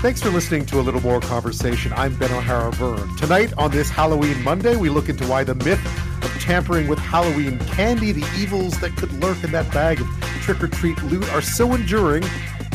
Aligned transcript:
Thanks 0.00 0.22
for 0.22 0.30
listening 0.30 0.64
to 0.64 0.80
a 0.80 0.82
little 0.82 1.02
more 1.02 1.20
conversation. 1.20 1.92
I'm 1.94 2.16
Ben 2.16 2.32
O'Hara 2.32 2.70
Byrne. 2.70 3.14
Tonight 3.16 3.52
on 3.58 3.70
this 3.70 3.90
Halloween 3.90 4.42
Monday, 4.42 4.74
we 4.74 4.88
look 4.88 5.10
into 5.10 5.26
why 5.26 5.44
the 5.44 5.54
myth 5.56 5.78
of 6.24 6.40
tampering 6.40 6.88
with 6.88 6.98
Halloween 6.98 7.58
candy, 7.66 8.10
the 8.10 8.26
evils 8.34 8.80
that 8.80 8.96
could 8.96 9.12
lurk 9.22 9.44
in 9.44 9.52
that 9.52 9.70
bag 9.74 10.00
of 10.00 10.06
trick 10.40 10.62
or 10.62 10.68
treat 10.68 11.02
loot, 11.02 11.30
are 11.34 11.42
so 11.42 11.74
enduring, 11.74 12.24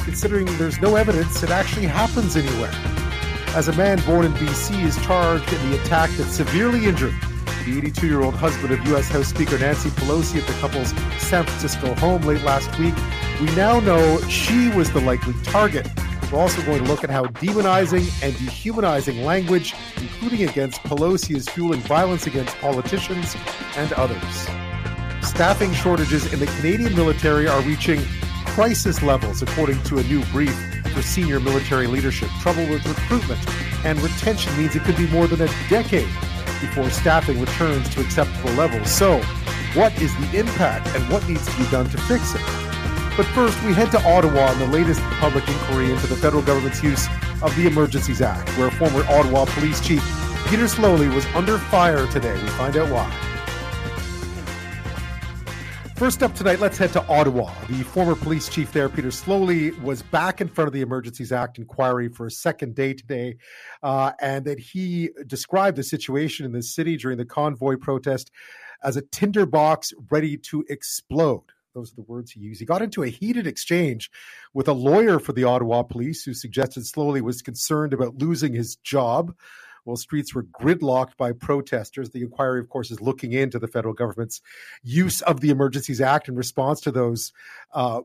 considering 0.04 0.46
there's 0.59 0.80
no 0.82 0.98
evidence 0.98 1.41
it 1.41 1.50
actually 1.50 1.88
happens 1.88 2.38
anywhere. 2.38 2.71
As 3.55 3.70
a 3.70 3.73
man 3.73 4.00
born 4.05 4.28
in 4.28 4.34
BC 4.34 4.84
is 4.84 4.96
charged 5.04 5.52
in 5.52 5.71
the 5.71 5.82
attack 5.82 6.12
that 6.18 6.26
severely 6.26 6.86
injured 6.86 7.16
the 7.66 7.76
82 7.76 8.05
year 8.05 8.21
old 8.21 8.36
husband 8.36 8.71
of 8.71 8.88
U.S. 8.89 9.10
House 9.10 9.30
Speaker 9.30 9.57
Nancy 9.57 9.89
Pelosi 9.89 10.39
at 10.39 10.46
the 10.46 10.54
couple's 10.60 10.89
San 11.20 11.44
Francisco 11.44 11.96
home 11.96 12.21
late 12.21 12.44
last 12.44 12.70
week, 12.78 12.94
we 13.42 13.48
now 13.55 13.80
know 13.80 14.20
she 14.30 14.70
was 14.70 14.92
the 14.92 15.02
likely 15.02 15.34
target. 15.42 15.88
We're 16.32 16.39
also 16.39 16.62
going 16.64 16.84
to 16.84 16.89
look 16.89 17.04
at 17.04 17.09
how 17.09 17.26
demonizing 17.26 18.08
and 18.23 18.36
dehumanizing 18.38 19.23
language, 19.23 19.76
including 19.98 20.48
against 20.48 20.82
Pelosi, 20.84 21.36
is 21.36 21.48
fueling 21.48 21.80
violence 21.82 22.27
against 22.27 22.55
politicians 22.58 23.36
and 23.77 23.94
others. 23.94 24.48
Staffing 25.22 25.73
shortages 25.73 26.32
in 26.34 26.40
the 26.40 26.48
Canadian 26.58 26.96
military 26.96 27.48
are 27.48 27.62
reaching 27.62 28.02
crisis 28.46 29.02
levels, 29.02 29.41
according 29.41 29.82
to 29.84 29.98
a 29.98 30.04
new 30.04 30.23
brief 30.26 30.55
for 30.94 31.02
senior 31.02 31.40
military 31.40 31.88
leadership. 31.88 32.30
Trouble 32.41 32.68
with 32.70 32.85
recruitment 32.85 33.40
and 33.85 34.02
retention 34.02 34.55
means 34.57 34.76
it 34.76 34.84
could 34.84 34.98
be 34.98 35.07
more 35.07 35.27
than 35.27 35.41
a 35.41 35.49
decade 35.70 36.07
before 36.62 36.90
staffing 36.90 37.40
returns 37.40 37.90
to 37.90 38.02
acceptable 38.02 38.52
levels. 38.54 38.90
So, 38.90 39.21
what 39.73 39.94
is 40.02 40.16
the 40.18 40.40
impact 40.40 40.88
and 40.96 41.12
what 41.12 41.27
needs 41.27 41.46
to 41.46 41.57
be 41.57 41.70
done 41.70 41.90
to 41.90 41.98
fix 41.98 42.34
it? 42.34 42.74
But 43.18 43.26
first, 43.28 43.62
we 43.64 43.74
head 43.74 43.92
to 43.92 44.04
Ottawa 44.04 44.48
on 44.48 44.60
the 44.60 44.68
latest 44.68 45.00
public 45.20 45.48
inquiry 45.48 45.92
into 45.92 46.08
the 46.08 46.16
federal 46.16 46.44
government's 46.44 46.84
use 46.84 47.08
of 47.41 47.55
the 47.55 47.66
Emergencies 47.68 48.22
Act, 48.22 48.50
where 48.58 48.70
former 48.72 49.05
Ottawa 49.10 49.46
Police 49.46 49.80
Chief 49.80 50.04
Peter 50.48 50.66
Sloly 50.66 51.12
was 51.13 51.26
under 51.27 51.57
fire 51.57 52.05
today. 52.07 52.34
We 52.34 52.49
find 52.49 52.77
out 52.77 52.91
why. 52.91 53.10
First 55.96 56.22
up 56.22 56.35
tonight, 56.35 56.60
let's 56.60 56.77
head 56.77 56.94
to 56.94 57.04
Ottawa. 57.07 57.52
The 57.68 57.82
former 57.84 58.16
police 58.16 58.48
chief 58.48 58.72
there, 58.72 58.88
Peter 58.88 59.07
Sloly, 59.07 59.77
was 59.82 60.04
back 60.04 60.41
in 60.41 60.48
front 60.48 60.68
of 60.68 60.74
the 60.74 60.82
Emergencies 60.82 61.32
Act 61.32 61.57
inquiry 61.57 62.10
for 62.10 62.27
a 62.27 62.32
second 62.32 62.76
day 62.76 62.94
today, 62.94 63.38
uh, 63.82 64.12
and 64.22 64.46
that 64.46 64.59
he 64.59 65.09
described 65.25 65.78
the 65.78 65.84
situation 65.84 66.46
in 66.46 66.52
the 66.52 66.62
city 66.62 66.96
during 66.96 67.18
the 67.18 67.25
convoy 67.25 67.75
protest 67.75 68.29
as 68.84 68.97
a 68.97 69.02
tinderbox 69.02 69.94
ready 70.12 70.38
to 70.38 70.63
explode. 70.69 71.54
Those 71.75 71.91
are 71.91 71.95
the 71.95 72.01
words 72.03 72.31
he 72.31 72.40
used. 72.40 72.62
He 72.62 72.66
got 72.66 72.81
into 72.81 73.03
a 73.03 73.09
heated 73.09 73.45
exchange 73.45 74.09
with 74.53 74.69
a 74.69 74.73
lawyer 74.73 75.19
for 75.19 75.34
the 75.34 75.44
Ottawa 75.44 75.84
police 75.84 76.23
who 76.23 76.34
suggested 76.34 76.84
Sloly 76.84 77.19
was 77.22 77.41
concerned 77.41 77.94
about 77.94 78.16
losing 78.16 78.53
his 78.53 78.78
job 78.78 79.35
while 79.84 79.97
streets 79.97 80.34
were 80.34 80.44
gridlocked 80.44 81.17
by 81.17 81.34
protesters. 81.34 82.09
The 82.09 82.22
inquiry, 82.22 82.62
of 82.62 82.69
course, 82.69 82.91
is 82.91 83.01
looking 83.01 83.34
into 83.34 83.59
the 83.59 83.67
federal 83.67 83.94
government's 83.94 84.41
use 84.84 85.22
of 85.22 85.41
the 85.41 85.50
Emergencies 85.50 86.00
Act 86.00 86.29
in 86.29 86.35
response 86.35 86.79
to 86.81 86.91
those 86.91 87.34
uh, 87.73 88.01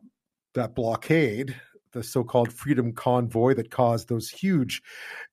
that 0.54 0.74
blockade 0.74 1.54
the 1.92 2.02
so-called 2.02 2.52
Freedom 2.52 2.92
Convoy 2.92 3.54
that 3.54 3.70
caused 3.70 4.08
those 4.08 4.28
huge 4.28 4.82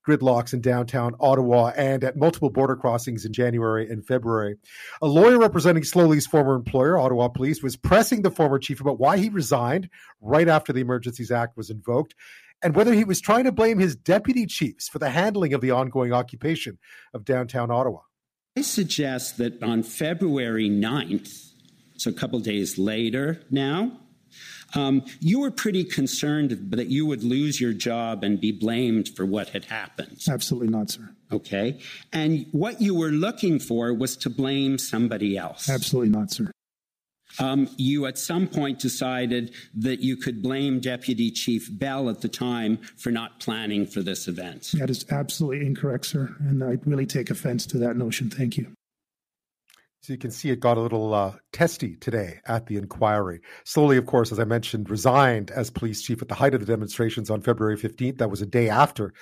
gridlocks 0.07 0.53
in 0.53 0.61
downtown 0.61 1.13
Ottawa 1.19 1.71
and 1.75 2.03
at 2.03 2.17
multiple 2.17 2.49
border 2.49 2.75
crossings 2.75 3.25
in 3.25 3.33
January 3.33 3.89
and 3.89 4.05
February. 4.05 4.55
A 5.01 5.07
lawyer 5.07 5.37
representing 5.37 5.83
Sloly's 5.83 6.25
former 6.25 6.55
employer, 6.55 6.97
Ottawa 6.97 7.27
Police, 7.27 7.61
was 7.61 7.75
pressing 7.75 8.21
the 8.21 8.31
former 8.31 8.59
chief 8.59 8.81
about 8.81 8.99
why 8.99 9.17
he 9.17 9.29
resigned 9.29 9.89
right 10.21 10.47
after 10.47 10.71
the 10.73 10.81
Emergencies 10.81 11.31
Act 11.31 11.57
was 11.57 11.69
invoked 11.69 12.15
and 12.63 12.75
whether 12.75 12.93
he 12.93 13.03
was 13.03 13.21
trying 13.21 13.43
to 13.43 13.51
blame 13.51 13.79
his 13.79 13.95
deputy 13.95 14.45
chiefs 14.45 14.87
for 14.87 14.99
the 14.99 15.09
handling 15.09 15.53
of 15.53 15.61
the 15.61 15.71
ongoing 15.71 16.13
occupation 16.13 16.77
of 17.13 17.25
downtown 17.25 17.69
Ottawa. 17.69 18.01
I 18.57 18.61
suggest 18.61 19.37
that 19.37 19.61
on 19.61 19.83
February 19.83 20.69
9th, 20.69 21.51
so 21.97 22.09
a 22.09 22.13
couple 22.13 22.39
days 22.39 22.77
later 22.77 23.43
now, 23.51 23.99
um, 24.75 25.03
you 25.19 25.39
were 25.39 25.51
pretty 25.51 25.83
concerned 25.83 26.51
that 26.71 26.87
you 26.87 27.05
would 27.05 27.23
lose 27.23 27.61
your 27.61 27.73
job 27.73 28.23
and 28.23 28.39
be 28.39 28.51
blamed 28.51 29.09
for 29.09 29.25
what 29.25 29.49
had 29.49 29.65
happened. 29.65 30.21
Absolutely 30.29 30.69
not, 30.69 30.89
sir. 30.89 31.09
Okay. 31.31 31.79
And 32.13 32.45
what 32.51 32.81
you 32.81 32.95
were 32.95 33.09
looking 33.09 33.59
for 33.59 33.93
was 33.93 34.15
to 34.17 34.29
blame 34.29 34.77
somebody 34.77 35.37
else. 35.37 35.69
Absolutely 35.69 36.09
not, 36.09 36.31
sir. 36.31 36.51
Um, 37.39 37.69
you 37.77 38.05
at 38.07 38.17
some 38.17 38.47
point 38.47 38.79
decided 38.79 39.53
that 39.75 39.99
you 39.99 40.17
could 40.17 40.41
blame 40.41 40.79
Deputy 40.79 41.29
Chief 41.29 41.69
Bell 41.71 42.09
at 42.09 42.21
the 42.21 42.29
time 42.29 42.77
for 42.95 43.11
not 43.11 43.39
planning 43.39 43.85
for 43.85 44.01
this 44.01 44.27
event. 44.27 44.71
That 44.73 44.89
is 44.89 45.05
absolutely 45.11 45.65
incorrect, 45.65 46.05
sir. 46.05 46.35
And 46.39 46.63
I 46.63 46.77
really 46.85 47.05
take 47.05 47.29
offense 47.29 47.65
to 47.67 47.77
that 47.79 47.95
notion. 47.95 48.29
Thank 48.29 48.57
you. 48.57 48.73
So 50.07 50.13
you 50.13 50.19
can 50.19 50.31
see 50.31 50.51
it 50.51 50.61
got 50.61 50.77
a 50.77 50.79
little 50.79 51.13
uh, 51.13 51.33
testy 51.51 51.97
today 51.97 52.39
at 52.45 52.67
the 52.67 52.77
inquiry. 52.77 53.41
Sloly, 53.65 53.97
of 53.97 54.05
course, 54.05 54.31
as 54.31 54.39
I 54.39 54.45
mentioned, 54.45 54.89
resigned 54.89 55.51
as 55.51 55.69
police 55.69 56.01
chief 56.01 56.21
at 56.21 56.29
the 56.29 56.33
height 56.33 56.53
of 56.53 56.61
the 56.61 56.65
demonstrations 56.65 57.29
on 57.29 57.41
February 57.41 57.75
15th. 57.75 58.17
That 58.19 58.29
was 58.29 58.41
a 58.41 58.45
day 58.45 58.69
after 58.69 59.13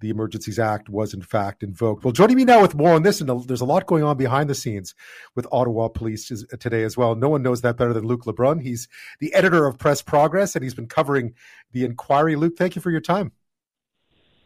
the 0.00 0.10
Emergencies 0.10 0.58
Act 0.58 0.88
was 0.88 1.14
in 1.14 1.22
fact 1.22 1.62
invoked. 1.62 2.02
Well, 2.02 2.10
joining 2.10 2.36
me 2.36 2.44
now 2.44 2.60
with 2.60 2.74
more 2.74 2.94
on 2.94 3.04
this, 3.04 3.20
and 3.20 3.46
there's 3.46 3.60
a 3.60 3.64
lot 3.64 3.86
going 3.86 4.02
on 4.02 4.16
behind 4.16 4.50
the 4.50 4.56
scenes 4.56 4.96
with 5.36 5.46
Ottawa 5.52 5.86
Police 5.86 6.44
today 6.58 6.82
as 6.82 6.96
well. 6.96 7.14
No 7.14 7.28
one 7.28 7.44
knows 7.44 7.60
that 7.60 7.76
better 7.76 7.92
than 7.92 8.04
Luke 8.04 8.24
LeBrun. 8.24 8.60
He's 8.60 8.88
the 9.20 9.32
editor 9.34 9.68
of 9.68 9.78
Press 9.78 10.02
Progress, 10.02 10.56
and 10.56 10.64
he's 10.64 10.74
been 10.74 10.88
covering 10.88 11.34
the 11.70 11.84
inquiry. 11.84 12.34
Luke, 12.34 12.54
thank 12.58 12.74
you 12.74 12.82
for 12.82 12.90
your 12.90 13.00
time. 13.00 13.30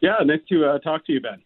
Yeah, 0.01 0.17
nice 0.23 0.41
to 0.49 0.65
uh, 0.65 0.77
talk 0.77 1.07
to 1.07 1.13
you, 1.13 1.19
Ben. 1.19 1.41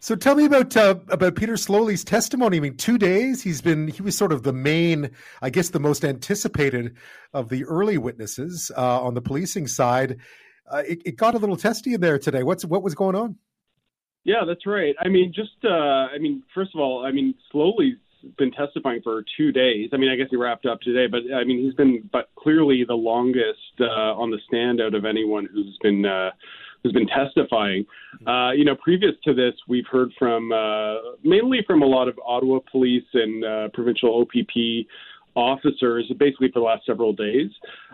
So 0.00 0.14
tell 0.14 0.34
me 0.34 0.44
about 0.44 0.76
uh, 0.76 0.96
about 1.08 1.34
Peter 1.34 1.56
Sloly's 1.56 2.04
testimony. 2.04 2.58
I 2.58 2.60
mean, 2.60 2.76
two 2.76 2.98
days. 2.98 3.42
He's 3.42 3.60
been 3.60 3.88
he 3.88 4.02
was 4.02 4.16
sort 4.16 4.32
of 4.32 4.42
the 4.44 4.52
main, 4.52 5.10
I 5.42 5.50
guess, 5.50 5.70
the 5.70 5.80
most 5.80 6.04
anticipated 6.04 6.96
of 7.32 7.48
the 7.48 7.64
early 7.64 7.98
witnesses 7.98 8.70
uh, 8.76 9.02
on 9.02 9.14
the 9.14 9.20
policing 9.20 9.66
side 9.66 10.18
uh, 10.70 10.82
it, 10.86 11.02
it, 11.04 11.16
got 11.16 11.34
a 11.34 11.38
little 11.38 11.56
testy 11.56 11.94
in 11.94 12.00
there 12.00 12.18
today. 12.18 12.42
What's 12.42 12.64
what 12.64 12.82
was 12.82 12.94
going 12.94 13.16
on? 13.16 13.36
Yeah, 14.24 14.44
that's 14.46 14.66
right. 14.66 14.94
I 15.00 15.08
mean, 15.08 15.32
just 15.34 15.64
uh, 15.64 15.68
I 15.68 16.18
mean, 16.18 16.42
first 16.54 16.70
of 16.74 16.80
all, 16.80 17.04
I 17.06 17.12
mean, 17.12 17.34
Sloly's 17.50 17.96
been 18.36 18.50
testifying 18.50 19.00
for 19.02 19.24
two 19.36 19.52
days. 19.52 19.90
I 19.92 19.96
mean, 19.96 20.10
I 20.10 20.16
guess 20.16 20.26
he 20.30 20.36
wrapped 20.36 20.66
up 20.66 20.80
today, 20.80 21.06
but 21.06 21.20
I 21.34 21.44
mean, 21.44 21.64
he's 21.64 21.74
been 21.74 22.08
but 22.12 22.28
clearly 22.36 22.84
the 22.86 22.94
longest 22.94 23.80
uh, 23.80 24.14
on 24.14 24.30
the 24.30 24.38
stand 24.46 24.80
out 24.80 24.94
of 24.94 25.04
anyone 25.04 25.48
who's 25.52 25.78
been. 25.82 26.04
Who's 26.82 26.92
been 26.92 27.08
testifying. 27.08 27.84
Uh, 28.26 28.52
you 28.52 28.64
know, 28.64 28.76
previous 28.76 29.12
to 29.24 29.34
this, 29.34 29.54
we've 29.66 29.86
heard 29.90 30.12
from 30.18 30.52
uh, 30.52 30.94
mainly 31.24 31.64
from 31.66 31.82
a 31.82 31.86
lot 31.86 32.06
of 32.06 32.18
Ottawa 32.24 32.60
police 32.70 33.04
and 33.14 33.44
uh, 33.44 33.68
provincial 33.74 34.20
OPP 34.20 34.86
officers 35.34 36.10
basically 36.18 36.50
for 36.52 36.60
the 36.60 36.64
last 36.64 36.84
several 36.84 37.12
days. 37.12 37.50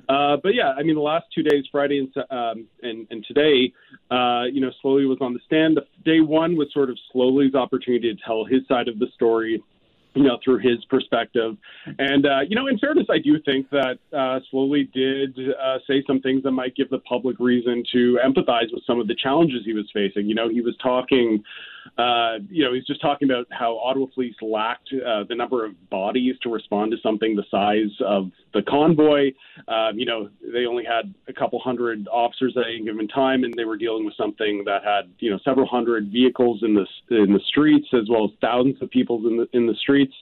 Uh, 0.08 0.36
but 0.42 0.54
yeah, 0.54 0.72
I 0.76 0.82
mean, 0.82 0.94
the 0.94 1.02
last 1.02 1.26
two 1.34 1.42
days, 1.42 1.64
Friday 1.70 1.98
and 1.98 2.24
um, 2.30 2.66
and, 2.82 3.06
and 3.10 3.24
today, 3.26 3.72
uh, 4.10 4.44
you 4.50 4.60
know, 4.60 4.70
Sloly 4.82 5.08
was 5.08 5.18
on 5.20 5.34
the 5.34 5.40
stand. 5.46 5.76
The 5.76 5.86
day 6.04 6.20
one 6.20 6.56
was 6.56 6.68
sort 6.72 6.90
of 6.90 6.98
Sloly's 7.14 7.54
opportunity 7.54 8.14
to 8.14 8.20
tell 8.24 8.44
his 8.44 8.66
side 8.68 8.88
of 8.88 8.98
the 8.98 9.06
story 9.14 9.62
you 10.14 10.22
know, 10.22 10.38
through 10.44 10.58
his 10.58 10.84
perspective. 10.86 11.56
And, 11.98 12.24
uh, 12.24 12.40
you 12.48 12.56
know, 12.56 12.66
in 12.68 12.78
fairness, 12.78 13.06
I 13.10 13.18
do 13.18 13.40
think 13.44 13.68
that 13.70 13.98
uh, 14.12 14.40
Sloly 14.52 14.90
did 14.92 15.36
uh, 15.60 15.78
say 15.86 16.02
some 16.06 16.20
things 16.20 16.42
that 16.44 16.52
might 16.52 16.74
give 16.76 16.88
the 16.90 17.00
public 17.00 17.38
reason 17.40 17.82
to 17.92 18.18
empathize 18.24 18.72
with 18.72 18.84
some 18.86 19.00
of 19.00 19.08
the 19.08 19.16
challenges 19.16 19.62
he 19.64 19.72
was 19.72 19.90
facing. 19.92 20.26
You 20.26 20.34
know, 20.34 20.48
he 20.48 20.60
was 20.60 20.76
talking, 20.82 21.42
uh, 21.98 22.38
you 22.50 22.64
know, 22.64 22.74
he's 22.74 22.86
just 22.86 23.00
talking 23.00 23.30
about 23.30 23.46
how 23.50 23.78
Ottawa 23.78 24.06
police 24.14 24.34
lacked 24.42 24.90
uh, 24.94 25.24
the 25.28 25.34
number 25.34 25.64
of 25.64 25.72
bodies 25.90 26.36
to 26.42 26.50
respond 26.50 26.92
to 26.92 26.98
something 27.02 27.34
the 27.34 27.44
size 27.50 27.94
of 28.04 28.30
the 28.52 28.62
convoy. 28.62 29.30
Um, 29.68 29.98
you 29.98 30.06
know, 30.06 30.28
they 30.52 30.66
only 30.66 30.84
had 30.84 31.14
a 31.28 31.32
couple 31.32 31.58
hundred 31.60 32.06
officers 32.08 32.54
at 32.56 32.64
any 32.66 32.84
given 32.84 33.08
time, 33.08 33.44
and 33.44 33.54
they 33.54 33.64
were 33.64 33.76
dealing 33.76 34.04
with 34.04 34.14
something 34.16 34.64
that 34.66 34.84
had, 34.84 35.10
you 35.18 35.30
know, 35.30 35.38
several 35.44 35.66
hundred 35.66 36.10
vehicles 36.12 36.62
in 36.62 36.74
the 36.74 36.86
in 37.10 37.32
the 37.32 37.40
streets, 37.48 37.88
as 37.94 38.08
well 38.10 38.24
as 38.24 38.30
thousands 38.40 38.80
of 38.82 38.90
people 38.90 39.26
in 39.26 39.36
the 39.38 39.48
in 39.52 39.66
the 39.66 39.74
streets 39.74 39.94
streets. 39.94 40.14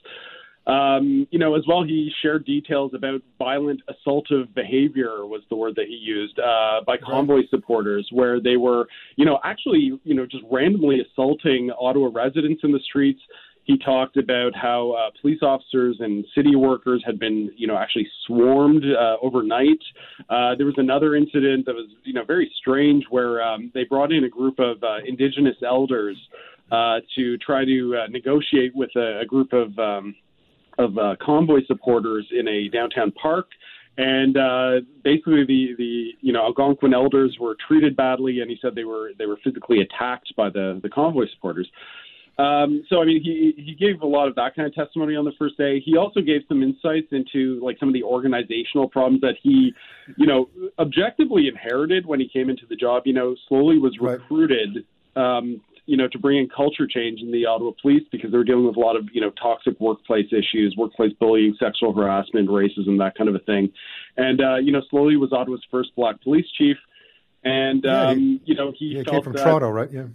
Um, 0.65 1.27
you 1.29 1.39
know, 1.39 1.55
as 1.55 1.63
well, 1.67 1.83
he 1.83 2.09
shared 2.21 2.45
details 2.45 2.93
about 2.93 3.21
violent 3.37 3.81
assaultive 3.89 4.53
behavior 4.55 5.25
was 5.25 5.41
the 5.49 5.57
word 5.57 5.75
that 5.75 5.87
he 5.87 5.95
used 5.95 6.39
uh, 6.39 6.81
by 6.85 6.95
convoy 6.97 7.41
supporters, 7.49 8.07
where 8.11 8.39
they 8.39 8.55
were, 8.55 8.87
you 9.17 9.25
know, 9.25 9.39
actually, 9.43 9.99
you 10.03 10.13
know, 10.13 10.25
just 10.25 10.43
randomly 10.49 11.01
assaulting 11.01 11.69
Ottawa 11.77 12.09
residents 12.13 12.61
in 12.63 12.71
the 12.71 12.79
streets. 12.79 13.19
He 13.65 13.77
talked 13.77 14.17
about 14.17 14.53
how 14.55 14.91
uh, 14.91 15.09
police 15.21 15.39
officers 15.41 15.97
and 15.99 16.25
city 16.35 16.55
workers 16.55 17.01
had 17.05 17.17
been, 17.17 17.49
you 17.55 17.65
know, 17.65 17.77
actually 17.77 18.07
swarmed 18.25 18.83
uh, 18.83 19.17
overnight. 19.21 19.79
Uh, 20.29 20.55
there 20.55 20.65
was 20.65 20.75
another 20.77 21.15
incident 21.15 21.65
that 21.65 21.75
was, 21.75 21.89
you 22.03 22.13
know, 22.13 22.25
very 22.25 22.51
strange 22.57 23.05
where 23.09 23.41
um, 23.41 23.71
they 23.73 23.85
brought 23.85 24.11
in 24.11 24.25
a 24.25 24.29
group 24.29 24.59
of 24.59 24.83
uh, 24.83 24.97
Indigenous 25.05 25.55
elders 25.65 26.17
uh, 26.71 26.99
to 27.15 27.37
try 27.37 27.63
to 27.63 27.95
uh, 27.95 28.07
negotiate 28.09 28.75
with 28.75 28.89
a, 28.97 29.21
a 29.21 29.25
group 29.25 29.53
of 29.53 29.77
um, 29.79 30.13
of 30.77 30.97
uh, 30.97 31.15
convoy 31.21 31.59
supporters 31.67 32.27
in 32.31 32.47
a 32.47 32.69
downtown 32.69 33.11
park. 33.11 33.47
and 33.97 34.37
uh, 34.37 34.81
basically 35.03 35.45
the 35.45 35.75
the 35.77 36.11
you 36.21 36.33
know 36.33 36.43
Algonquin 36.43 36.93
elders 36.93 37.37
were 37.39 37.55
treated 37.67 37.95
badly, 37.95 38.39
and 38.39 38.49
he 38.49 38.57
said 38.61 38.75
they 38.75 38.85
were 38.85 39.11
they 39.17 39.25
were 39.25 39.37
physically 39.43 39.81
attacked 39.81 40.35
by 40.35 40.49
the 40.49 40.79
the 40.81 40.89
convoy 40.89 41.25
supporters. 41.33 41.67
Um, 42.39 42.83
so 42.89 42.99
I 43.01 43.05
mean, 43.05 43.21
he 43.21 43.53
he 43.55 43.75
gave 43.75 44.01
a 44.01 44.07
lot 44.07 44.27
of 44.27 44.35
that 44.35 44.55
kind 44.55 44.67
of 44.67 44.73
testimony 44.73 45.15
on 45.15 45.25
the 45.25 45.33
first 45.37 45.55
day. 45.57 45.79
He 45.79 45.97
also 45.97 46.19
gave 46.21 46.41
some 46.47 46.63
insights 46.63 47.07
into 47.11 47.63
like 47.63 47.77
some 47.79 47.89
of 47.89 47.93
the 47.93 48.01
organizational 48.01 48.89
problems 48.89 49.21
that 49.21 49.35
he, 49.41 49.71
you 50.17 50.25
know, 50.25 50.49
objectively 50.79 51.47
inherited 51.47 52.07
when 52.07 52.19
he 52.19 52.27
came 52.27 52.49
into 52.49 52.65
the 52.67 52.75
job. 52.75 53.03
You 53.05 53.13
know, 53.13 53.35
Sloly 53.49 53.79
was 53.79 53.95
recruited. 54.01 54.85
Um, 55.15 55.61
you 55.85 55.97
know, 55.97 56.07
to 56.07 56.17
bring 56.17 56.37
in 56.37 56.47
culture 56.47 56.87
change 56.87 57.19
in 57.21 57.31
the 57.31 57.45
Ottawa 57.45 57.71
Police 57.81 58.03
because 58.11 58.31
they 58.31 58.37
were 58.37 58.43
dealing 58.45 58.65
with 58.65 58.77
a 58.77 58.79
lot 58.79 58.95
of, 58.95 59.09
you 59.11 59.19
know, 59.19 59.31
toxic 59.31 59.79
workplace 59.79 60.27
issues, 60.31 60.75
workplace 60.77 61.11
bullying, 61.19 61.55
sexual 61.59 61.93
harassment, 61.93 62.47
racism, 62.49 62.97
that 62.99 63.15
kind 63.17 63.27
of 63.29 63.35
a 63.35 63.39
thing. 63.39 63.71
And, 64.15 64.41
uh, 64.41 64.55
you 64.55 64.71
know, 64.71 64.81
Sloly 64.91 65.19
was 65.19 65.33
Ottawa's 65.33 65.63
first 65.69 65.93
black 65.95 66.21
police 66.21 66.45
chief. 66.57 66.77
And, 67.43 67.83
Yeah, 67.83 68.07
he- 68.07 68.13
um, 68.13 68.41
you 68.45 68.55
know, 68.55 68.71
he 68.77 68.95
Yeah, 68.95 69.03
felt 69.03 69.07
came 69.07 69.23
from 69.23 69.33
that, 69.33 69.43
Toronto, 69.43 69.69
right? 69.69 69.91
Yeah. 69.91 70.05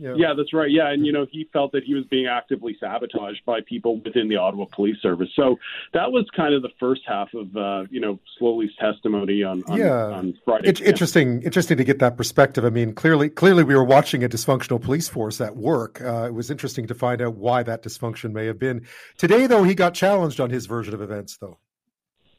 Yeah. 0.00 0.14
yeah, 0.16 0.32
that's 0.34 0.54
right. 0.54 0.70
Yeah, 0.70 0.90
and 0.90 1.04
you 1.04 1.12
know, 1.12 1.26
he 1.30 1.46
felt 1.52 1.72
that 1.72 1.84
he 1.84 1.92
was 1.94 2.04
being 2.06 2.26
actively 2.26 2.74
sabotaged 2.80 3.44
by 3.44 3.60
people 3.60 4.00
within 4.00 4.28
the 4.28 4.36
Ottawa 4.36 4.64
Police 4.72 4.96
Service. 5.02 5.28
So 5.36 5.58
that 5.92 6.10
was 6.10 6.26
kind 6.34 6.54
of 6.54 6.62
the 6.62 6.70
first 6.80 7.02
half 7.06 7.28
of 7.34 7.54
uh, 7.54 7.84
you 7.90 8.00
know 8.00 8.18
Sloly's 8.38 8.74
testimony 8.80 9.42
on 9.42 9.62
on, 9.68 9.78
Yeah. 9.78 10.06
on 10.06 10.38
Friday. 10.44 10.68
It's 10.68 10.80
interesting, 10.80 11.42
interesting 11.42 11.76
to 11.76 11.84
get 11.84 11.98
that 11.98 12.16
perspective. 12.16 12.64
I 12.64 12.70
mean, 12.70 12.94
clearly, 12.94 13.28
clearly, 13.28 13.62
we 13.62 13.74
were 13.74 13.84
watching 13.84 14.24
a 14.24 14.28
dysfunctional 14.28 14.80
police 14.80 15.08
force 15.08 15.38
at 15.40 15.56
work. 15.56 16.00
Uh, 16.00 16.24
it 16.28 16.34
was 16.34 16.50
interesting 16.50 16.86
to 16.86 16.94
find 16.94 17.20
out 17.20 17.34
why 17.36 17.62
that 17.62 17.82
dysfunction 17.82 18.32
may 18.32 18.46
have 18.46 18.58
been. 18.58 18.86
Today, 19.18 19.46
though, 19.46 19.64
he 19.64 19.74
got 19.74 19.92
challenged 19.92 20.40
on 20.40 20.48
his 20.48 20.64
version 20.64 20.94
of 20.94 21.02
events, 21.02 21.36
though. 21.36 21.58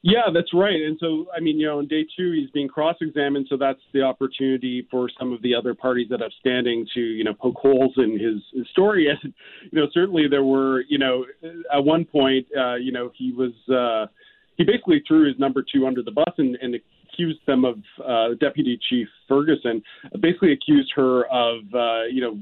Yeah, 0.04 0.30
that's 0.34 0.52
right. 0.52 0.82
And 0.82 0.98
so, 1.00 1.28
I 1.36 1.40
mean, 1.40 1.60
you 1.60 1.68
know, 1.68 1.78
on 1.78 1.88
day 1.88 2.06
two, 2.18 2.32
he's 2.32 2.50
being 2.50 2.68
cross-examined, 2.68 3.46
so 3.50 3.56
that's 3.56 3.82
the 3.94 4.02
opportunity 4.02 4.88
for 4.90 5.10
some 5.20 5.32
of 5.32 5.44
the 5.44 5.54
other 5.54 5.76
parties 5.76 6.08
that 6.10 6.22
have 6.22 6.32
standing 6.40 6.88
to, 6.96 7.00
you 7.00 7.24
know, 7.24 7.36
poke 7.36 7.58
holes 7.58 7.94
in 7.98 8.14
his, 8.14 8.42
his 8.54 8.68
story. 8.72 9.08
And, 9.24 9.34
you 9.72 9.80
know, 9.80 9.88
certainly 9.94 10.28
there 10.28 10.44
were, 10.44 10.82
you 10.90 10.98
know, 10.98 11.26
at 11.44 11.84
one 11.84 12.06
point, 12.06 12.48
uh, 12.58 12.76
you 12.76 12.92
know, 12.92 13.12
he 13.16 13.32
was, 13.32 13.52
uh, 13.70 14.12
he 14.58 14.64
basically 14.64 15.04
threw 15.08 15.28
his 15.28 15.38
number 15.38 15.64
two 15.64 15.86
under 15.86 16.02
the 16.02 16.12
bus 16.12 16.34
and, 16.38 16.58
and 16.62 16.76
accused 17.14 17.40
them 17.46 17.64
of, 17.64 17.78
uh, 18.04 18.34
Deputy 18.40 18.80
Chief 18.90 19.08
Ferguson, 19.28 19.84
basically 20.20 20.54
accused 20.54 20.92
her 20.96 21.26
of, 21.26 21.60
uh, 21.76 22.06
you 22.06 22.22
know, 22.22 22.40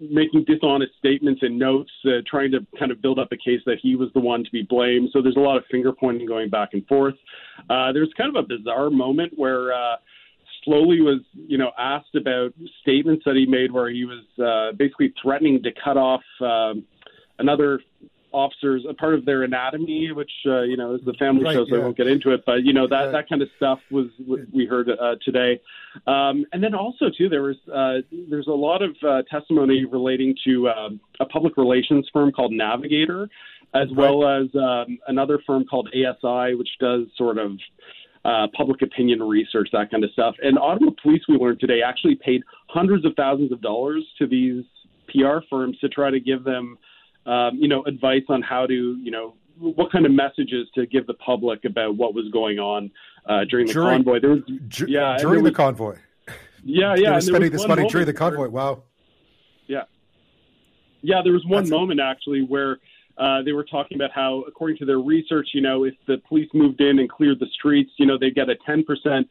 making 0.00 0.44
dishonest 0.44 0.92
statements 0.98 1.42
and 1.42 1.58
notes, 1.58 1.90
uh, 2.06 2.22
trying 2.26 2.50
to 2.52 2.66
kind 2.78 2.90
of 2.90 3.02
build 3.02 3.18
up 3.18 3.28
a 3.32 3.36
case 3.36 3.60
that 3.66 3.78
he 3.82 3.96
was 3.96 4.08
the 4.14 4.20
one 4.20 4.44
to 4.44 4.50
be 4.50 4.62
blamed. 4.62 5.10
So 5.12 5.22
there's 5.22 5.36
a 5.36 5.40
lot 5.40 5.56
of 5.56 5.64
finger 5.70 5.92
pointing 5.92 6.26
going 6.26 6.50
back 6.50 6.70
and 6.72 6.86
forth. 6.86 7.14
Uh, 7.70 7.92
there's 7.92 8.12
kind 8.16 8.34
of 8.34 8.44
a 8.44 8.46
bizarre 8.46 8.90
moment 8.90 9.32
where 9.36 9.72
uh, 9.72 9.96
Sloly 10.66 11.02
was, 11.02 11.20
you 11.34 11.58
know, 11.58 11.70
asked 11.78 12.14
about 12.14 12.52
statements 12.82 13.24
that 13.24 13.36
he 13.36 13.46
made 13.46 13.72
where 13.72 13.90
he 13.90 14.04
was 14.04 14.24
uh, 14.38 14.76
basically 14.76 15.12
threatening 15.22 15.62
to 15.62 15.70
cut 15.82 15.96
off 15.96 16.22
um, 16.40 16.84
another 17.38 17.80
officers 18.32 18.84
a 18.88 18.94
part 18.94 19.14
of 19.14 19.24
their 19.24 19.42
anatomy, 19.42 20.12
which 20.12 20.30
uh, 20.46 20.62
you 20.62 20.76
know 20.76 20.94
is 20.94 21.00
the 21.04 21.14
family 21.14 21.44
Right, 21.44 21.54
show, 21.54 21.66
so 21.68 21.76
I 21.76 21.78
won't 21.78 21.96
get 21.96 22.06
into 22.06 22.30
it. 22.32 22.42
But 22.44 22.64
you 22.64 22.72
know 22.72 22.86
that 22.88 23.06
Yeah. 23.06 23.10
that 23.12 23.28
kind 23.28 23.42
of 23.42 23.48
stuff 23.56 23.80
was 23.90 24.06
what 24.26 24.40
we 24.52 24.66
heard 24.66 24.88
uh, 24.90 25.16
today, 25.24 25.60
um, 26.06 26.44
and 26.52 26.62
then 26.62 26.74
also 26.74 27.06
too 27.16 27.28
there 27.28 27.42
was 27.42 27.56
uh, 27.72 28.02
there's 28.28 28.46
a 28.48 28.52
lot 28.52 28.82
of 28.82 28.96
uh, 29.06 29.22
testimony 29.30 29.84
relating 29.84 30.34
to 30.44 30.68
um, 30.68 31.00
a 31.20 31.26
public 31.26 31.56
relations 31.56 32.08
firm 32.12 32.30
called 32.32 32.52
Navigator, 32.52 33.28
as 33.74 33.88
well 33.96 34.26
as 34.28 34.46
um, 34.54 34.98
another 35.08 35.40
firm 35.46 35.64
called 35.64 35.88
ASI, 35.94 36.54
which 36.54 36.70
does 36.80 37.06
sort 37.16 37.38
of 37.38 37.52
uh, 38.24 38.46
public 38.54 38.82
opinion 38.82 39.22
research, 39.22 39.68
that 39.72 39.90
kind 39.90 40.04
of 40.04 40.10
stuff. 40.10 40.34
And 40.42 40.58
Ottawa 40.58 40.90
Police, 41.02 41.22
we 41.28 41.36
learned 41.36 41.60
today, 41.60 41.80
actually 41.82 42.16
paid 42.16 42.42
hundreds 42.68 43.04
of 43.06 43.12
thousands 43.16 43.52
of 43.52 43.60
dollars 43.62 44.04
to 44.18 44.26
these 44.26 44.64
PR 45.08 45.38
firms 45.48 45.78
to 45.78 45.88
try 45.88 46.10
to 46.10 46.20
give 46.20 46.44
them, 46.44 46.76
um, 47.28 47.56
you 47.56 47.68
know, 47.68 47.82
advice 47.84 48.22
on 48.28 48.42
how 48.42 48.66
to, 48.66 48.98
you 49.02 49.10
know, 49.10 49.34
what 49.58 49.92
kind 49.92 50.06
of 50.06 50.12
messages 50.12 50.66
to 50.74 50.86
give 50.86 51.06
the 51.06 51.14
public 51.14 51.64
about 51.64 51.96
what 51.96 52.14
was 52.14 52.24
going 52.32 52.58
on 52.58 52.90
uh, 53.28 53.44
during 53.50 53.66
the 53.66 53.72
During- 53.72 53.88
convoy. 54.04 54.20
There 54.20 54.30
was, 54.30 54.42
yeah, 54.86 55.16
during 55.18 55.42
there 55.42 55.50
the 55.50 55.56
convoy. 55.56 55.96
yeah, 56.64 56.94
they 56.96 57.02
yeah. 57.02 57.10
there 57.10 57.20
spending 57.20 57.52
was 57.52 57.60
this 57.60 57.68
one 57.68 57.78
money 57.78 57.88
during 57.88 58.06
the 58.06 58.12
convoy. 58.14 58.48
Wow. 58.48 58.82
yeah. 59.66 59.82
Yeah, 61.02 61.20
there 61.22 61.32
was 61.32 61.44
one 61.46 61.68
moment 61.68 62.00
actually 62.00 62.42
where 62.42 62.78
uh, 63.18 63.42
they 63.42 63.52
were 63.52 63.64
talking 63.64 63.96
about 63.96 64.10
how, 64.12 64.44
according 64.46 64.76
to 64.78 64.84
their 64.84 65.00
research, 65.00 65.48
you 65.52 65.60
know, 65.60 65.84
if 65.84 65.94
the 66.06 66.18
police 66.28 66.48
moved 66.54 66.80
in 66.80 66.98
and 66.98 67.10
cleared 67.10 67.38
the 67.40 67.48
streets, 67.52 67.90
you 67.96 68.06
know, 68.06 68.16
they'd 68.18 68.34
get 68.34 68.48
a 68.48 68.54
10% 68.68 69.24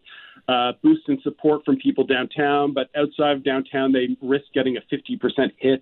uh, 0.49 0.71
boost 0.81 1.07
in 1.07 1.19
support 1.21 1.63
from 1.65 1.77
people 1.77 2.05
downtown, 2.05 2.73
but 2.73 2.89
outside 2.95 3.37
of 3.37 3.43
downtown, 3.43 3.91
they 3.91 4.15
risk 4.21 4.45
getting 4.53 4.77
a 4.77 4.81
50% 4.93 5.51
hit, 5.57 5.81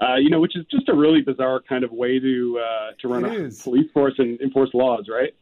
uh, 0.00 0.16
you 0.16 0.30
know, 0.30 0.40
which 0.40 0.56
is 0.56 0.64
just 0.70 0.88
a 0.88 0.94
really 0.94 1.22
bizarre 1.22 1.60
kind 1.66 1.84
of 1.84 1.92
way 1.92 2.18
to 2.18 2.60
uh, 2.60 2.90
to 3.00 3.08
run 3.08 3.24
It 3.24 3.32
a 3.32 3.44
is. 3.44 3.62
police 3.62 3.90
force 3.92 4.14
and 4.18 4.40
enforce 4.40 4.70
laws, 4.74 5.06
right? 5.10 5.34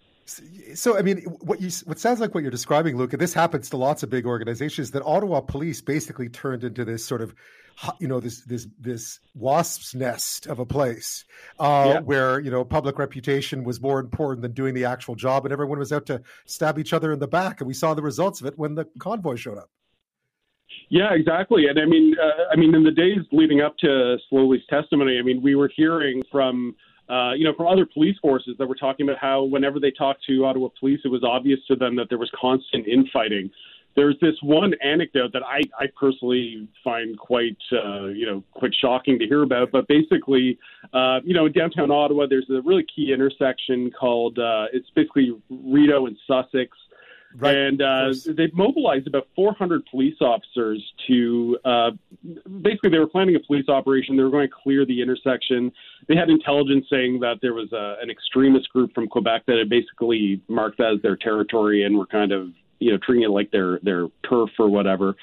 So, 0.74 0.96
I 0.96 1.02
mean, 1.02 1.22
what 1.40 1.60
you 1.60 1.70
what 1.86 1.98
sounds 1.98 2.20
like 2.20 2.34
what 2.34 2.42
you're 2.42 2.52
describing, 2.52 2.96
Luke, 2.96 3.12
and 3.12 3.20
this 3.20 3.34
happens 3.34 3.68
to 3.70 3.76
lots 3.76 4.04
of 4.04 4.10
big 4.10 4.26
organizations, 4.26 4.92
that 4.92 5.02
Ottawa 5.02 5.40
Police 5.40 5.80
basically 5.80 6.28
turned 6.28 6.62
into 6.62 6.84
this 6.84 7.04
sort 7.04 7.20
of, 7.20 7.34
you 7.98 8.08
know, 8.08 8.20
this 8.20 8.42
this 8.42 8.66
this 8.78 9.20
wasp's 9.34 9.94
nest 9.94 10.46
of 10.46 10.58
a 10.58 10.66
place, 10.66 11.24
uh, 11.58 11.92
Yeah. 11.94 12.00
where 12.00 12.40
you 12.40 12.50
know 12.50 12.64
public 12.64 12.98
reputation 12.98 13.64
was 13.64 13.80
more 13.80 14.00
important 14.00 14.42
than 14.42 14.52
doing 14.52 14.74
the 14.74 14.84
actual 14.84 15.14
job, 15.14 15.44
and 15.46 15.52
everyone 15.52 15.78
was 15.78 15.92
out 15.92 16.06
to 16.06 16.22
stab 16.46 16.78
each 16.78 16.92
other 16.92 17.12
in 17.12 17.18
the 17.18 17.28
back, 17.28 17.60
and 17.60 17.68
we 17.68 17.74
saw 17.74 17.94
the 17.94 18.02
results 18.02 18.40
of 18.40 18.46
it 18.46 18.58
when 18.58 18.74
the 18.74 18.86
convoy 18.98 19.36
showed 19.36 19.58
up. 19.58 19.70
Yeah, 20.88 21.12
exactly. 21.14 21.66
And 21.66 21.78
I 21.78 21.84
mean, 21.84 22.16
uh, 22.18 22.52
I 22.52 22.56
mean, 22.56 22.74
in 22.74 22.84
the 22.84 22.90
days 22.90 23.18
leading 23.32 23.60
up 23.60 23.76
to 23.78 24.16
Sloly's 24.28 24.64
testimony, 24.68 25.18
I 25.18 25.22
mean, 25.22 25.40
we 25.42 25.54
were 25.54 25.70
hearing 25.74 26.22
from, 26.30 26.74
uh, 27.08 27.32
you 27.32 27.44
know, 27.44 27.54
from 27.54 27.66
other 27.66 27.86
police 27.86 28.16
forces 28.20 28.56
that 28.58 28.66
were 28.66 28.74
talking 28.76 29.08
about 29.08 29.18
how 29.18 29.44
whenever 29.44 29.80
they 29.80 29.90
talked 29.92 30.24
to 30.26 30.44
Ottawa 30.44 30.68
police, 30.78 31.00
it 31.04 31.08
was 31.08 31.22
obvious 31.24 31.60
to 31.68 31.76
them 31.76 31.96
that 31.96 32.08
there 32.08 32.18
was 32.18 32.30
constant 32.40 32.86
infighting. 32.86 33.50
There's 33.96 34.16
this 34.20 34.34
one 34.42 34.74
anecdote 34.82 35.32
that 35.32 35.42
I, 35.42 35.62
I 35.78 35.86
personally 35.98 36.68
find 36.82 37.18
quite, 37.18 37.58
uh, 37.72 38.06
you 38.06 38.24
know, 38.24 38.44
quite 38.54 38.72
shocking 38.80 39.18
to 39.18 39.26
hear 39.26 39.42
about. 39.42 39.72
But 39.72 39.88
basically, 39.88 40.58
uh, 40.92 41.20
you 41.24 41.34
know, 41.34 41.46
in 41.46 41.52
downtown 41.52 41.90
Ottawa, 41.90 42.26
there's 42.28 42.48
a 42.50 42.62
really 42.62 42.86
key 42.94 43.12
intersection 43.12 43.90
called, 43.90 44.38
uh, 44.38 44.66
it's 44.72 44.88
basically 44.90 45.32
Rideau 45.50 46.06
and 46.06 46.16
Sussex. 46.26 46.76
Right, 47.36 47.56
and 47.56 47.80
uh, 47.80 48.12
they've 48.36 48.52
mobilized 48.54 49.06
about 49.06 49.28
400 49.36 49.86
police 49.86 50.16
officers 50.20 50.82
to 51.06 51.58
uh, 51.64 51.90
basically 52.60 52.90
they 52.90 52.98
were 52.98 53.06
planning 53.06 53.36
a 53.36 53.40
police 53.40 53.68
operation. 53.68 54.16
They 54.16 54.24
were 54.24 54.30
going 54.30 54.48
to 54.48 54.54
clear 54.62 54.84
the 54.84 55.00
intersection. 55.00 55.70
They 56.08 56.16
had 56.16 56.28
intelligence 56.28 56.86
saying 56.90 57.20
that 57.20 57.36
there 57.40 57.54
was 57.54 57.72
a, 57.72 57.96
an 58.02 58.10
extremist 58.10 58.68
group 58.70 58.92
from 58.94 59.06
Quebec 59.06 59.42
that 59.46 59.58
had 59.58 59.68
basically 59.68 60.42
marked 60.48 60.78
that 60.78 60.94
as 60.94 61.02
their 61.02 61.14
territory 61.14 61.84
and 61.84 61.96
were 61.96 62.06
kind 62.06 62.32
of 62.32 62.48
you 62.80 62.90
know 62.90 62.98
treating 62.98 63.24
it 63.24 63.30
like 63.30 63.50
their 63.50 63.78
their 63.82 64.08
turf 64.28 64.50
or 64.58 64.68
whatever. 64.68 65.16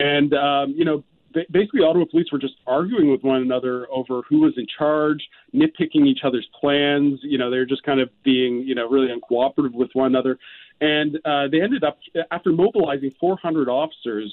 And 0.00 0.32
um, 0.34 0.74
you 0.76 0.84
know 0.84 1.04
ba- 1.32 1.46
basically 1.50 1.82
Ottawa 1.82 2.04
police 2.10 2.30
were 2.30 2.38
just 2.38 2.54
arguing 2.66 3.10
with 3.10 3.22
one 3.22 3.42
another 3.42 3.86
over 3.90 4.22
who 4.28 4.40
was 4.40 4.54
in 4.56 4.66
charge, 4.66 5.28
nitpicking 5.54 6.06
each 6.06 6.20
other's 6.24 6.48
plans. 6.58 7.20
You 7.22 7.38
know, 7.38 7.50
they're 7.50 7.66
just 7.66 7.82
kind 7.82 8.00
of 8.00 8.10
being, 8.22 8.60
you 8.60 8.74
know, 8.74 8.88
really 8.88 9.08
uncooperative 9.08 9.72
with 9.72 9.90
one 9.94 10.06
another. 10.06 10.38
And 10.80 11.16
uh, 11.24 11.48
they 11.48 11.60
ended 11.62 11.84
up, 11.84 11.98
after 12.30 12.50
mobilizing 12.50 13.12
400 13.20 13.68
officers, 13.68 14.32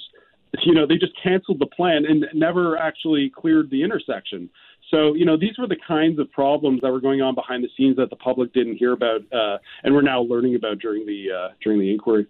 you 0.64 0.74
know, 0.74 0.88
they 0.88 0.98
just 0.98 1.14
canceled 1.22 1.60
the 1.60 1.68
plan 1.68 2.06
and 2.06 2.26
never 2.34 2.76
actually 2.78 3.30
cleared 3.30 3.70
the 3.70 3.84
intersection. 3.84 4.50
So, 4.90 5.14
you 5.14 5.26
know, 5.26 5.38
these 5.38 5.58
were 5.60 5.68
the 5.68 5.78
kinds 5.88 6.18
of 6.18 6.32
problems 6.32 6.82
that 6.82 6.92
were 6.92 7.02
going 7.02 7.22
on 7.22 7.36
behind 7.36 7.64
the 7.64 7.70
scenes 7.78 7.98
that 7.98 8.10
the 8.10 8.16
public 8.16 8.52
didn't 8.54 8.78
hear 8.78 8.94
about, 8.94 9.22
uh, 9.32 9.60
and 9.84 9.94
we're 9.94 10.02
now 10.02 10.22
learning 10.22 10.56
about 10.56 10.80
during 10.80 11.06
the 11.06 11.28
uh, 11.32 11.50
during 11.64 11.80
the 11.80 11.92
inquiry. 11.92 12.26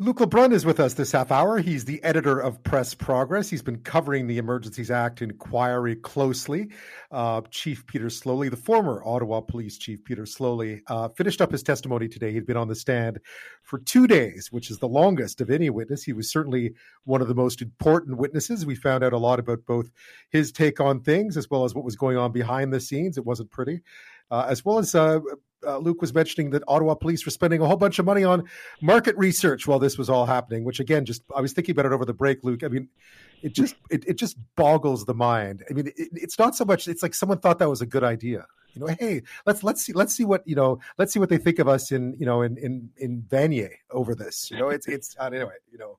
Luke 0.00 0.18
LeBrun 0.18 0.52
is 0.52 0.64
with 0.64 0.78
us 0.78 0.94
this 0.94 1.10
half 1.10 1.32
hour. 1.32 1.58
He's 1.58 1.84
the 1.84 2.00
editor 2.04 2.38
of 2.38 2.62
Press 2.62 2.94
Progress. 2.94 3.50
He's 3.50 3.62
been 3.62 3.80
covering 3.80 4.28
the 4.28 4.38
Emergencies 4.38 4.92
Act 4.92 5.22
inquiry 5.22 5.96
closely. 5.96 6.68
Uh, 7.10 7.40
Chief 7.50 7.84
Peter 7.84 8.06
Sloly, 8.06 8.48
the 8.48 8.56
former 8.56 9.02
Ottawa 9.04 9.40
Police 9.40 9.76
Chief 9.76 10.04
Peter 10.04 10.22
Sloly, 10.22 10.82
uh, 10.86 11.08
finished 11.08 11.40
up 11.40 11.50
his 11.50 11.64
testimony 11.64 12.06
today. 12.06 12.30
He'd 12.30 12.46
been 12.46 12.56
on 12.56 12.68
the 12.68 12.76
stand 12.76 13.18
for 13.64 13.80
two 13.80 14.06
days, 14.06 14.52
which 14.52 14.70
is 14.70 14.78
the 14.78 14.86
longest 14.86 15.40
of 15.40 15.50
any 15.50 15.68
witness. 15.68 16.04
He 16.04 16.12
was 16.12 16.30
certainly 16.30 16.74
one 17.02 17.20
of 17.20 17.26
the 17.26 17.34
most 17.34 17.60
important 17.60 18.18
witnesses. 18.18 18.64
We 18.64 18.76
found 18.76 19.02
out 19.02 19.12
a 19.12 19.18
lot 19.18 19.40
about 19.40 19.66
both 19.66 19.90
his 20.30 20.52
take 20.52 20.78
on 20.78 21.00
things 21.00 21.36
as 21.36 21.50
well 21.50 21.64
as 21.64 21.74
what 21.74 21.84
was 21.84 21.96
going 21.96 22.16
on 22.16 22.30
behind 22.30 22.72
the 22.72 22.78
scenes. 22.78 23.18
It 23.18 23.26
wasn't 23.26 23.50
pretty. 23.50 23.80
Uh, 24.30 24.46
as 24.48 24.64
well 24.64 24.78
as 24.78 24.94
uh, 24.94 25.20
uh, 25.66 25.78
Luke 25.78 26.00
was 26.00 26.14
mentioning 26.14 26.50
that 26.50 26.62
Ottawa 26.68 26.94
police 26.94 27.24
were 27.24 27.30
spending 27.30 27.60
a 27.60 27.66
whole 27.66 27.76
bunch 27.76 27.98
of 27.98 28.04
money 28.04 28.24
on 28.24 28.44
market 28.80 29.16
research 29.16 29.66
while 29.66 29.78
this 29.78 29.98
was 29.98 30.08
all 30.08 30.26
happening, 30.26 30.64
which 30.64 30.80
again, 30.80 31.04
just 31.04 31.22
I 31.34 31.40
was 31.40 31.52
thinking 31.52 31.72
about 31.72 31.86
it 31.86 31.92
over 31.92 32.04
the 32.04 32.14
break, 32.14 32.44
Luke. 32.44 32.62
I 32.62 32.68
mean, 32.68 32.88
it 33.42 33.54
just 33.54 33.74
it, 33.90 34.04
it 34.06 34.18
just 34.18 34.36
boggles 34.56 35.04
the 35.04 35.14
mind. 35.14 35.64
I 35.68 35.72
mean, 35.72 35.88
it, 35.88 35.94
it's 36.12 36.38
not 36.38 36.54
so 36.54 36.64
much. 36.64 36.88
It's 36.88 37.02
like 37.02 37.14
someone 37.14 37.38
thought 37.38 37.58
that 37.58 37.68
was 37.68 37.80
a 37.80 37.86
good 37.86 38.04
idea. 38.04 38.46
You 38.74 38.82
know, 38.82 38.94
hey, 38.98 39.22
let's 39.46 39.62
let's 39.64 39.82
see 39.82 39.92
let's 39.92 40.14
see 40.14 40.24
what 40.24 40.46
you 40.46 40.54
know 40.54 40.78
let's 40.98 41.12
see 41.12 41.18
what 41.18 41.30
they 41.30 41.38
think 41.38 41.58
of 41.58 41.68
us 41.68 41.90
in 41.90 42.14
you 42.18 42.26
know 42.26 42.42
in 42.42 42.56
in 42.58 42.90
in 42.96 43.22
Vanier 43.22 43.70
over 43.90 44.14
this. 44.14 44.50
You 44.50 44.58
know, 44.58 44.68
it's 44.68 44.86
it's 44.86 45.16
uh, 45.18 45.24
anyway. 45.24 45.54
You 45.72 45.78
know, 45.78 45.98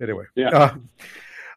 anyway. 0.00 0.24
Yeah. 0.34 0.48
Uh, 0.48 0.74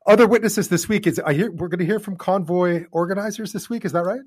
other 0.08 0.28
witnesses 0.28 0.70
this 0.70 0.88
week 0.88 1.08
is 1.08 1.20
I 1.20 1.34
hear 1.34 1.52
we're 1.52 1.68
going 1.68 1.80
to 1.80 1.86
hear 1.86 2.00
from 2.00 2.16
convoy 2.16 2.86
organizers 2.92 3.52
this 3.52 3.70
week. 3.70 3.86
Is 3.86 3.92
that 3.92 4.04
right? 4.04 4.22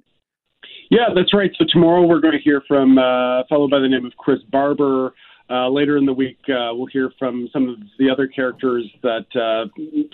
Yeah, 0.91 1.09
that's 1.15 1.35
right. 1.35 1.51
So 1.59 1.65
tomorrow 1.69 2.07
we're 2.07 2.21
going 2.21 2.33
to 2.33 2.43
hear 2.43 2.63
from 2.67 2.99
uh, 2.99 3.41
a 3.41 3.45
fellow 3.49 3.69
by 3.69 3.79
the 3.79 3.89
name 3.89 4.07
of 4.07 4.13
Chris 4.17 4.41
Barber. 4.51 5.15
Uh, 5.51 5.69
later 5.69 5.97
in 5.97 6.05
the 6.05 6.13
week, 6.13 6.39
uh, 6.49 6.75
we'll 6.75 6.87
hear 6.87 7.11
from 7.19 7.49
some 7.55 7.69
of 7.69 7.77
the 7.99 8.11
other 8.11 8.27
characters 8.27 8.85
that 9.03 9.25
uh, 9.35 9.65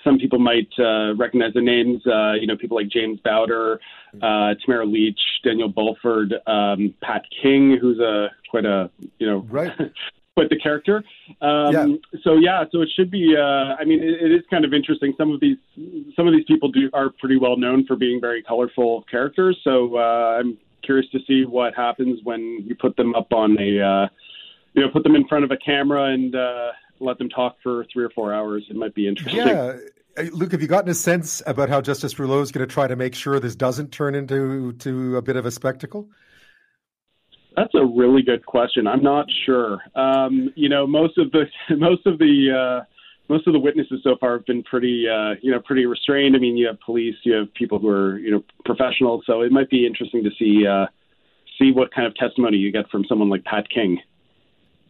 some 0.05 0.17
people 0.17 0.39
might 0.39 0.69
uh, 0.79 1.13
recognize 1.17 1.53
the 1.55 1.61
names. 1.61 2.01
Uh, 2.07 2.35
you 2.35 2.47
know, 2.47 2.57
people 2.57 2.77
like 2.77 2.89
James 2.89 3.19
Bauder, 3.25 3.81
uh, 4.23 4.55
Tamara 4.65 4.87
Lich, 4.87 5.19
Daniel 5.43 5.73
Bulford, 5.73 6.33
um, 6.49 6.95
Pat 7.03 7.23
King, 7.43 7.77
who's 7.81 7.99
a 7.99 8.29
quite 8.49 8.65
a 8.65 8.91
you 9.19 9.27
know 9.27 9.39
Right. 9.51 9.73
quite 10.37 10.51
the 10.51 10.59
character. 10.59 11.03
Um, 11.41 11.73
Yeah. 11.73 11.87
So 12.23 12.35
yeah, 12.37 12.65
so 12.71 12.83
it 12.83 12.91
should 12.95 13.11
be. 13.11 13.35
Uh, 13.37 13.75
I 13.79 13.85
mean, 13.85 14.03
it, 14.03 14.23
it 14.23 14.33
is 14.33 14.43
kind 14.51 14.65
of 14.65 14.73
interesting. 14.73 15.15
Some 15.19 15.33
of 15.33 15.41
these 15.41 15.57
some 16.15 16.29
of 16.29 16.33
these 16.33 16.45
people 16.47 16.71
do 16.71 16.91
are 16.93 17.11
pretty 17.19 17.39
well 17.39 17.57
known 17.57 17.87
for 17.87 17.97
being 17.97 18.21
very 18.21 18.43
colorful 18.43 19.03
characters. 19.11 19.59
So 19.65 19.97
uh, 19.97 20.39
I'm 20.39 20.59
curious 20.85 21.09
to 21.13 21.19
see 21.27 21.45
what 21.45 21.75
happens 21.75 22.21
when 22.25 22.65
you 22.67 22.75
put 22.75 22.97
them 22.97 23.15
up 23.15 23.33
on 23.33 23.57
a 23.59 23.81
uh, 23.81 24.09
you 24.75 24.83
know 24.83 24.89
put 24.93 25.03
them 25.03 25.15
in 25.15 25.27
front 25.29 25.45
of 25.45 25.51
a 25.51 25.57
camera 25.57 26.13
and 26.13 26.35
uh, 26.35 26.73
let 27.01 27.19
them 27.19 27.29
talk 27.29 27.57
for 27.63 27.87
three 27.93 28.05
or 28.05 28.11
four 28.11 28.33
hours. 28.33 28.65
It 28.69 28.77
might 28.77 28.95
be 28.95 29.09
interesting. 29.09 29.47
Yeah. 29.47 29.77
Luke, 30.33 30.53
have 30.53 30.63
you 30.63 30.69
gotten 30.69 30.91
a 30.91 30.95
sense 30.95 31.43
about 31.45 31.69
how 31.69 31.81
Justice 31.81 32.17
Rouleau 32.19 32.41
is 32.41 32.53
going 32.53 32.67
to 32.67 32.73
try 32.73 32.87
to 32.87 32.95
make 32.95 33.17
sure 33.17 33.41
this 33.41 33.57
doesn't 33.57 33.91
turn 33.91 34.15
into 34.15 34.73
to 34.75 35.17
a 35.17 35.23
bit 35.23 35.35
of 35.35 35.45
a 35.45 35.51
spectacle? 35.51 36.09
That's 37.57 37.75
a 37.75 37.85
really 37.85 38.23
good 38.23 38.47
question. 38.47 38.87
I'm 38.87 39.03
not 39.03 39.27
sure. 39.45 39.79
Um, 39.95 40.51
you 40.55 40.69
know, 40.69 40.87
most 40.87 41.19
of 41.19 41.31
the 41.33 41.45
most 41.77 42.07
of 42.07 42.19
the 42.19 42.83
uh, 42.83 42.85
most 43.29 43.47
of 43.47 43.53
the 43.53 43.59
witnesses 43.59 44.01
so 44.03 44.17
far 44.21 44.35
have 44.37 44.47
been 44.47 44.63
pretty, 44.63 45.07
uh, 45.09 45.35
you 45.41 45.51
know, 45.51 45.61
pretty 45.61 45.87
restrained. 45.87 46.37
I 46.37 46.39
mean, 46.39 46.57
you 46.57 46.67
have 46.67 46.79
police, 46.81 47.17
you 47.25 47.35
have 47.35 47.53
people 47.55 47.79
who 47.79 47.89
are, 47.89 48.19
you 48.19 48.31
know, 48.31 48.45
professionals. 48.65 49.25
So 49.27 49.41
it 49.43 49.53
might 49.53 49.71
be 49.71 49.87
interesting 49.87 50.25
to 50.25 50.31
see 50.39 50.67
uh, 50.67 50.87
see 51.59 51.73
what 51.73 51.95
kind 51.95 52.07
of 52.07 52.15
testimony 52.17 52.57
you 52.57 52.73
get 52.73 52.89
from 52.91 53.05
someone 53.09 53.31
like 53.31 53.45
Pat 53.45 53.69
King. 53.69 54.01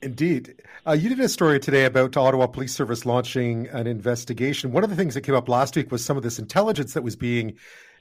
Indeed. 0.02 0.62
Uh, 0.86 0.92
you 0.92 1.08
did 1.08 1.20
a 1.20 1.28
story 1.30 1.58
today 1.58 1.86
about 1.86 2.16
Ottawa 2.16 2.46
Police 2.46 2.74
Service 2.74 3.06
launching 3.06 3.68
an 3.68 3.86
investigation. 3.86 4.70
One 4.70 4.84
of 4.84 4.90
the 4.90 4.96
things 4.96 5.14
that 5.14 5.22
came 5.22 5.34
up 5.34 5.48
last 5.48 5.76
week 5.76 5.90
was 5.90 6.04
some 6.04 6.18
of 6.18 6.22
this 6.22 6.38
intelligence 6.38 6.92
that 6.92 7.02
was 7.02 7.16
being 7.16 7.56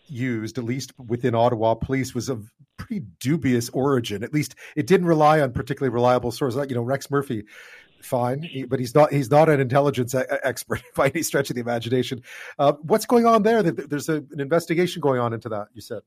used, 0.07 0.57
at 0.57 0.65
least 0.65 0.91
within 0.99 1.33
Ottawa 1.33 1.75
Police, 1.75 2.13
was 2.13 2.27
of 2.27 2.51
pretty 2.75 3.05
dubious 3.21 3.69
origin. 3.69 4.21
At 4.21 4.33
least 4.33 4.55
it 4.75 4.85
didn't 4.85 5.07
rely 5.07 5.39
on 5.39 5.53
particularly 5.53 5.93
reliable 5.93 6.31
sources. 6.31 6.57
Like, 6.57 6.69
you 6.69 6.75
know, 6.75 6.81
Rex 6.81 7.09
Murphy, 7.09 7.45
fine, 8.05 8.50
but 8.69 8.79
he's 8.79 8.93
not 8.95 9.12
he's 9.12 9.29
not 9.31 9.50
an 9.50 9.60
intelligence 9.60 10.15
expert 10.43 10.81
by 10.95 11.07
any 11.10 11.24
stretch 11.24 11.50
of 11.50 11.55
the 11.55 11.62
imagination. 11.62 12.22
Uh, 12.60 12.74
what's 12.81 13.05
going 13.05 13.25
on 13.25 13.43
there? 13.43 13.63
There- 13.63 13.72
There's 13.88 14.10
a, 14.10 14.15
an 14.31 14.39
investigation 14.39 15.01
going 15.01 15.19
on 15.19 15.33
into 15.33 15.50
that. 15.50 15.67
You 15.74 15.81
said. 15.81 16.01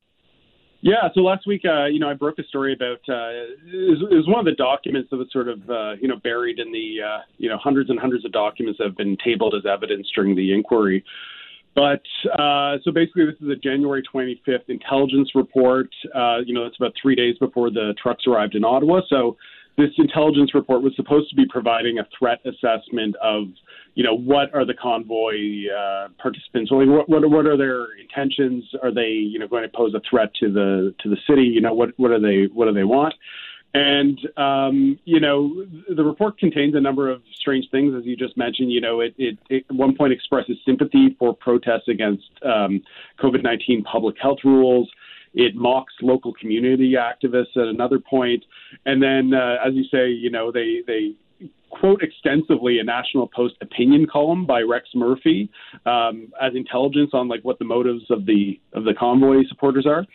Yeah, 0.82 1.08
so 1.14 1.22
last 1.22 1.46
week, 1.46 1.62
uh, 1.64 1.86
you 1.86 1.98
know, 1.98 2.08
I 2.08 2.14
broke 2.14 2.38
a 2.38 2.44
story 2.44 2.72
about 2.74 3.00
uh, 3.08 3.32
it, 3.66 3.90
was, 3.90 4.02
it 4.10 4.14
was 4.14 4.28
one 4.28 4.38
of 4.38 4.44
the 4.44 4.54
documents 4.54 5.08
that 5.10 5.16
was 5.16 5.26
sort 5.32 5.48
of, 5.48 5.68
uh, 5.70 5.92
you 6.00 6.06
know, 6.06 6.16
buried 6.22 6.58
in 6.58 6.70
the, 6.70 6.98
uh, 7.02 7.18
you 7.38 7.48
know, 7.48 7.56
hundreds 7.56 7.88
and 7.90 7.98
hundreds 7.98 8.24
of 8.26 8.32
documents 8.32 8.78
that 8.78 8.84
have 8.84 8.96
been 8.96 9.16
tabled 9.24 9.54
as 9.56 9.64
evidence 9.66 10.06
during 10.14 10.36
the 10.36 10.52
inquiry. 10.52 11.02
But 11.74 12.02
uh, 12.38 12.76
so 12.84 12.92
basically, 12.92 13.26
this 13.26 13.34
is 13.40 13.48
a 13.48 13.56
January 13.56 14.02
25th 14.14 14.68
intelligence 14.68 15.30
report. 15.34 15.88
Uh, 16.14 16.38
you 16.44 16.54
know, 16.54 16.64
it's 16.66 16.76
about 16.78 16.92
three 17.00 17.14
days 17.14 17.36
before 17.38 17.70
the 17.70 17.94
trucks 18.00 18.24
arrived 18.26 18.54
in 18.54 18.64
Ottawa. 18.64 19.00
So 19.08 19.36
this 19.76 19.90
intelligence 19.98 20.54
report 20.54 20.82
was 20.82 20.94
supposed 20.96 21.28
to 21.30 21.36
be 21.36 21.44
providing 21.48 21.98
a 21.98 22.06
threat 22.18 22.40
assessment 22.46 23.14
of, 23.22 23.44
you 23.94 24.02
know, 24.02 24.16
what 24.16 24.54
are 24.54 24.64
the 24.64 24.74
convoy 24.74 25.34
uh, 25.70 26.08
participants? 26.18 26.70
What, 26.72 27.08
what 27.08 27.30
what 27.30 27.46
are 27.46 27.56
their 27.56 27.86
intentions? 28.00 28.64
Are 28.82 28.92
they, 28.92 29.08
you 29.08 29.38
know, 29.38 29.48
going 29.48 29.62
to 29.62 29.68
pose 29.68 29.94
a 29.94 30.00
threat 30.08 30.30
to 30.40 30.52
the 30.52 30.94
to 31.02 31.10
the 31.10 31.16
city? 31.28 31.42
You 31.42 31.60
know, 31.60 31.74
what 31.74 31.90
what 31.98 32.10
are 32.10 32.20
they 32.20 32.48
what 32.52 32.66
do 32.66 32.72
they 32.72 32.84
want? 32.84 33.14
And 33.74 34.18
um, 34.38 34.98
you 35.04 35.20
know, 35.20 35.66
the 35.94 36.02
report 36.02 36.38
contains 36.38 36.74
a 36.74 36.80
number 36.80 37.10
of 37.10 37.20
strange 37.34 37.66
things, 37.70 37.94
as 37.94 38.06
you 38.06 38.16
just 38.16 38.36
mentioned. 38.36 38.72
You 38.72 38.80
know, 38.80 39.00
it, 39.00 39.14
it, 39.18 39.38
it 39.50 39.66
at 39.68 39.76
one 39.76 39.94
point 39.94 40.12
expresses 40.12 40.56
sympathy 40.64 41.14
for 41.18 41.34
protests 41.34 41.88
against 41.88 42.24
um, 42.42 42.82
COVID 43.20 43.42
nineteen 43.42 43.84
public 43.84 44.16
health 44.20 44.38
rules. 44.44 44.90
It 45.36 45.54
mocks 45.54 45.92
local 46.02 46.32
community 46.32 46.94
activists 46.98 47.56
at 47.56 47.68
another 47.68 48.00
point, 48.00 48.44
and 48.86 49.02
then, 49.02 49.32
uh, 49.34 49.56
as 49.64 49.74
you 49.74 49.84
say, 49.84 50.08
you 50.08 50.30
know, 50.30 50.50
they 50.50 50.82
they 50.86 51.14
quote 51.70 52.02
extensively 52.02 52.78
a 52.78 52.84
National 52.84 53.28
Post 53.28 53.54
opinion 53.60 54.06
column 54.10 54.46
by 54.46 54.62
Rex 54.62 54.88
Murphy 54.94 55.50
um, 55.84 56.32
as 56.40 56.54
intelligence 56.54 57.10
on 57.12 57.28
like 57.28 57.42
what 57.42 57.58
the 57.58 57.64
motives 57.64 58.04
of 58.10 58.26
the 58.26 58.58
of 58.72 58.84
the 58.84 58.94
convoy 58.98 59.42
supporters 59.48 59.86
are. 59.86 60.06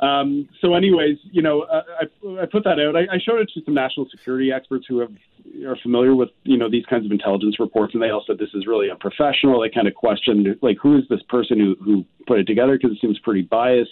Um, 0.00 0.48
so, 0.60 0.74
anyways, 0.74 1.18
you 1.30 1.42
know, 1.42 1.66
I, 1.70 2.42
I 2.42 2.46
put 2.46 2.64
that 2.64 2.80
out. 2.80 2.96
I, 2.96 3.14
I 3.14 3.18
showed 3.22 3.40
it 3.40 3.50
to 3.54 3.60
some 3.64 3.74
national 3.74 4.08
security 4.10 4.50
experts 4.52 4.86
who 4.88 5.00
have 5.00 5.12
are 5.66 5.76
familiar 5.82 6.14
with 6.14 6.30
you 6.44 6.56
know 6.56 6.70
these 6.70 6.86
kinds 6.86 7.04
of 7.04 7.12
intelligence 7.12 7.60
reports, 7.60 7.94
and 7.94 8.02
they 8.02 8.10
all 8.10 8.24
said 8.26 8.38
this 8.38 8.54
is 8.54 8.66
really 8.66 8.90
unprofessional. 8.90 9.60
They 9.60 9.70
kind 9.70 9.88
of 9.88 9.94
questioned 9.94 10.46
like 10.62 10.78
who 10.82 10.96
is 10.96 11.04
this 11.10 11.22
person 11.28 11.58
who 11.58 11.76
who 11.84 12.04
put 12.26 12.38
it 12.38 12.46
together 12.46 12.78
because 12.78 12.96
it 12.96 13.00
seems 13.00 13.18
pretty 13.18 13.42
biased. 13.42 13.90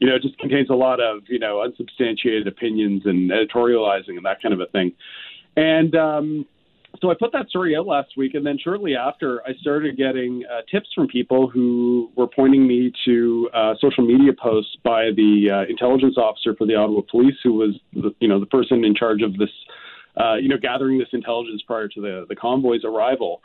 You 0.00 0.08
know, 0.08 0.16
it 0.16 0.22
just 0.22 0.38
contains 0.38 0.70
a 0.70 0.74
lot 0.74 1.00
of 1.00 1.22
you 1.28 1.38
know 1.38 1.62
unsubstantiated 1.62 2.46
opinions 2.46 3.02
and 3.04 3.30
editorializing 3.30 4.16
and 4.16 4.24
that 4.24 4.42
kind 4.42 4.54
of 4.54 4.60
a 4.60 4.66
thing. 4.66 4.92
And 5.56 5.94
um, 5.94 6.46
so 7.00 7.10
I 7.10 7.14
put 7.18 7.32
that 7.32 7.48
story 7.48 7.76
out 7.76 7.86
last 7.86 8.16
week, 8.16 8.34
and 8.34 8.44
then 8.44 8.58
shortly 8.62 8.96
after, 8.96 9.42
I 9.46 9.54
started 9.60 9.96
getting 9.96 10.44
uh, 10.50 10.62
tips 10.70 10.88
from 10.94 11.06
people 11.06 11.48
who 11.48 12.10
were 12.16 12.26
pointing 12.26 12.66
me 12.66 12.92
to 13.04 13.48
uh, 13.54 13.74
social 13.80 14.04
media 14.04 14.32
posts 14.32 14.76
by 14.82 15.10
the 15.14 15.48
uh, 15.50 15.70
intelligence 15.70 16.16
officer 16.18 16.54
for 16.56 16.66
the 16.66 16.74
Ottawa 16.74 17.02
Police, 17.10 17.36
who 17.42 17.54
was, 17.54 17.78
the, 17.92 18.14
you 18.20 18.28
know, 18.28 18.40
the 18.40 18.46
person 18.46 18.84
in 18.84 18.94
charge 18.94 19.22
of 19.22 19.36
this, 19.38 19.50
uh, 20.16 20.34
you 20.34 20.48
know, 20.48 20.58
gathering 20.60 20.98
this 20.98 21.08
intelligence 21.12 21.62
prior 21.66 21.88
to 21.88 22.00
the 22.00 22.26
the 22.28 22.36
convoy's 22.36 22.84
arrival. 22.84 23.40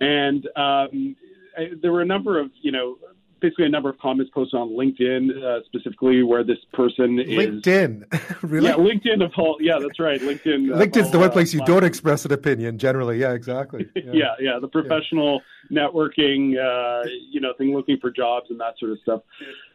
And 0.00 0.46
um, 0.56 1.16
I, 1.56 1.70
there 1.80 1.92
were 1.92 2.02
a 2.02 2.06
number 2.06 2.40
of, 2.40 2.50
you 2.62 2.72
know, 2.72 2.96
basically 3.40 3.66
a 3.66 3.68
number 3.68 3.88
of 3.88 3.98
comments 3.98 4.30
posted 4.32 4.58
on 4.58 4.70
LinkedIn, 4.70 5.42
uh, 5.42 5.64
specifically 5.64 6.22
where 6.22 6.42
this 6.42 6.58
person 6.72 7.18
is 7.18 7.28
LinkedIn, 7.28 8.42
really? 8.42 8.68
yeah, 8.68 8.74
LinkedIn 8.74 9.24
of 9.24 9.32
all. 9.36 9.56
Yeah, 9.60 9.78
that's 9.80 10.00
right. 10.00 10.20
LinkedIn. 10.20 10.68
LinkedIn's 10.68 11.10
the 11.10 11.18
one 11.18 11.28
uh, 11.28 11.32
place 11.32 11.52
you 11.52 11.64
don't 11.64 11.84
express 11.84 12.24
an 12.24 12.32
opinion 12.32 12.78
generally. 12.78 13.18
Yeah, 13.18 13.32
exactly. 13.32 13.88
Yeah. 14.06 14.34
yeah, 14.40 14.58
the 14.60 14.68
professional 14.68 15.42
networking, 15.70 16.54
uh, 16.56 17.06
you 17.30 17.40
know, 17.40 17.52
thing, 17.58 17.74
looking 17.74 17.98
for 17.98 18.10
jobs 18.10 18.46
and 18.50 18.60
that 18.60 18.78
sort 18.78 18.92
of 18.92 18.98
stuff. 19.00 19.22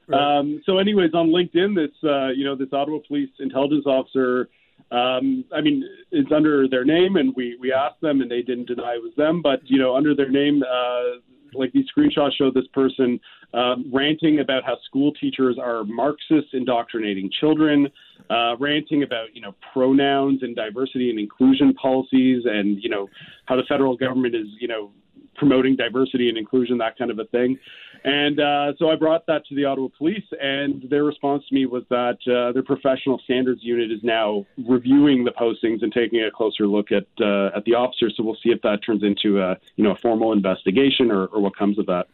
Right. 0.08 0.40
Um, 0.40 0.62
so, 0.66 0.78
anyways, 0.78 1.14
on 1.14 1.28
LinkedIn, 1.28 1.76
this, 1.76 1.92
uh, 2.04 2.30
you 2.30 2.46
know, 2.46 2.56
this 2.56 2.70
Ottawa 2.72 3.00
Police 3.08 3.30
intelligence 3.40 3.86
officer. 3.86 4.50
Um, 4.92 5.46
I 5.54 5.62
mean, 5.62 5.84
it's 6.12 6.32
under 6.32 6.68
their 6.68 6.86
name, 6.86 7.16
and 7.18 7.34
we 7.36 7.58
we 7.60 7.72
asked 7.72 8.02
them, 8.02 8.22
and 8.22 8.32
they 8.32 8.42
didn't 8.42 8.68
deny 8.68 8.96
it 8.96 9.04
was 9.04 9.14
them. 9.16 9.42
But 9.42 9.62
you 9.66 9.80
know, 9.80 9.96
under 9.96 10.16
their 10.16 10.30
name, 10.30 10.64
uh, 10.64 11.20
like 11.54 11.72
these 11.74 11.86
screenshots 11.96 12.32
show 12.38 12.52
this 12.52 12.68
person 12.74 13.20
um, 13.54 13.86
ranting 13.94 14.40
about 14.40 14.64
how 14.64 14.78
school 14.86 15.12
teachers 15.14 15.58
are 15.62 15.84
Marxists 15.84 16.52
indoctrinating 16.54 17.30
children, 17.40 17.88
uh, 18.30 18.56
ranting 18.60 19.04
about 19.04 19.28
you 19.34 19.42
know 19.42 19.54
pronouns 19.74 20.42
and 20.44 20.56
diversity 20.56 21.10
and 21.10 21.20
inclusion 21.20 21.74
policies, 21.74 22.44
and 22.46 22.82
you 22.82 22.90
know 22.90 23.10
how 23.46 23.56
the 23.56 23.64
federal 23.68 23.98
government 23.98 24.36
is 24.36 24.48
you 24.60 24.68
know 24.68 24.92
promoting 25.36 25.76
diversity 25.76 26.30
and 26.30 26.38
inclusion, 26.38 26.78
that 26.78 26.98
kind 26.98 27.12
of 27.12 27.20
a 27.20 27.26
thing. 27.26 27.58
And 28.04 28.40
uh, 28.40 28.74
so 28.78 28.90
I 28.90 28.96
brought 28.96 29.28
that 29.28 29.46
to 29.48 29.56
the 29.56 29.66
Ottawa 29.66 29.90
Police, 29.98 30.24
and 30.42 30.84
their 30.90 31.04
response 31.04 31.44
to 31.50 31.56
me 31.56 31.66
was 31.66 31.84
that 31.90 32.18
uh, 32.28 32.52
their 32.52 32.64
professional 32.64 33.20
standards 33.24 33.62
unit 33.64 33.92
is 33.92 34.00
now 34.04 34.46
reviewing 34.68 35.24
the 35.24 35.32
postings 35.32 35.84
and 35.84 35.94
taking 35.94 36.24
a 36.24 36.32
closer 36.32 36.68
look 36.68 36.92
at 36.92 37.06
uh, 37.20 37.56
at 37.56 37.64
the 37.66 37.76
officers. 37.76 38.14
So 38.18 38.24
we'll 38.24 38.38
see 38.44 38.50
if 38.50 38.62
that 38.64 38.80
turns 38.86 39.04
into 39.04 39.40
a 39.40 39.58
you 39.76 39.84
know 39.84 39.92
a 39.92 39.96
formal 39.96 40.34
investigation 40.34 41.12
or, 41.12 41.26
or 41.26 41.42
what 41.42 41.56
comes 41.56 41.78
of 41.78 41.86
that. 41.88 42.08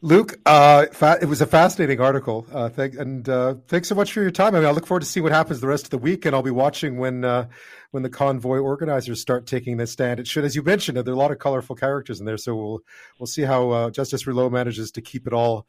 Luke, 0.00 0.38
uh, 0.46 0.86
fa- 0.92 1.18
it 1.20 1.26
was 1.26 1.40
a 1.40 1.46
fascinating 1.46 2.00
article. 2.00 2.46
Uh, 2.52 2.70
and 2.76 3.28
uh, 3.28 3.54
thanks 3.66 3.88
so 3.88 3.94
much 3.94 4.12
for 4.12 4.20
your 4.20 4.30
time. 4.30 4.54
I 4.54 4.60
mean, 4.60 4.68
I 4.68 4.70
look 4.70 4.86
forward 4.86 5.00
to 5.00 5.06
see 5.06 5.20
what 5.20 5.32
happens 5.32 5.60
the 5.60 5.66
rest 5.66 5.84
of 5.84 5.90
the 5.90 5.98
week, 5.98 6.24
and 6.24 6.36
I'll 6.36 6.42
be 6.42 6.52
watching 6.52 6.98
when 6.98 7.24
uh, 7.24 7.48
when 7.90 8.02
the 8.02 8.10
convoy 8.10 8.58
organizers 8.58 9.20
start 9.20 9.46
taking 9.46 9.76
the 9.76 9.86
stand. 9.86 10.20
It 10.20 10.28
should, 10.28 10.44
as 10.44 10.54
you 10.54 10.62
mentioned, 10.62 10.96
there 10.98 11.08
are 11.08 11.16
a 11.16 11.18
lot 11.18 11.32
of 11.32 11.38
colorful 11.38 11.74
characters 11.74 12.20
in 12.20 12.26
there, 12.26 12.36
so 12.36 12.54
we'll 12.54 12.80
we'll 13.18 13.26
see 13.26 13.42
how 13.42 13.70
uh, 13.70 13.90
Justice 13.90 14.26
Rouleau 14.26 14.50
manages 14.50 14.92
to 14.92 15.00
keep 15.00 15.26
it 15.26 15.32
all 15.32 15.66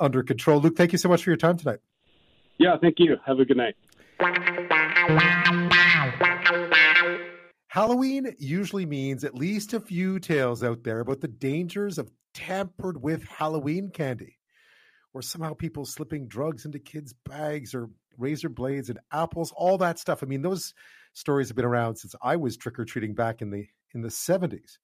under 0.00 0.22
control. 0.24 0.60
Luke, 0.60 0.76
thank 0.76 0.92
you 0.92 0.98
so 0.98 1.08
much 1.08 1.22
for 1.22 1.30
your 1.30 1.36
time 1.36 1.56
tonight. 1.56 1.78
Yeah, 2.58 2.76
thank 2.80 2.96
you. 2.98 3.16
Have 3.24 3.38
a 3.38 3.44
good 3.44 3.56
night. 3.56 3.76
Halloween 7.68 8.34
usually 8.38 8.86
means 8.86 9.24
at 9.24 9.34
least 9.34 9.74
a 9.74 9.80
few 9.80 10.18
tales 10.18 10.64
out 10.64 10.84
there 10.84 11.00
about 11.00 11.20
the 11.20 11.28
dangers 11.28 11.98
of 11.98 12.10
tampered 12.32 13.02
with 13.02 13.24
Halloween 13.24 13.90
candy, 13.90 14.38
or 15.12 15.20
somehow 15.20 15.52
people 15.52 15.84
slipping 15.84 16.28
drugs 16.28 16.64
into 16.64 16.78
kids' 16.78 17.14
bags, 17.24 17.74
or 17.74 17.90
razor 18.16 18.48
blades 18.48 18.88
and 18.88 18.98
apples, 19.12 19.52
all 19.54 19.76
that 19.78 19.98
stuff. 19.98 20.22
I 20.22 20.26
mean, 20.26 20.42
those 20.42 20.72
stories 21.12 21.48
have 21.48 21.56
been 21.56 21.64
around 21.64 21.96
since 21.96 22.14
I 22.22 22.36
was 22.36 22.56
trick 22.56 22.78
or 22.78 22.84
treating 22.86 23.14
back 23.14 23.42
in 23.42 23.50
the 23.50 23.66
in 23.94 24.02
the 24.02 24.08
70s. 24.08 24.78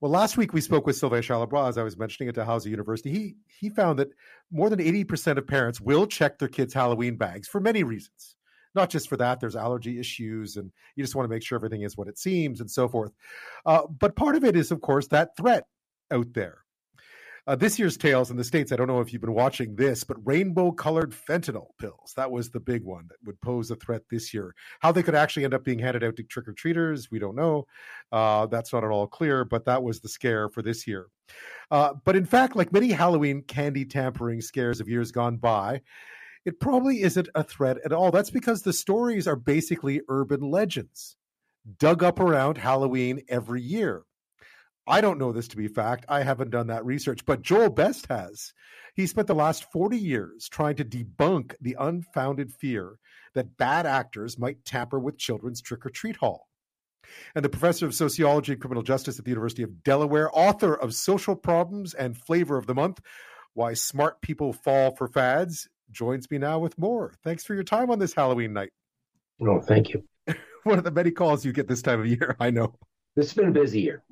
Well, 0.00 0.10
last 0.10 0.36
week 0.36 0.52
we 0.52 0.60
spoke 0.60 0.86
with 0.86 0.96
Sylvain 0.96 1.22
Charlebois, 1.22 1.68
as 1.68 1.78
I 1.78 1.82
was 1.82 1.96
mentioning 1.96 2.28
at 2.28 2.34
Dalhousie 2.34 2.70
University. 2.70 3.10
He 3.10 3.36
he 3.46 3.68
found 3.70 4.00
that 4.00 4.10
more 4.50 4.68
than 4.68 4.80
80% 4.80 5.38
of 5.38 5.46
parents 5.46 5.80
will 5.80 6.06
check 6.06 6.38
their 6.38 6.48
kids' 6.48 6.74
Halloween 6.74 7.16
bags 7.16 7.46
for 7.48 7.60
many 7.60 7.84
reasons. 7.84 8.36
Not 8.74 8.90
just 8.90 9.08
for 9.08 9.16
that, 9.16 9.40
there's 9.40 9.56
allergy 9.56 9.98
issues, 9.98 10.56
and 10.56 10.70
you 10.96 11.04
just 11.04 11.14
want 11.14 11.24
to 11.28 11.34
make 11.34 11.42
sure 11.42 11.56
everything 11.56 11.82
is 11.82 11.96
what 11.96 12.08
it 12.08 12.18
seems, 12.18 12.60
and 12.60 12.70
so 12.70 12.88
forth. 12.88 13.12
Uh, 13.64 13.82
but 13.86 14.16
part 14.16 14.36
of 14.36 14.44
it 14.44 14.56
is, 14.56 14.70
of 14.70 14.80
course, 14.80 15.08
that 15.08 15.36
threat 15.36 15.64
out 16.10 16.32
there. 16.34 16.64
Uh, 17.46 17.54
this 17.54 17.78
year's 17.78 17.98
Tales 17.98 18.30
in 18.30 18.38
the 18.38 18.44
States, 18.44 18.72
I 18.72 18.76
don't 18.76 18.86
know 18.86 19.00
if 19.00 19.12
you've 19.12 19.20
been 19.20 19.34
watching 19.34 19.76
this, 19.76 20.02
but 20.02 20.16
rainbow 20.26 20.72
colored 20.72 21.12
fentanyl 21.12 21.68
pills. 21.78 22.14
That 22.16 22.30
was 22.30 22.48
the 22.48 22.60
big 22.60 22.82
one 22.84 23.06
that 23.08 23.18
would 23.26 23.38
pose 23.42 23.70
a 23.70 23.76
threat 23.76 24.00
this 24.10 24.32
year. 24.32 24.54
How 24.80 24.92
they 24.92 25.02
could 25.02 25.14
actually 25.14 25.44
end 25.44 25.52
up 25.52 25.62
being 25.62 25.78
handed 25.78 26.02
out 26.02 26.16
to 26.16 26.22
trick 26.22 26.48
or 26.48 26.54
treaters, 26.54 27.10
we 27.10 27.18
don't 27.18 27.36
know. 27.36 27.66
Uh, 28.10 28.46
that's 28.46 28.72
not 28.72 28.82
at 28.82 28.90
all 28.90 29.06
clear, 29.06 29.44
but 29.44 29.66
that 29.66 29.82
was 29.82 30.00
the 30.00 30.08
scare 30.08 30.48
for 30.48 30.62
this 30.62 30.86
year. 30.86 31.08
Uh, 31.70 31.92
but 32.06 32.16
in 32.16 32.24
fact, 32.24 32.56
like 32.56 32.72
many 32.72 32.88
Halloween 32.88 33.42
candy 33.42 33.84
tampering 33.84 34.40
scares 34.40 34.80
of 34.80 34.88
years 34.88 35.12
gone 35.12 35.36
by, 35.36 35.82
it 36.44 36.60
probably 36.60 37.02
isn't 37.02 37.28
a 37.34 37.42
threat 37.42 37.78
at 37.84 37.92
all. 37.92 38.10
That's 38.10 38.30
because 38.30 38.62
the 38.62 38.72
stories 38.72 39.26
are 39.26 39.36
basically 39.36 40.00
urban 40.08 40.40
legends 40.40 41.16
dug 41.78 42.02
up 42.02 42.20
around 42.20 42.58
Halloween 42.58 43.22
every 43.28 43.62
year. 43.62 44.02
I 44.86 45.00
don't 45.00 45.18
know 45.18 45.32
this 45.32 45.48
to 45.48 45.56
be 45.56 45.68
fact. 45.68 46.04
I 46.08 46.22
haven't 46.22 46.50
done 46.50 46.66
that 46.66 46.84
research, 46.84 47.24
but 47.24 47.40
Joel 47.40 47.70
Best 47.70 48.06
has. 48.08 48.52
He 48.94 49.06
spent 49.06 49.26
the 49.28 49.34
last 49.34 49.72
40 49.72 49.96
years 49.96 50.48
trying 50.48 50.76
to 50.76 50.84
debunk 50.84 51.54
the 51.60 51.76
unfounded 51.80 52.52
fear 52.52 52.98
that 53.34 53.56
bad 53.56 53.86
actors 53.86 54.38
might 54.38 54.64
tamper 54.64 54.98
with 55.00 55.16
children's 55.16 55.62
trick 55.62 55.86
or 55.86 55.90
treat 55.90 56.16
haul. 56.16 56.48
And 57.34 57.44
the 57.44 57.48
professor 57.48 57.86
of 57.86 57.94
sociology 57.94 58.52
and 58.52 58.60
criminal 58.60 58.82
justice 58.82 59.18
at 59.18 59.24
the 59.24 59.30
University 59.30 59.62
of 59.62 59.82
Delaware, 59.82 60.30
author 60.32 60.74
of 60.74 60.94
Social 60.94 61.34
Problems 61.34 61.94
and 61.94 62.16
Flavor 62.16 62.58
of 62.58 62.66
the 62.66 62.74
Month 62.74 63.00
Why 63.54 63.74
Smart 63.74 64.20
People 64.20 64.52
Fall 64.52 64.94
for 64.94 65.08
Fads, 65.08 65.68
joins 65.90 66.30
me 66.30 66.38
now 66.38 66.58
with 66.58 66.76
more. 66.78 67.14
Thanks 67.22 67.44
for 67.44 67.54
your 67.54 67.64
time 67.64 67.90
on 67.90 67.98
this 67.98 68.14
Halloween 68.14 68.52
night. 68.52 68.70
No, 69.38 69.60
thank 69.60 69.90
you. 69.90 70.04
One 70.64 70.78
of 70.78 70.84
the 70.84 70.90
many 70.90 71.10
calls 71.10 71.44
you 71.44 71.52
get 71.52 71.68
this 71.68 71.82
time 71.82 72.00
of 72.00 72.06
year, 72.06 72.36
I 72.40 72.50
know. 72.50 72.74
This 73.16 73.26
has 73.26 73.34
been 73.34 73.48
a 73.48 73.52
busy 73.52 73.80
year. 73.80 74.02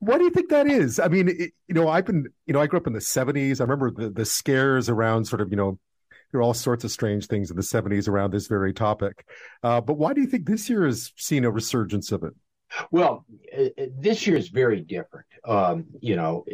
What 0.00 0.18
do 0.18 0.24
you 0.24 0.30
think 0.30 0.50
that 0.50 0.68
is? 0.68 1.00
I 1.00 1.08
mean, 1.08 1.28
it, 1.28 1.52
you 1.66 1.74
know, 1.74 1.88
I've 1.88 2.06
been, 2.06 2.26
you 2.46 2.54
know, 2.54 2.60
I 2.60 2.66
grew 2.68 2.78
up 2.78 2.86
in 2.86 2.92
the 2.92 3.00
70s. 3.00 3.60
I 3.60 3.64
remember 3.64 3.90
the, 3.90 4.10
the 4.10 4.24
scares 4.24 4.88
around 4.88 5.24
sort 5.24 5.40
of, 5.40 5.50
you 5.50 5.56
know, 5.56 5.78
there 6.30 6.40
are 6.40 6.42
all 6.42 6.54
sorts 6.54 6.84
of 6.84 6.90
strange 6.90 7.26
things 7.26 7.50
in 7.50 7.56
the 7.56 7.62
70s 7.62 8.08
around 8.08 8.32
this 8.32 8.46
very 8.46 8.72
topic. 8.72 9.26
Uh, 9.62 9.80
but 9.80 9.94
why 9.94 10.12
do 10.12 10.20
you 10.20 10.26
think 10.26 10.46
this 10.46 10.68
year 10.68 10.84
has 10.84 11.12
seen 11.16 11.44
a 11.44 11.50
resurgence 11.50 12.12
of 12.12 12.22
it? 12.22 12.34
Well, 12.90 13.24
this 13.98 14.26
year 14.26 14.36
is 14.36 14.48
very 14.48 14.80
different. 14.80 15.26
Um, 15.44 15.86
you 16.00 16.16
know, 16.16 16.44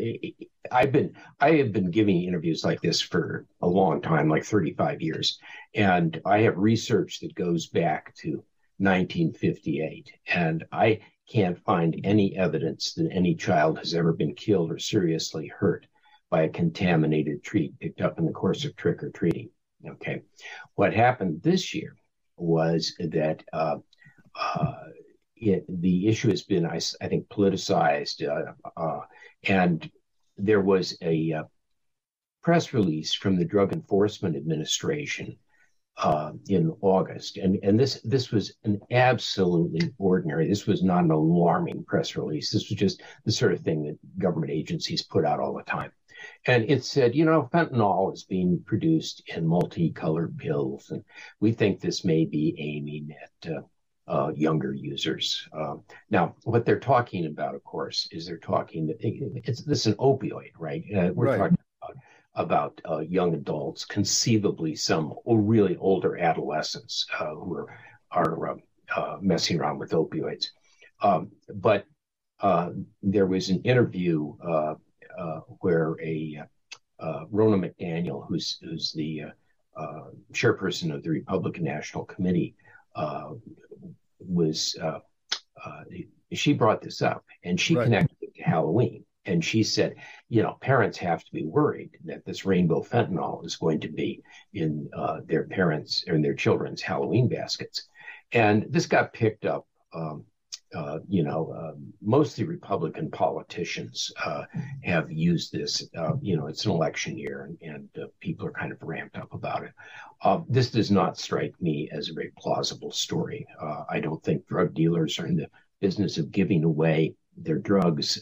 I've 0.71 0.93
been 0.93 1.15
I 1.41 1.53
have 1.53 1.73
been 1.73 1.91
giving 1.91 2.23
interviews 2.23 2.65
like 2.65 2.81
this 2.81 3.01
for 3.01 3.47
a 3.63 3.67
long 3.67 4.01
time, 4.01 4.29
like 4.29 4.45
35 4.45 5.03
years, 5.03 5.39
and 5.75 6.21
I 6.25 6.41
have 6.41 6.57
research 6.57 7.21
that 7.21 7.35
goes 7.35 7.67
back 7.67 8.15
to 8.17 8.45
1958, 8.79 10.13
and 10.29 10.65
I 10.73 11.01
can't 11.31 11.59
find 11.65 12.01
any 12.05 12.37
evidence 12.37 12.95
that 12.95 13.11
any 13.11 13.35
child 13.35 13.79
has 13.79 13.95
ever 13.95 14.13
been 14.13 14.35
killed 14.35 14.71
or 14.71 14.79
seriously 14.79 15.49
hurt 15.49 15.87
by 16.31 16.43
a 16.43 16.49
contaminated 16.49 17.43
treat 17.43 17.79
picked 17.79 18.01
up 18.01 18.19
in 18.19 18.27
the 18.27 18.33
course 18.33 18.65
of 18.65 18.77
trick 18.77 19.03
or 19.03 19.11
treating. 19.11 19.51
Okay. 19.87 20.23
What 20.75 20.95
happened 20.95 21.43
this 21.43 21.75
year 21.75 21.97
was 22.37 22.95
that 22.99 23.43
uh, 23.53 23.77
uh, 24.39 24.75
it, 25.47 25.65
the 25.69 26.09
issue 26.09 26.31
has 26.31 26.43
been, 26.43 26.67
I, 26.67 26.81
I 27.01 27.09
think, 27.09 27.29
politicized, 27.29 28.27
uh, 28.27 28.53
uh 28.81 29.01
and 29.45 29.91
there 30.37 30.61
was 30.61 30.97
a 31.03 31.33
uh, 31.33 31.45
press 32.43 32.73
release 32.73 33.15
from 33.15 33.37
the 33.37 33.45
Drug 33.45 33.73
Enforcement 33.73 34.37
Administration 34.37 35.37
uh, 35.97 36.33
in 36.49 36.73
August, 36.81 37.37
and 37.37 37.59
and 37.63 37.79
this 37.79 38.01
this 38.03 38.31
was 38.31 38.55
an 38.65 38.81
absolutely 38.91 39.93
ordinary. 39.99 40.49
This 40.49 40.67
was 40.67 40.83
not 40.83 41.05
an 41.05 41.13
alarming 41.13 41.85
press 41.85 42.17
release. 42.17 42.51
This 42.51 42.69
was 42.69 42.79
just 42.79 43.03
the 43.25 43.33
sort 43.33 43.53
of 43.53 43.61
thing 43.61 43.85
that 43.85 44.19
government 44.19 44.53
agencies 44.53 45.03
put 45.03 45.25
out 45.25 45.39
all 45.41 45.55
the 45.55 45.63
time, 45.63 45.93
and 46.47 46.69
it 46.69 46.85
said, 46.85 47.15
you 47.15 47.25
know, 47.25 47.49
fentanyl 47.53 48.13
is 48.13 48.25
being 48.25 48.63
produced 48.67 49.23
in 49.29 49.47
multicolored 49.47 50.37
pills, 50.37 50.91
and 50.91 51.05
we 51.39 51.53
think 51.53 51.81
this 51.81 52.05
may 52.05 52.25
be 52.25 52.57
aiming 52.59 53.15
at 53.23 53.65
uh, 54.07 54.11
uh, 54.11 54.33
younger 54.35 54.73
users. 54.73 55.49
Uh, 55.53 55.77
now, 56.11 56.35
what 56.45 56.65
they're 56.65 56.81
talking 56.81 57.27
about, 57.27 57.55
of 57.55 57.65
course, 57.65 58.09
is 58.13 58.27
they're 58.27 58.39
talking. 58.39 58.93
It's 59.01 59.63
this 59.63 59.81
is 59.81 59.87
an 59.87 59.95
opioid, 59.95 60.53
right? 60.59 60.85
Uh, 60.95 61.11
we're 61.15 61.27
right. 61.27 61.39
talking 61.39 61.59
about 62.35 62.81
uh, 62.91 62.99
young 62.99 63.35
adults, 63.35 63.85
conceivably 63.85 64.75
some 64.75 65.15
really 65.27 65.77
older 65.77 66.17
adolescents 66.19 67.07
uh, 67.21 67.35
who 67.35 67.55
are, 67.55 67.79
are 68.11 68.49
um, 68.51 68.61
uh, 68.95 69.17
messing 69.21 69.61
around 69.61 69.79
with 69.79 69.93
opioids. 69.93 70.47
Um, 71.01 71.31
but 71.55 71.87
uh, 72.41 72.71
there 73.03 73.27
was 73.27 73.51
an 73.51 73.63
interview 73.63 74.35
uh, 74.45 74.75
uh, 75.19 75.41
where 75.61 75.97
a 76.01 76.43
Ronna 77.01 77.71
McDaniel, 77.71 78.27
who's, 78.27 78.59
who's 78.63 78.93
the 78.93 79.25
chairperson 80.33 80.95
of 80.95 81.03
the 81.03 81.11
Republican 81.11 81.65
National 81.65 82.05
Committee, 82.05 82.55
was 84.29 84.77
she 86.33 86.53
brought 86.53 86.83
this 86.83 87.01
up 87.01 87.25
and 87.45 87.61
she 87.61 87.77
right. 87.77 87.85
connected 87.85 88.17
it 88.21 88.35
to 88.35 88.43
Halloween 88.43 89.05
and 89.27 89.45
she 89.45 89.63
said, 89.63 89.97
you 90.29 90.43
know, 90.43 90.57
parents 90.61 90.99
have 90.99 91.25
to 91.25 91.33
be 91.33 91.45
worried 91.45 91.91
that 92.05 92.25
this 92.25 92.45
rainbow 92.45 92.83
fentanyl 92.83 93.45
is 93.45 93.57
going 93.57 93.81
to 93.81 93.89
be 93.89 94.23
in 94.53 94.89
uh, 94.95 95.21
their 95.25 95.45
parents 95.45 96.05
or 96.07 96.15
in 96.15 96.23
their 96.23 96.35
children's 96.35 96.83
Halloween 96.83 97.29
baskets. 97.29 97.89
And 98.33 98.67
this 98.69 98.87
got 98.87 99.13
picked 99.13 99.47
up. 99.47 99.67
Um, 99.95 100.25
uh, 100.75 100.99
you 101.09 101.23
know, 101.23 101.53
uh, 101.57 101.73
mostly 102.03 102.45
Republican 102.45 103.11
politicians 103.11 104.13
uh, 104.25 104.45
have 104.83 105.11
used 105.11 105.53
this. 105.53 105.89
Uh, 105.97 106.13
you 106.21 106.37
know, 106.37 106.47
it's 106.47 106.65
an 106.65 106.73
election 106.73 107.17
year, 107.17 107.43
and, 107.43 107.59
and 107.63 107.89
uh, 108.03 108.07
people 108.21 108.47
are 108.47 108.53
kind 108.53 108.73
of 108.73 108.83
ramped 108.83 109.17
up 109.17 109.33
about 109.33 109.65
it. 109.65 109.73
this 110.49 110.71
does 110.71 110.91
not 110.91 111.19
strike 111.19 111.55
me 111.61 111.89
as 111.93 112.09
a 112.09 112.15
very 112.15 112.33
plausible 112.39 112.91
story. 112.91 113.47
I 113.89 114.01
don't 114.01 114.23
think 114.23 114.47
drug 114.47 114.75
dealers 114.75 115.19
are 115.19 115.27
in 115.27 115.37
the 115.37 115.49
business 115.81 116.19
of 116.19 116.33
giving 116.33 116.65
away 116.65 117.15
their 117.37 117.59
drugs 117.59 118.19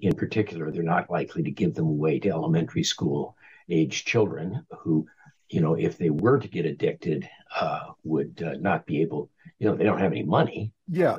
in 0.00 0.14
particular, 0.16 0.70
they're 0.70 0.82
not 0.82 1.10
likely 1.10 1.42
to 1.42 1.50
give 1.50 1.74
them 1.74 1.86
away 1.86 2.18
to 2.20 2.30
elementary 2.30 2.84
school 2.84 3.36
age 3.68 4.04
children 4.04 4.64
who, 4.78 5.06
you 5.50 5.60
know, 5.60 5.74
if 5.74 5.98
they 5.98 6.10
were 6.10 6.38
to 6.38 6.48
get 6.48 6.66
addicted, 6.66 7.28
would 8.04 8.40
not 8.60 8.86
be 8.86 9.02
able, 9.02 9.30
you 9.62 9.68
know, 9.68 9.76
they 9.76 9.84
don't 9.84 10.00
have 10.00 10.10
any 10.10 10.24
money. 10.24 10.72
Yeah. 10.88 11.18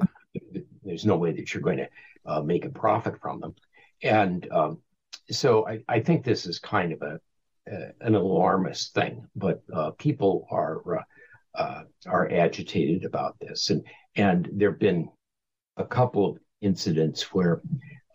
There's 0.84 1.06
no 1.06 1.16
way 1.16 1.32
that 1.32 1.54
you're 1.54 1.64
going 1.64 1.78
to 1.78 1.90
uh, 2.26 2.42
make 2.42 2.66
a 2.66 2.70
profit 2.70 3.22
from 3.22 3.40
them. 3.40 3.56
And 4.04 4.46
um, 4.52 4.80
so 5.32 5.66
I, 5.66 5.80
I, 5.88 6.02
think 6.02 6.26
this 6.26 6.46
is 6.46 6.60
kind 6.60 6.92
of 6.92 7.02
a, 7.02 7.20
an 8.02 8.16
alarmist 8.16 8.94
thing, 8.94 9.26
but 9.34 9.64
uh, 9.74 9.92
people 9.92 10.46
are 10.52 11.06
uh, 11.56 11.84
are 12.06 12.30
agitated 12.30 13.06
about 13.06 13.38
this, 13.40 13.70
and 13.70 13.86
and 14.18 14.50
there've 14.52 14.80
been 14.80 15.08
a 15.78 15.86
couple 15.86 16.32
of 16.32 16.38
incidents 16.60 17.34
where 17.34 17.62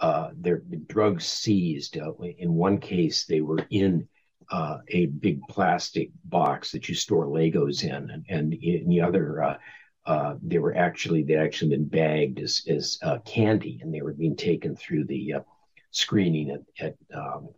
uh, 0.00 0.30
there 0.36 0.58
been 0.58 0.84
drugs 0.88 1.24
seized. 1.24 1.96
Uh, 1.96 2.12
in 2.36 2.52
one 2.52 2.78
case, 2.78 3.24
they 3.24 3.40
were 3.40 3.64
in 3.70 4.06
uh, 4.50 4.78
a 4.88 5.06
big 5.06 5.40
plastic 5.48 6.10
box 6.24 6.72
that 6.72 6.86
you 6.88 6.94
store 6.94 7.26
Legos 7.26 7.82
in, 7.82 8.10
and, 8.10 8.26
and 8.28 8.52
in 8.52 8.88
the 8.88 9.00
other, 9.00 9.58
uh, 10.08 10.12
uh, 10.12 10.36
they 10.42 10.58
were 10.58 10.74
actually 10.74 11.22
they 11.22 11.36
actually 11.36 11.70
been 11.70 11.84
bagged 11.84 12.40
as 12.40 12.62
as 12.68 12.98
uh, 13.02 13.18
candy, 13.24 13.78
and 13.82 13.92
they 13.92 14.02
were 14.02 14.14
being 14.14 14.36
taken 14.36 14.74
through 14.74 15.04
the 15.04 15.34
screening 15.90 16.50
at, 16.50 16.62
at 16.80 16.96
um, 17.14 17.48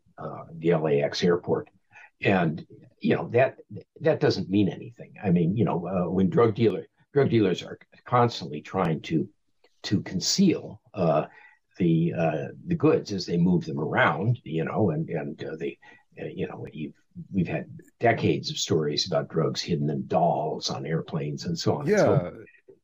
the 0.58 0.74
LAX 0.74 1.22
airport. 1.22 1.68
And 2.22 2.66
you 3.00 3.16
know 3.16 3.28
that 3.28 3.58
that 4.00 4.20
doesn't 4.20 4.50
mean 4.50 4.68
anything. 4.68 5.14
I 5.22 5.30
mean, 5.30 5.56
you 5.56 5.64
know, 5.64 5.78
when 6.10 6.28
drug 6.28 6.54
dealer 6.54 6.86
drug 7.12 7.30
dealers 7.30 7.62
are 7.62 7.78
constantly 8.04 8.60
trying 8.60 9.00
to 9.02 9.28
to 9.84 10.02
conceal 10.02 10.80
the 11.80 12.12
uh, 12.16 12.48
the 12.66 12.74
goods 12.74 13.10
as 13.12 13.26
they 13.26 13.36
move 13.36 13.64
them 13.64 13.80
around, 13.80 14.38
you 14.44 14.64
know, 14.64 14.90
and 14.90 15.08
and 15.08 15.42
uh, 15.42 15.56
they, 15.56 15.78
uh, 15.82 15.96
Uh, 16.20 16.26
you 16.26 16.46
know, 16.48 16.66
we've 17.32 17.48
had 17.48 17.66
decades 17.98 18.50
of 18.50 18.58
stories 18.58 19.06
about 19.06 19.28
drugs 19.28 19.60
hidden 19.60 19.90
in 19.90 20.06
dolls 20.06 20.70
on 20.70 20.86
airplanes 20.86 21.44
and 21.44 21.58
so 21.58 21.76
on. 21.76 21.86
Yeah. 21.86 21.96
So, 21.96 22.32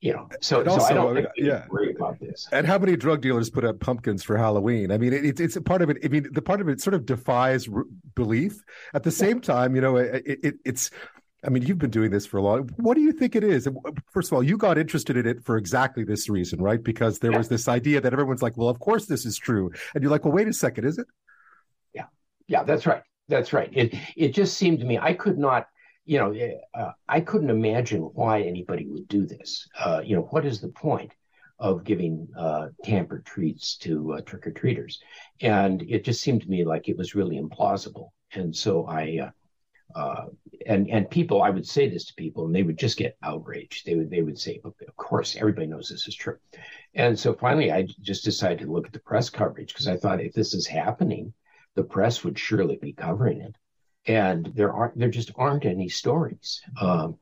you 0.00 0.12
know, 0.12 0.28
so, 0.40 0.64
also, 0.64 0.78
so 0.78 0.84
I 0.84 0.92
don't 0.92 1.18
uh, 1.18 1.28
we 1.38 1.46
yeah. 1.46 1.64
worry 1.68 1.94
about 1.94 2.20
this. 2.20 2.46
And 2.52 2.66
how 2.66 2.78
many 2.78 2.96
drug 2.96 3.22
dealers 3.22 3.48
put 3.50 3.64
up 3.64 3.80
pumpkins 3.80 4.22
for 4.22 4.36
Halloween? 4.36 4.92
I 4.92 4.98
mean, 4.98 5.12
it, 5.12 5.40
it's 5.40 5.56
a 5.56 5.62
part 5.62 5.82
of 5.82 5.90
it. 5.90 5.98
I 6.04 6.08
mean, 6.08 6.28
the 6.32 6.42
part 6.42 6.60
of 6.60 6.68
it 6.68 6.80
sort 6.80 6.94
of 6.94 7.06
defies 7.06 7.66
belief. 8.14 8.62
At 8.94 9.04
the 9.04 9.10
same 9.10 9.40
time, 9.40 9.74
you 9.74 9.80
know, 9.80 9.96
it, 9.96 10.22
it, 10.26 10.54
it's 10.64 10.90
I 11.44 11.48
mean, 11.48 11.62
you've 11.62 11.78
been 11.78 11.90
doing 11.90 12.10
this 12.10 12.26
for 12.26 12.38
a 12.38 12.42
long. 12.42 12.68
What 12.76 12.94
do 12.94 13.00
you 13.00 13.12
think 13.12 13.36
it 13.36 13.44
is? 13.44 13.68
First 14.12 14.30
of 14.30 14.34
all, 14.34 14.42
you 14.42 14.56
got 14.56 14.78
interested 14.78 15.16
in 15.16 15.26
it 15.26 15.44
for 15.44 15.56
exactly 15.56 16.02
this 16.02 16.28
reason, 16.28 16.60
right? 16.60 16.82
Because 16.82 17.20
there 17.20 17.30
yeah. 17.30 17.38
was 17.38 17.48
this 17.48 17.68
idea 17.68 18.00
that 18.00 18.12
everyone's 18.12 18.42
like, 18.42 18.56
"Well, 18.56 18.68
of 18.68 18.80
course 18.80 19.06
this 19.06 19.24
is 19.24 19.36
true," 19.38 19.70
and 19.94 20.02
you're 20.02 20.10
like, 20.10 20.24
"Well, 20.24 20.34
wait 20.34 20.48
a 20.48 20.52
second, 20.52 20.86
is 20.86 20.98
it?" 20.98 21.06
Yeah, 21.94 22.06
yeah, 22.48 22.64
that's 22.64 22.84
right. 22.86 23.02
That's 23.28 23.52
right. 23.52 23.70
It 23.72 23.94
it 24.16 24.34
just 24.34 24.56
seemed 24.56 24.80
to 24.80 24.84
me 24.84 24.98
I 24.98 25.12
could 25.12 25.38
not, 25.38 25.66
you 26.04 26.18
know, 26.18 26.34
uh, 26.74 26.92
I 27.08 27.20
couldn't 27.20 27.50
imagine 27.50 28.02
why 28.02 28.42
anybody 28.42 28.86
would 28.86 29.08
do 29.08 29.26
this. 29.26 29.68
Uh, 29.78 30.00
you 30.04 30.14
know, 30.14 30.22
what 30.22 30.44
is 30.46 30.60
the 30.60 30.68
point 30.68 31.12
of 31.58 31.84
giving 31.84 32.28
uh, 32.38 32.68
tampered 32.84 33.24
treats 33.24 33.76
to 33.78 34.14
uh, 34.14 34.20
trick 34.20 34.46
or 34.46 34.52
treaters? 34.52 35.00
And 35.40 35.82
it 35.82 36.04
just 36.04 36.20
seemed 36.20 36.42
to 36.42 36.48
me 36.48 36.64
like 36.64 36.88
it 36.88 36.96
was 36.96 37.14
really 37.14 37.40
implausible. 37.40 38.10
And 38.32 38.54
so 38.54 38.86
I 38.86 39.18
uh, 39.22 39.30
uh, 39.98 40.26
and 40.66 40.88
and 40.90 41.08
people, 41.10 41.42
I 41.42 41.50
would 41.50 41.66
say 41.66 41.88
this 41.88 42.04
to 42.06 42.14
people, 42.14 42.46
and 42.46 42.54
they 42.54 42.62
would 42.62 42.78
just 42.78 42.98
get 42.98 43.16
outraged. 43.22 43.86
They 43.86 43.94
would 43.94 44.10
they 44.10 44.22
would 44.22 44.38
say, 44.38 44.60
"Of 44.64 44.74
course, 44.96 45.36
everybody 45.36 45.66
knows 45.66 45.88
this 45.88 46.06
is 46.06 46.14
true." 46.14 46.38
And 46.94 47.18
so 47.18 47.34
finally, 47.34 47.72
I 47.72 47.86
just 48.02 48.24
decided 48.24 48.60
to 48.60 48.72
look 48.72 48.86
at 48.86 48.92
the 48.92 49.00
press 49.00 49.30
coverage 49.30 49.68
because 49.72 49.88
I 49.88 49.96
thought 49.96 50.20
if 50.20 50.32
this 50.32 50.54
is 50.54 50.66
happening, 50.66 51.32
the 51.76 51.84
press 51.84 52.24
would 52.24 52.38
surely 52.38 52.76
be 52.76 52.92
covering 52.92 53.40
it. 53.40 53.54
And 54.08 54.46
there 54.54 54.72
aren't 54.72 54.98
there 54.98 55.10
just 55.10 55.30
aren't 55.36 55.64
any 55.64 55.88
stories. 55.88 56.62
Um, 56.80 57.18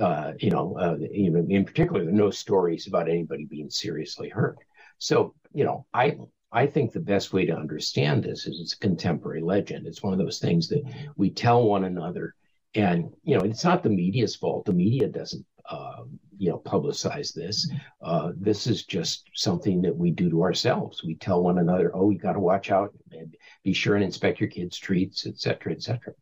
uh, 0.00 0.32
you 0.38 0.50
know, 0.50 0.76
uh, 0.76 0.96
even 1.12 1.50
in 1.50 1.64
particular, 1.64 2.04
no 2.04 2.30
stories 2.30 2.86
about 2.86 3.08
anybody 3.08 3.44
being 3.44 3.70
seriously 3.70 4.28
hurt. 4.28 4.58
So, 4.98 5.34
you 5.52 5.64
know, 5.64 5.86
I 5.94 6.16
I 6.50 6.66
think 6.66 6.92
the 6.92 7.00
best 7.00 7.32
way 7.32 7.46
to 7.46 7.56
understand 7.56 8.24
this 8.24 8.46
is 8.46 8.60
it's 8.60 8.74
a 8.74 8.78
contemporary 8.78 9.42
legend. 9.42 9.86
It's 9.86 10.02
one 10.02 10.12
of 10.12 10.18
those 10.18 10.38
things 10.38 10.68
that 10.68 10.82
we 11.16 11.30
tell 11.30 11.64
one 11.64 11.84
another, 11.84 12.34
and 12.74 13.12
you 13.22 13.36
know, 13.36 13.44
it's 13.44 13.64
not 13.64 13.82
the 13.82 13.90
media's 13.90 14.36
fault. 14.36 14.64
The 14.64 14.72
media 14.72 15.08
doesn't, 15.08 15.44
uh, 15.68 16.04
you 16.38 16.50
know, 16.50 16.58
publicize 16.64 17.32
this. 17.34 17.70
Uh, 18.02 18.32
this 18.36 18.66
is 18.66 18.84
just 18.84 19.28
something 19.34 19.82
that 19.82 19.96
we 19.96 20.10
do 20.10 20.30
to 20.30 20.42
ourselves. 20.42 21.02
We 21.04 21.14
tell 21.16 21.42
one 21.42 21.58
another, 21.58 21.90
"Oh, 21.94 22.10
you 22.10 22.18
got 22.18 22.34
to 22.34 22.40
watch 22.40 22.70
out 22.70 22.94
and 23.12 23.36
be 23.62 23.72
sure 23.72 23.94
and 23.94 24.04
inspect 24.04 24.40
your 24.40 24.50
kids' 24.50 24.78
treats, 24.78 25.26
et 25.26 25.38
cetera, 25.38 25.72
et 25.72 25.82
cetera." 25.82 26.14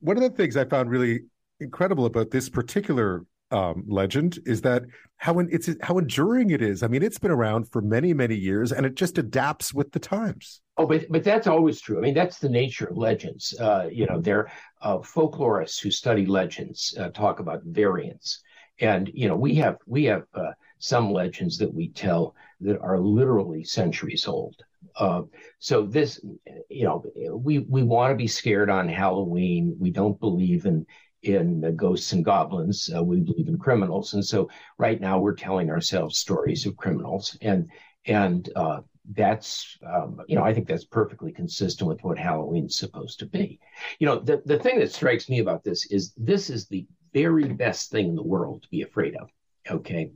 One 0.00 0.16
of 0.16 0.22
the 0.22 0.30
things 0.30 0.56
I 0.56 0.64
found 0.64 0.90
really 0.90 1.20
incredible 1.60 2.06
about 2.06 2.30
this 2.30 2.48
particular 2.48 3.24
um, 3.50 3.84
legend 3.88 4.38
is 4.46 4.60
that 4.62 4.84
how 5.16 5.38
it's 5.38 5.68
how 5.82 5.98
enduring 5.98 6.50
it 6.50 6.62
is. 6.62 6.82
I 6.82 6.88
mean, 6.88 7.02
it's 7.02 7.18
been 7.18 7.30
around 7.30 7.70
for 7.70 7.82
many 7.82 8.14
many 8.14 8.34
years, 8.34 8.72
and 8.72 8.86
it 8.86 8.94
just 8.94 9.18
adapts 9.18 9.74
with 9.74 9.92
the 9.92 9.98
times. 9.98 10.60
Oh, 10.76 10.86
but 10.86 11.06
but 11.10 11.24
that's 11.24 11.46
always 11.46 11.80
true. 11.80 11.98
I 11.98 12.00
mean, 12.00 12.14
that's 12.14 12.38
the 12.38 12.48
nature 12.48 12.86
of 12.86 12.96
legends. 12.96 13.58
Uh, 13.58 13.88
you 13.90 14.06
know, 14.06 14.20
they're 14.20 14.50
uh, 14.82 14.98
folklorists 14.98 15.80
who 15.80 15.90
study 15.90 16.26
legends 16.26 16.94
uh, 16.98 17.08
talk 17.08 17.40
about 17.40 17.62
variants, 17.64 18.40
and 18.80 19.10
you 19.12 19.28
know, 19.28 19.36
we 19.36 19.54
have 19.56 19.78
we 19.86 20.04
have 20.04 20.24
uh, 20.34 20.52
some 20.78 21.12
legends 21.12 21.58
that 21.58 21.72
we 21.72 21.90
tell 21.90 22.34
that 22.60 22.80
are 22.80 22.98
literally 22.98 23.64
centuries 23.64 24.26
old. 24.26 24.56
Uh, 24.96 25.22
so 25.58 25.86
this, 25.86 26.20
you 26.68 26.84
know, 26.84 27.04
we 27.34 27.58
we 27.58 27.82
want 27.82 28.10
to 28.10 28.16
be 28.16 28.26
scared 28.26 28.70
on 28.70 28.88
Halloween. 28.88 29.76
We 29.78 29.90
don't 29.90 30.18
believe 30.18 30.66
in 30.66 30.86
in 31.22 31.76
ghosts 31.76 32.12
and 32.12 32.24
goblins. 32.24 32.90
Uh, 32.94 33.02
we 33.04 33.20
believe 33.20 33.48
in 33.48 33.58
criminals, 33.58 34.14
and 34.14 34.24
so 34.24 34.48
right 34.78 35.00
now 35.00 35.18
we're 35.18 35.34
telling 35.34 35.70
ourselves 35.70 36.18
stories 36.18 36.66
of 36.66 36.76
criminals, 36.76 37.36
and 37.42 37.68
and 38.06 38.50
uh, 38.56 38.80
that's 39.14 39.78
um, 39.86 40.20
you 40.28 40.36
know 40.36 40.42
I 40.42 40.54
think 40.54 40.66
that's 40.66 40.84
perfectly 40.84 41.32
consistent 41.32 41.88
with 41.88 42.02
what 42.02 42.18
Halloween's 42.18 42.78
supposed 42.78 43.18
to 43.18 43.26
be. 43.26 43.60
You 43.98 44.06
know, 44.06 44.18
the 44.18 44.42
the 44.46 44.58
thing 44.58 44.78
that 44.78 44.92
strikes 44.92 45.28
me 45.28 45.40
about 45.40 45.64
this 45.64 45.86
is 45.90 46.14
this 46.16 46.48
is 46.48 46.66
the 46.66 46.86
very 47.12 47.44
best 47.44 47.90
thing 47.90 48.08
in 48.08 48.14
the 48.14 48.22
world 48.22 48.62
to 48.62 48.68
be 48.68 48.82
afraid 48.82 49.16
of. 49.16 49.28
Okay, 49.70 50.10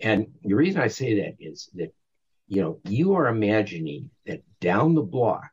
and 0.00 0.26
the 0.42 0.54
reason 0.54 0.80
I 0.80 0.88
say 0.88 1.22
that 1.22 1.36
is 1.40 1.70
that 1.74 1.92
you 2.48 2.62
know 2.62 2.80
you 2.84 3.14
are 3.14 3.28
imagining 3.28 4.10
that 4.26 4.42
down 4.60 4.94
the 4.94 5.02
block 5.02 5.50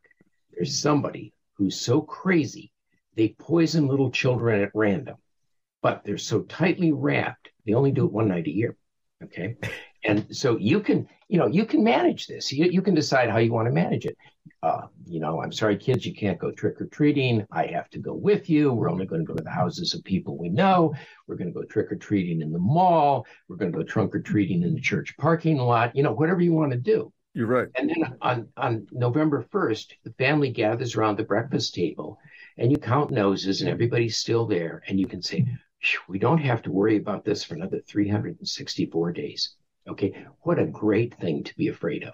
there's 0.52 0.80
somebody 0.80 1.34
who's 1.56 1.80
so 1.80 2.02
crazy 2.02 2.72
they 3.18 3.30
poison 3.30 3.88
little 3.88 4.12
children 4.12 4.62
at 4.62 4.70
random, 4.76 5.18
but 5.82 6.04
they're 6.06 6.20
so 6.20 6.44
tightly 6.44 6.92
wrapped, 6.92 7.50
they 7.66 7.74
only 7.74 7.92
do 7.92 8.06
it 8.06 8.14
one 8.14 8.28
night 8.28 8.46
a 8.46 8.52
year. 8.52 8.78
Okay. 9.24 9.58
And 10.04 10.36
so 10.36 10.58
you 10.58 10.80
can, 10.80 11.08
you 11.28 11.38
know, 11.38 11.48
you 11.48 11.66
can 11.66 11.84
manage 11.84 12.28
this. 12.28 12.52
You, 12.52 12.66
you 12.66 12.82
can 12.82 12.94
decide 12.94 13.30
how 13.30 13.38
you 13.38 13.52
want 13.52 13.68
to 13.68 13.74
manage 13.74 14.06
it. 14.06 14.18
Uh, 14.64 14.88
you 15.06 15.20
know, 15.20 15.42
I'm 15.42 15.52
sorry, 15.52 15.78
kids, 15.78 16.06
you 16.06 16.14
can't 16.14 16.40
go 16.40 16.52
trick 16.52 16.80
or 16.82 16.88
treating. 16.88 17.46
I 17.52 17.68
have 17.68 17.90
to 17.92 18.00
go 18.00 18.14
with 18.14 18.50
you. 18.50 18.72
We're 18.72 18.90
only 18.90 19.06
going 19.06 19.22
to 19.22 19.28
go 19.28 19.36
to 19.36 19.44
the 19.44 19.50
houses 19.50 19.94
of 19.94 20.04
people 20.04 20.38
we 20.38 20.50
know. 20.50 20.94
We're 21.28 21.36
going 21.36 21.54
to 21.54 21.60
go 21.60 21.64
trick 21.64 21.92
or 21.92 21.96
treating 21.96 22.42
in 22.42 22.52
the 22.52 22.60
mall. 22.60 23.26
We're 23.48 23.58
going 23.58 23.72
to 23.72 23.78
go 23.78 23.84
trunk 23.84 24.16
or 24.16 24.22
treating 24.22 24.64
in 24.64 24.74
the 24.74 24.82
church 24.82 25.16
parking 25.18 25.58
lot. 25.58 25.96
You 25.96 26.04
know, 26.04 26.14
whatever 26.14 26.42
you 26.42 26.54
want 26.54 26.72
to 26.72 26.78
do. 26.78 27.12
You're 27.34 27.48
right. 27.48 27.68
And 27.76 27.90
then 27.90 28.18
on, 28.22 28.48
on 28.58 28.88
November 28.92 29.46
1st, 29.54 29.94
the 30.04 30.14
family 30.14 30.50
gathers 30.50 30.96
around 30.96 31.18
the 31.18 31.24
breakfast 31.24 31.76
table 31.76 32.18
and 32.58 32.72
you 32.72 32.78
count 32.78 33.12
noses 33.12 33.62
and 33.62 33.70
everybody's 33.70 34.18
still 34.18 34.48
there 34.48 34.82
and 34.88 35.00
you 35.00 35.06
can 35.06 35.22
say 35.22 35.46
we 36.08 36.18
don't 36.18 36.40
have 36.40 36.64
to 36.64 36.72
worry 36.72 36.98
about 36.98 37.24
this 37.24 37.44
for 37.44 37.54
another 37.54 37.80
364 37.88 39.12
days 39.12 39.56
okay 39.88 40.26
what 40.42 40.60
a 40.60 40.66
great 40.66 41.16
thing 41.16 41.44
to 41.44 41.56
be 41.56 41.68
afraid 41.68 42.04
of 42.04 42.14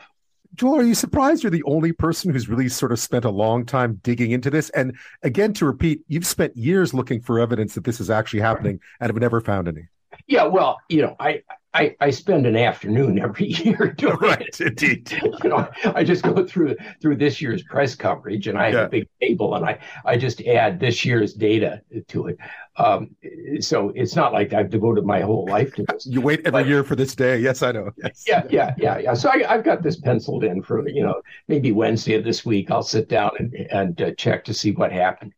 Joel, 0.55 0.81
are 0.81 0.83
you 0.83 0.93
surprised 0.93 1.41
you're 1.41 1.49
the 1.49 1.63
only 1.63 1.93
person 1.93 2.31
who's 2.31 2.47
really 2.47 2.69
sort 2.69 2.91
of 2.91 2.99
spent 2.99 3.25
a 3.25 3.31
long 3.31 3.65
time 3.65 3.99
digging 4.03 4.29
into 4.29 4.51
this? 4.51 4.69
And 4.69 4.95
again, 5.23 5.51
to 5.53 5.65
repeat, 5.65 6.01
you've 6.07 6.27
spent 6.27 6.55
years 6.55 6.93
looking 6.93 7.21
for 7.21 7.39
evidence 7.39 7.73
that 7.73 7.85
this 7.85 7.99
is 7.99 8.11
actually 8.11 8.41
happening 8.41 8.79
and 8.99 9.09
have 9.09 9.19
never 9.19 9.41
found 9.41 9.67
any. 9.67 9.87
Yeah, 10.27 10.43
well, 10.43 10.79
you 10.89 11.01
know, 11.01 11.15
I 11.19 11.41
I, 11.73 11.95
I 11.99 12.11
spend 12.11 12.45
an 12.45 12.55
afternoon 12.55 13.19
every 13.23 13.47
year 13.47 13.93
doing 13.97 14.17
right, 14.17 14.41
it. 14.41 14.61
Indeed. 14.61 15.11
you 15.43 15.49
know, 15.49 15.67
I 15.85 16.03
just 16.03 16.23
go 16.23 16.45
through 16.45 16.75
through 17.01 17.17
this 17.17 17.41
year's 17.41 17.63
press 17.63 17.95
coverage, 17.95 18.47
and 18.47 18.57
I 18.57 18.65
have 18.65 18.73
yeah. 18.73 18.85
a 18.85 18.89
big 18.89 19.07
table, 19.21 19.55
and 19.55 19.65
I 19.65 19.79
I 20.05 20.17
just 20.17 20.41
add 20.41 20.79
this 20.79 21.03
year's 21.03 21.33
data 21.33 21.81
to 22.09 22.27
it. 22.27 22.37
Um, 22.75 23.15
so 23.59 23.91
it's 23.95 24.15
not 24.15 24.33
like 24.33 24.53
I've 24.53 24.71
devoted 24.71 25.05
my 25.05 25.21
whole 25.21 25.45
life 25.47 25.75
to 25.75 25.85
this. 25.89 26.07
you 26.07 26.21
wait 26.21 26.39
every 26.39 26.63
but, 26.63 26.67
year 26.67 26.83
for 26.83 26.95
this 26.95 27.15
day. 27.15 27.37
Yes, 27.37 27.61
I 27.61 27.71
know. 27.71 27.91
Yes. 27.97 28.23
Yeah, 28.27 28.43
yeah, 28.49 28.73
yeah, 28.77 28.97
yeah. 28.97 29.13
So 29.13 29.29
I, 29.29 29.43
have 29.43 29.63
got 29.63 29.83
this 29.83 29.99
penciled 29.99 30.43
in 30.43 30.63
for 30.63 30.87
you 30.87 31.03
know 31.03 31.21
maybe 31.47 31.71
Wednesday 31.71 32.15
of 32.15 32.23
this 32.23 32.43
week. 32.43 32.71
I'll 32.71 32.81
sit 32.81 33.09
down 33.09 33.31
and 33.37 33.53
and 33.53 34.01
uh, 34.01 34.11
check 34.15 34.43
to 34.45 34.53
see 34.53 34.71
what 34.71 34.91
happened. 34.91 35.33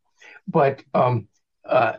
But 0.48 0.82
um, 0.94 1.28
uh, 1.64 1.94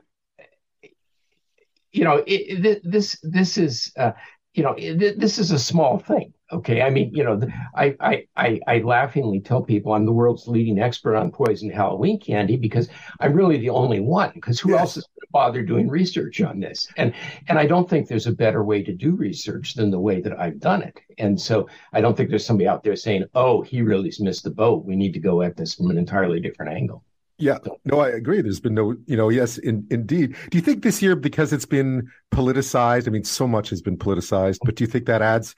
you 1.92 2.04
know, 2.04 2.24
it, 2.26 2.82
this 2.84 3.18
this 3.24 3.58
is 3.58 3.92
uh, 3.98 4.12
you 4.54 4.64
know 4.64 4.76
this 4.76 5.38
is 5.38 5.52
a 5.52 5.60
small 5.60 6.00
thing. 6.00 6.34
Okay, 6.50 6.82
I 6.82 6.90
mean, 6.90 7.14
you 7.14 7.26
know, 7.26 7.42
I, 7.76 7.96
I 8.00 8.28
I 8.38 8.60
I 8.68 8.78
laughingly 8.80 9.42
tell 9.42 9.62
people 9.62 9.92
I'm 9.92 10.06
the 10.06 10.14
world's 10.14 10.48
leading 10.48 10.80
expert 10.80 11.18
on 11.18 11.30
poison 11.30 11.70
Halloween 11.70 12.20
candy 12.22 12.56
because 12.56 12.88
I'm 13.20 13.34
really 13.34 13.58
the 13.58 13.70
only 13.70 14.00
one. 14.00 14.32
Because 14.34 14.58
who 14.58 14.72
yes. 14.72 14.80
else 14.80 14.98
is 14.98 15.04
going 15.04 15.20
to 15.22 15.28
bother 15.32 15.62
doing 15.62 15.90
research 15.90 16.40
on 16.40 16.62
this? 16.62 16.88
And 16.96 17.14
and 17.50 17.60
I 17.60 17.66
don't 17.66 17.90
think 17.90 18.08
there's 18.08 18.28
a 18.28 18.32
better 18.32 18.64
way 18.64 18.82
to 18.84 18.94
do 18.94 19.16
research 19.18 19.74
than 19.74 19.92
the 19.92 20.00
way 20.00 20.22
that 20.22 20.40
I've 20.40 20.60
done 20.60 20.84
it. 20.84 20.98
And 21.18 21.40
so 21.40 21.68
I 21.92 22.00
don't 22.00 22.16
think 22.16 22.30
there's 22.30 22.46
somebody 22.46 22.68
out 22.68 22.82
there 22.82 22.96
saying, 22.96 23.26
"Oh, 23.36 23.62
he 23.62 23.82
really 23.82 24.14
missed 24.20 24.46
the 24.46 24.52
boat. 24.52 24.86
We 24.86 24.96
need 24.96 25.14
to 25.14 25.20
go 25.20 25.42
at 25.42 25.58
this 25.58 25.76
from 25.76 25.90
an 25.90 25.98
entirely 25.98 26.40
different 26.40 26.72
angle." 26.72 27.04
Yeah, 27.40 27.60
no, 27.86 28.00
I 28.00 28.10
agree. 28.10 28.42
There's 28.42 28.60
been 28.60 28.74
no, 28.74 28.96
you 29.06 29.16
know, 29.16 29.30
yes, 29.30 29.60
in, 29.60 29.86
indeed. 29.92 30.36
Do 30.50 30.58
you 30.58 30.62
think 30.62 30.82
this 30.82 31.04
year, 31.04 31.16
because 31.16 31.54
it's 31.54 31.68
been 31.68 32.10
politicized, 32.34 33.08
I 33.08 33.12
mean, 33.12 33.24
so 33.24 33.48
much 33.48 33.70
has 33.70 33.80
been 33.80 33.96
politicized, 33.96 34.58
but 34.66 34.76
do 34.76 34.84
you 34.84 34.88
think 34.88 35.06
that 35.06 35.22
adds 35.22 35.54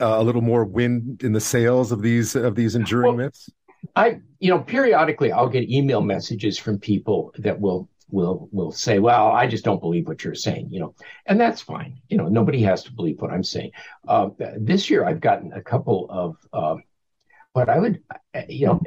uh, 0.00 0.16
a 0.18 0.22
little 0.22 0.42
more 0.42 0.64
wind 0.64 1.22
in 1.22 1.32
the 1.32 1.40
sails 1.40 1.92
of 1.92 2.02
these 2.02 2.34
of 2.34 2.54
these 2.54 2.74
enduring 2.74 3.16
well, 3.16 3.26
myths? 3.26 3.50
I, 3.96 4.20
you 4.38 4.50
know, 4.50 4.60
periodically 4.60 5.32
I'll 5.32 5.48
get 5.48 5.70
email 5.70 6.00
messages 6.00 6.58
from 6.58 6.78
people 6.78 7.32
that 7.38 7.60
will 7.60 7.88
will 8.10 8.48
will 8.52 8.72
say, 8.72 8.98
"Well, 8.98 9.28
I 9.28 9.46
just 9.46 9.64
don't 9.64 9.80
believe 9.80 10.06
what 10.06 10.24
you're 10.24 10.34
saying," 10.34 10.68
you 10.70 10.80
know, 10.80 10.94
and 11.26 11.40
that's 11.40 11.60
fine. 11.60 12.00
You 12.08 12.16
know, 12.16 12.28
nobody 12.28 12.62
has 12.62 12.82
to 12.84 12.92
believe 12.92 13.20
what 13.20 13.30
I'm 13.30 13.44
saying. 13.44 13.72
Uh, 14.06 14.30
this 14.56 14.90
year, 14.90 15.04
I've 15.04 15.20
gotten 15.20 15.52
a 15.52 15.62
couple 15.62 16.06
of. 16.10 16.36
Uh, 16.52 16.80
but 17.54 17.68
I 17.68 17.78
would, 17.78 18.02
you 18.48 18.66
know, 18.66 18.82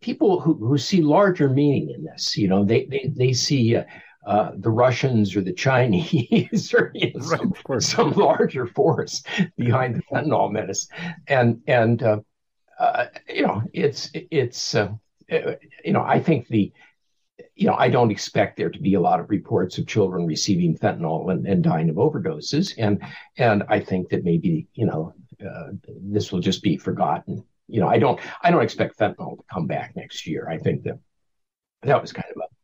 people 0.00 0.38
who, 0.38 0.54
who 0.54 0.78
see 0.78 1.02
larger 1.02 1.48
meaning 1.48 1.90
in 1.90 2.04
this, 2.04 2.36
you 2.36 2.46
know, 2.46 2.64
they 2.64 2.84
they 2.84 3.10
they 3.12 3.32
see 3.32 3.74
uh, 3.74 3.82
uh, 4.26 4.50
the 4.56 4.70
Russians 4.70 5.36
or 5.36 5.40
the 5.40 5.52
Chinese 5.52 6.74
or 6.78 6.90
you 6.94 7.12
know, 7.14 7.20
some, 7.20 7.54
right, 7.68 7.82
some, 7.82 8.10
larger 8.12 8.66
force 8.66 9.22
behind 9.56 9.94
the 9.94 10.02
fentanyl 10.02 10.50
menace, 10.50 10.88
and 11.28 11.62
and 11.66 12.02
uh, 12.02 12.18
uh 12.78 13.06
you 13.28 13.46
know, 13.46 13.62
it's 13.72 14.10
it's 14.12 14.74
uh, 14.74 14.88
you 15.28 15.92
know, 15.92 16.02
I 16.02 16.20
think 16.20 16.48
the 16.48 16.72
you 17.54 17.66
know, 17.66 17.74
I 17.74 17.88
don't 17.88 18.10
expect 18.10 18.56
there 18.56 18.70
to 18.70 18.78
be 18.80 18.94
a 18.94 19.00
lot 19.00 19.20
of 19.20 19.30
reports 19.30 19.78
of 19.78 19.86
children 19.86 20.26
receiving 20.26 20.76
fentanyl 20.76 21.30
and, 21.32 21.46
and 21.46 21.62
dying 21.62 21.88
of 21.88 21.96
overdoses, 21.96 22.74
and 22.78 23.02
and 23.38 23.62
I 23.68 23.80
think 23.80 24.08
that 24.08 24.24
maybe 24.24 24.66
you 24.74 24.86
know 24.86 25.14
uh, 25.40 25.70
this 25.86 26.32
will 26.32 26.40
just 26.40 26.62
be 26.62 26.76
forgotten. 26.76 27.44
You 27.68 27.80
know, 27.80 27.88
I 27.88 27.98
don't 27.98 28.18
I 28.42 28.50
don't 28.50 28.62
expect 28.62 28.98
fentanyl 28.98 29.36
to 29.36 29.44
come 29.52 29.66
back 29.66 29.94
next 29.94 30.26
year. 30.26 30.48
I 30.48 30.58
think 30.58 30.82
that 30.82 30.98
that 31.82 32.00
was 32.02 32.12
kind 32.12 32.26
of 32.34 32.42
a 32.42 32.55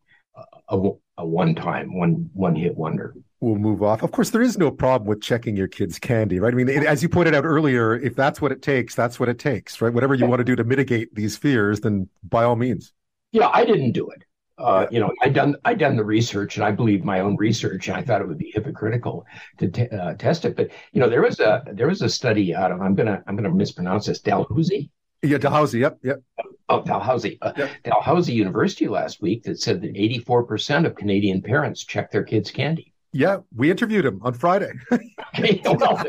a, 0.69 0.91
a 1.19 1.27
one 1.27 1.55
time, 1.55 1.95
one 1.95 2.31
one 2.33 2.57
hit 2.57 2.77
wonder. 2.77 3.15
We'll 3.41 3.57
move 3.57 3.83
off. 3.83 4.03
Of 4.03 4.13
course, 4.13 4.31
there 4.31 4.43
is 4.43 4.57
no 4.57 4.71
problem 4.71 5.09
with 5.09 5.21
checking 5.21 5.57
your 5.57 5.67
kids' 5.67 5.99
candy, 5.99 6.39
right? 6.39 6.53
I 6.53 6.57
mean, 6.57 6.69
as 6.69 7.03
you 7.03 7.09
pointed 7.09 7.35
out 7.35 7.45
earlier, 7.45 7.97
if 7.97 8.15
that's 8.15 8.41
what 8.41 8.53
it 8.53 8.63
takes, 8.63 8.95
that's 8.95 9.19
what 9.19 9.29
it 9.29 9.39
takes, 9.39 9.81
right? 9.81 9.93
Whatever 9.93 10.15
you 10.15 10.27
want 10.27 10.39
to 10.41 10.45
do 10.45 10.55
to 10.55 10.65
mitigate 10.65 11.15
these 11.15 11.37
fears, 11.37 11.81
then 11.81 12.09
by 12.23 12.45
all 12.45 12.55
means. 12.55 12.93
Yeah, 13.33 13.51
I 13.53 13.65
didn't 13.65 13.93
do 13.93 14.09
it. 14.11 14.25
Uh, 14.59 14.87
you 14.91 15.01
know, 15.01 15.11
I 15.21 15.29
done 15.29 15.57
I 15.65 15.75
done 15.75 15.97
the 15.97 16.05
research, 16.05 16.57
and 16.57 16.65
I 16.65 16.71
believe 16.71 17.05
my 17.05 17.21
own 17.21 17.37
research, 17.37 17.89
and 17.89 17.97
I 17.97 18.03
thought 18.03 18.21
it 18.21 18.29
would 18.29 18.39
be 18.39 18.53
hypocritical 18.55 19.27
to 19.59 19.69
t- 19.69 19.89
uh, 19.89 20.15
test 20.15 20.45
it. 20.45 20.55
But 20.55 20.71
you 20.93 21.01
know, 21.01 21.09
there 21.09 21.23
was 21.23 21.41
a 21.41 21.65
there 21.73 21.89
was 21.89 22.03
a 22.03 22.09
study 22.09 22.55
out 22.55 22.71
of 22.71 22.81
I'm 22.81 22.95
gonna 22.95 23.25
I'm 23.27 23.35
gonna 23.35 23.53
mispronounce 23.53 24.07
this 24.07 24.21
Dalhousie. 24.21 24.91
Yeah, 25.23 25.39
Dalhousie. 25.39 25.79
Yep, 25.79 25.99
yep. 26.03 26.23
Oh, 26.69 26.83
Dalhousie. 26.83 27.39
Uh, 27.43 27.53
yep. 27.57 27.71
Dalhousie 27.85 28.33
University 28.33 28.89
last 28.89 29.23
week 29.23 29.45
that 29.45 29.61
said 29.61 29.81
that 29.83 29.97
84 29.97 30.45
percent 30.45 30.87
of 30.87 30.95
Canadian 30.95 31.43
parents 31.43 31.85
check 31.85 32.11
their 32.11 32.25
kids' 32.25 32.51
candy. 32.51 32.93
Yeah, 33.13 33.39
we 33.55 33.71
interviewed 33.71 34.05
him 34.05 34.21
on 34.23 34.35
Friday. 34.35 34.73
okay, 34.93 35.61
well, 35.65 36.03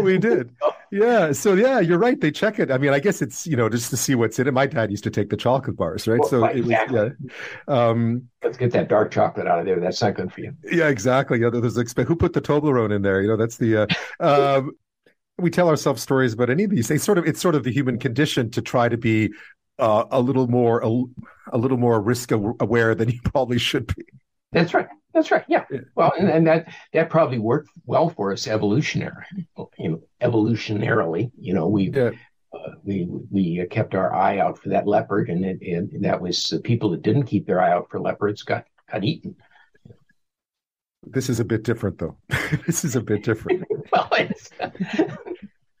we 0.00 0.18
did. 0.18 0.50
Yeah. 0.90 1.32
So 1.32 1.54
yeah, 1.54 1.80
you're 1.80 1.98
right. 1.98 2.20
They 2.20 2.30
check 2.30 2.58
it. 2.58 2.70
I 2.70 2.78
mean, 2.78 2.92
I 2.92 3.00
guess 3.00 3.22
it's 3.22 3.46
you 3.46 3.56
know 3.56 3.68
just 3.68 3.90
to 3.90 3.96
see 3.96 4.14
what's 4.14 4.38
in 4.38 4.46
it. 4.46 4.54
My 4.54 4.66
dad 4.66 4.90
used 4.90 5.04
to 5.04 5.10
take 5.10 5.30
the 5.30 5.36
chocolate 5.36 5.76
bars, 5.76 6.06
right? 6.06 6.20
Well, 6.20 6.28
so 6.28 6.40
right, 6.40 6.56
it 6.56 6.60
was 6.60 6.70
exactly. 6.70 7.12
yeah. 7.68 7.88
Um, 7.88 8.28
Let's 8.42 8.58
get 8.58 8.72
that 8.72 8.88
dark 8.88 9.10
chocolate 9.10 9.46
out 9.46 9.60
of 9.60 9.66
there. 9.66 9.80
That's 9.80 10.00
not 10.02 10.14
good 10.14 10.32
for 10.32 10.40
you. 10.40 10.54
Yeah, 10.70 10.88
exactly. 10.88 11.40
Yeah, 11.40 11.50
there's 11.50 11.76
who 11.76 12.16
put 12.16 12.32
the 12.32 12.40
Toblerone 12.40 12.94
in 12.94 13.02
there. 13.02 13.22
You 13.22 13.28
know, 13.28 13.36
that's 13.36 13.56
the. 13.56 13.76
Uh, 13.76 13.86
um, 14.58 14.72
we 15.38 15.50
tell 15.50 15.68
ourselves 15.68 16.02
stories 16.02 16.32
about 16.32 16.50
any 16.50 16.64
of 16.64 16.70
these. 16.70 16.88
They 16.88 16.98
sort 16.98 17.18
of 17.18 17.26
it's 17.26 17.40
sort 17.40 17.54
of 17.54 17.64
the 17.64 17.72
human 17.72 17.98
condition 17.98 18.50
to 18.52 18.62
try 18.62 18.88
to 18.88 18.96
be 18.96 19.32
uh, 19.78 20.04
a 20.10 20.20
little 20.20 20.48
more 20.48 20.80
a, 20.80 21.02
a 21.52 21.58
little 21.58 21.78
more 21.78 22.00
risk 22.00 22.30
aware 22.32 22.94
than 22.94 23.10
you 23.10 23.20
probably 23.24 23.58
should 23.58 23.94
be. 23.94 24.04
That's 24.52 24.72
right. 24.72 24.86
That's 25.12 25.30
right. 25.30 25.44
Yeah. 25.48 25.64
Well, 25.94 26.12
and, 26.18 26.28
and 26.28 26.46
that 26.46 26.72
that 26.92 27.10
probably 27.10 27.38
worked 27.38 27.70
well 27.86 28.08
for 28.08 28.32
us 28.32 28.46
evolutionary, 28.46 29.24
you 29.78 29.90
know, 29.90 30.02
evolutionarily. 30.20 31.30
You 31.38 31.54
know, 31.54 31.68
we 31.68 31.90
yeah. 31.90 32.10
uh, 32.52 32.70
we 32.82 33.08
we 33.30 33.66
kept 33.70 33.94
our 33.94 34.14
eye 34.14 34.38
out 34.38 34.58
for 34.58 34.70
that 34.70 34.86
leopard, 34.86 35.30
and 35.30 35.44
it, 35.44 35.60
and 35.62 36.04
that 36.04 36.20
was 36.20 36.44
the 36.44 36.60
people 36.60 36.90
that 36.90 37.02
didn't 37.02 37.24
keep 37.24 37.46
their 37.46 37.60
eye 37.60 37.72
out 37.72 37.90
for 37.90 38.00
leopards 38.00 38.42
got 38.42 38.66
got 38.90 39.04
eaten. 39.04 39.36
This 41.06 41.28
is 41.28 41.38
a 41.38 41.44
bit 41.44 41.64
different, 41.64 41.98
though. 41.98 42.16
this 42.66 42.84
is 42.84 42.96
a 42.96 43.00
bit 43.00 43.22
different. 43.22 43.64
well, 43.92 44.08
it's 44.12 44.50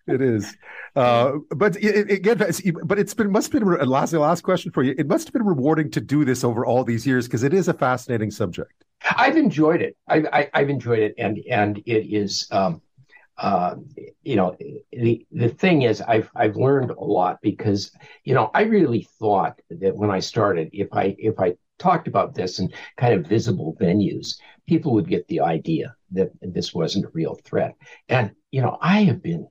it 0.06 0.20
is. 0.20 0.56
Uh, 0.96 1.38
but 1.50 1.76
it, 1.76 2.10
again, 2.10 2.38
but 2.84 2.98
it's 2.98 3.14
been 3.14 3.30
must 3.30 3.52
have 3.52 3.62
been 3.62 3.80
a 3.80 3.84
last 3.84 4.12
last 4.12 4.42
question 4.42 4.70
for 4.70 4.82
you. 4.82 4.94
It 4.96 5.08
must 5.08 5.26
have 5.26 5.32
been 5.32 5.44
rewarding 5.44 5.90
to 5.92 6.00
do 6.00 6.24
this 6.24 6.44
over 6.44 6.64
all 6.64 6.84
these 6.84 7.06
years 7.06 7.26
because 7.26 7.42
it 7.42 7.54
is 7.54 7.68
a 7.68 7.74
fascinating 7.74 8.30
subject. 8.30 8.84
I've 9.16 9.36
enjoyed 9.36 9.82
it. 9.82 9.96
I've, 10.08 10.26
I, 10.32 10.48
have 10.54 10.70
enjoyed 10.70 11.00
it, 11.00 11.14
and 11.18 11.38
and 11.50 11.78
it 11.78 12.06
is. 12.06 12.46
Um, 12.50 12.80
uh, 13.36 13.74
you 14.22 14.36
know, 14.36 14.56
the 14.92 15.26
the 15.32 15.48
thing 15.48 15.82
is, 15.82 16.00
I've 16.00 16.30
I've 16.36 16.56
learned 16.56 16.90
a 16.90 17.04
lot 17.04 17.40
because 17.42 17.90
you 18.22 18.34
know 18.34 18.50
I 18.54 18.62
really 18.62 19.08
thought 19.18 19.60
that 19.70 19.96
when 19.96 20.10
I 20.10 20.20
started, 20.20 20.70
if 20.72 20.88
I 20.92 21.16
if 21.18 21.40
I 21.40 21.56
talked 21.78 22.08
about 22.08 22.34
this 22.34 22.58
in 22.58 22.72
kind 22.96 23.14
of 23.14 23.26
visible 23.26 23.76
venues, 23.80 24.36
people 24.66 24.92
would 24.94 25.08
get 25.08 25.26
the 25.28 25.40
idea 25.40 25.94
that 26.12 26.30
this 26.40 26.74
wasn't 26.74 27.04
a 27.04 27.10
real 27.12 27.36
threat. 27.44 27.74
And 28.08 28.32
you 28.50 28.62
know, 28.62 28.78
I 28.80 29.02
have 29.04 29.22
been 29.22 29.48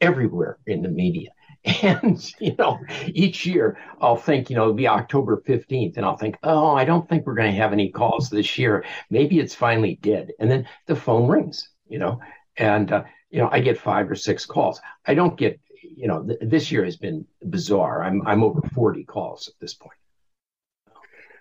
everywhere 0.00 0.58
in 0.66 0.82
the 0.82 0.88
media. 0.88 1.30
And, 1.82 2.32
you 2.38 2.54
know, 2.60 2.78
each 3.08 3.44
year 3.44 3.76
I'll 4.00 4.16
think, 4.16 4.50
you 4.50 4.54
know, 4.54 4.62
it'll 4.62 4.74
be 4.74 4.86
October 4.86 5.42
15th, 5.44 5.96
and 5.96 6.06
I'll 6.06 6.16
think, 6.16 6.36
oh, 6.44 6.76
I 6.76 6.84
don't 6.84 7.08
think 7.08 7.26
we're 7.26 7.34
going 7.34 7.50
to 7.50 7.60
have 7.60 7.72
any 7.72 7.90
calls 7.90 8.30
this 8.30 8.56
year. 8.56 8.84
Maybe 9.10 9.40
it's 9.40 9.54
finally 9.54 9.98
dead. 10.00 10.30
And 10.38 10.48
then 10.48 10.68
the 10.86 10.94
phone 10.94 11.26
rings, 11.28 11.68
you 11.88 11.98
know, 11.98 12.20
and, 12.56 12.92
uh, 12.92 13.02
you 13.30 13.40
know, 13.40 13.48
I 13.50 13.58
get 13.58 13.78
five 13.78 14.08
or 14.08 14.14
six 14.14 14.46
calls. 14.46 14.80
I 15.06 15.14
don't 15.14 15.36
get, 15.36 15.58
you 15.82 16.06
know, 16.06 16.22
th- 16.22 16.38
this 16.40 16.70
year 16.70 16.84
has 16.84 16.98
been 16.98 17.26
bizarre. 17.48 18.04
I'm, 18.04 18.24
I'm 18.24 18.44
over 18.44 18.60
40 18.72 19.02
calls 19.02 19.48
at 19.48 19.54
this 19.60 19.74
point. 19.74 19.98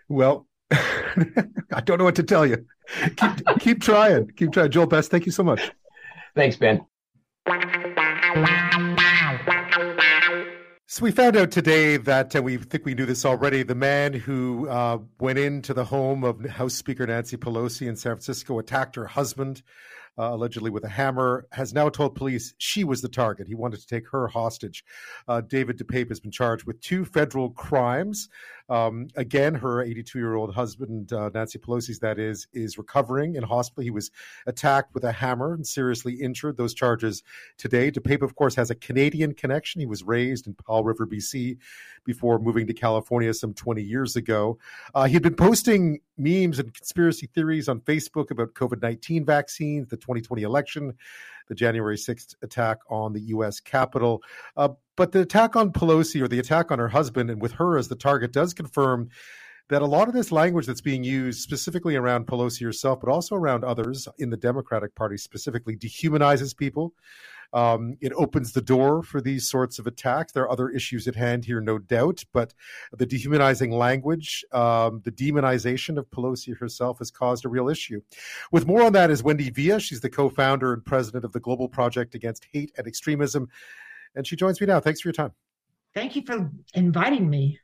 Well, 0.07 0.47
I 0.71 1.81
don't 1.83 1.97
know 1.97 2.03
what 2.03 2.15
to 2.15 2.23
tell 2.23 2.45
you. 2.45 2.65
Keep, 3.15 3.59
keep 3.59 3.81
trying. 3.81 4.31
Keep 4.35 4.53
trying. 4.53 4.71
Joel 4.71 4.87
Best, 4.87 5.11
thank 5.11 5.25
you 5.25 5.31
so 5.31 5.43
much. 5.43 5.71
Thanks, 6.35 6.57
Ben. 6.57 6.85
So 10.87 11.03
we 11.03 11.11
found 11.11 11.35
out 11.35 11.51
today 11.51 11.97
that 11.97 12.35
uh, 12.35 12.41
we 12.41 12.57
think 12.57 12.85
we 12.85 12.93
knew 12.93 13.05
this 13.05 13.25
already. 13.25 13.63
The 13.63 13.75
man 13.75 14.13
who 14.13 14.69
uh, 14.69 14.99
went 15.19 15.39
into 15.39 15.73
the 15.73 15.83
home 15.83 16.23
of 16.23 16.45
House 16.45 16.73
Speaker 16.73 17.05
Nancy 17.05 17.37
Pelosi 17.37 17.87
in 17.87 17.95
San 17.95 18.13
Francisco, 18.13 18.59
attacked 18.59 18.95
her 18.95 19.05
husband, 19.05 19.61
uh, 20.17 20.29
allegedly 20.31 20.69
with 20.69 20.83
a 20.85 20.89
hammer, 20.89 21.47
has 21.51 21.73
now 21.73 21.89
told 21.89 22.15
police 22.15 22.53
she 22.59 22.83
was 22.83 23.01
the 23.01 23.09
target. 23.09 23.47
He 23.47 23.55
wanted 23.55 23.81
to 23.81 23.87
take 23.87 24.07
her 24.09 24.27
hostage. 24.27 24.85
Uh, 25.27 25.41
David 25.41 25.77
DePape 25.77 26.09
has 26.09 26.19
been 26.19 26.31
charged 26.31 26.65
with 26.65 26.79
two 26.81 27.03
federal 27.03 27.49
crimes. 27.49 28.29
Um, 28.69 29.07
again, 29.15 29.53
her 29.55 29.81
82 29.81 30.17
year 30.17 30.35
old 30.35 30.53
husband, 30.53 31.13
uh, 31.13 31.29
Nancy 31.33 31.59
Pelosi's, 31.59 31.99
that 31.99 32.19
is, 32.19 32.47
is 32.53 32.77
recovering 32.77 33.35
in 33.35 33.43
hospital. 33.43 33.83
He 33.83 33.91
was 33.91 34.11
attacked 34.47 34.93
with 34.93 35.03
a 35.03 35.11
hammer 35.11 35.53
and 35.53 35.65
seriously 35.65 36.15
injured. 36.15 36.57
Those 36.57 36.73
charges 36.73 37.23
today. 37.57 37.91
DePape, 37.91 38.21
of 38.21 38.35
course, 38.35 38.55
has 38.55 38.71
a 38.71 38.75
Canadian 38.75 39.33
connection. 39.33 39.81
He 39.81 39.87
was 39.87 40.03
raised 40.03 40.47
in 40.47 40.55
Powell 40.55 40.83
River, 40.83 41.05
BC, 41.05 41.57
before 42.05 42.39
moving 42.39 42.67
to 42.67 42.73
California 42.73 43.33
some 43.33 43.53
20 43.53 43.81
years 43.81 44.15
ago. 44.15 44.57
Uh, 44.93 45.05
he 45.05 45.13
had 45.13 45.23
been 45.23 45.35
posting 45.35 45.99
memes 46.17 46.59
and 46.59 46.73
conspiracy 46.73 47.27
theories 47.27 47.67
on 47.67 47.81
Facebook 47.81 48.31
about 48.31 48.53
COVID 48.53 48.81
19 48.81 49.25
vaccines, 49.25 49.87
the 49.89 49.97
2020 49.97 50.43
election, 50.43 50.93
the 51.47 51.55
January 51.55 51.97
6th 51.97 52.35
attack 52.41 52.79
on 52.89 53.13
the 53.13 53.21
U.S. 53.21 53.59
Capitol. 53.59 54.21
Uh, 54.55 54.69
but 54.95 55.11
the 55.11 55.21
attack 55.21 55.55
on 55.55 55.71
Pelosi 55.71 56.21
or 56.21 56.27
the 56.27 56.39
attack 56.39 56.71
on 56.71 56.79
her 56.79 56.87
husband 56.87 57.29
and 57.29 57.41
with 57.41 57.53
her 57.53 57.77
as 57.77 57.87
the 57.87 57.95
target 57.95 58.31
does 58.31 58.53
confirm 58.53 59.09
that 59.69 59.81
a 59.81 59.85
lot 59.85 60.07
of 60.07 60.13
this 60.13 60.31
language 60.31 60.67
that's 60.67 60.81
being 60.81 61.03
used 61.03 61.41
specifically 61.41 61.95
around 61.95 62.27
Pelosi 62.27 62.63
herself, 62.63 62.99
but 63.01 63.09
also 63.09 63.35
around 63.35 63.63
others 63.63 64.07
in 64.19 64.29
the 64.29 64.37
Democratic 64.37 64.93
Party 64.95 65.17
specifically, 65.17 65.75
dehumanizes 65.75 66.55
people. 66.55 66.93
Um, 67.55 67.95
it 68.01 68.11
opens 68.17 68.51
the 68.51 68.61
door 68.61 69.01
for 69.01 69.21
these 69.21 69.47
sorts 69.47 69.79
of 69.79 69.87
attacks. 69.87 70.33
There 70.33 70.43
are 70.43 70.51
other 70.51 70.69
issues 70.69 71.07
at 71.07 71.15
hand 71.15 71.45
here, 71.45 71.61
no 71.61 71.79
doubt, 71.79 72.21
but 72.33 72.53
the 72.91 73.05
dehumanizing 73.05 73.71
language, 73.71 74.43
um, 74.51 75.01
the 75.05 75.11
demonization 75.11 75.97
of 75.97 76.09
Pelosi 76.09 76.57
herself 76.57 76.99
has 76.99 77.09
caused 77.09 77.45
a 77.45 77.49
real 77.49 77.69
issue. 77.69 78.01
With 78.51 78.67
more 78.67 78.83
on 78.83 78.91
that 78.93 79.09
is 79.09 79.23
Wendy 79.23 79.49
Via. 79.49 79.79
She's 79.79 80.01
the 80.01 80.09
co 80.09 80.27
founder 80.27 80.73
and 80.73 80.83
president 80.83 81.23
of 81.23 81.31
the 81.31 81.39
Global 81.39 81.69
Project 81.69 82.13
Against 82.13 82.45
Hate 82.51 82.73
and 82.77 82.85
Extremism. 82.85 83.47
And 84.15 84.27
she 84.27 84.35
joins 84.35 84.59
me 84.59 84.67
now. 84.67 84.81
Thanks 84.81 84.99
for 84.99 85.07
your 85.07 85.13
time. 85.13 85.31
Thank 85.93 86.17
you 86.17 86.23
for 86.25 86.51
inviting 86.73 87.29
me. 87.29 87.59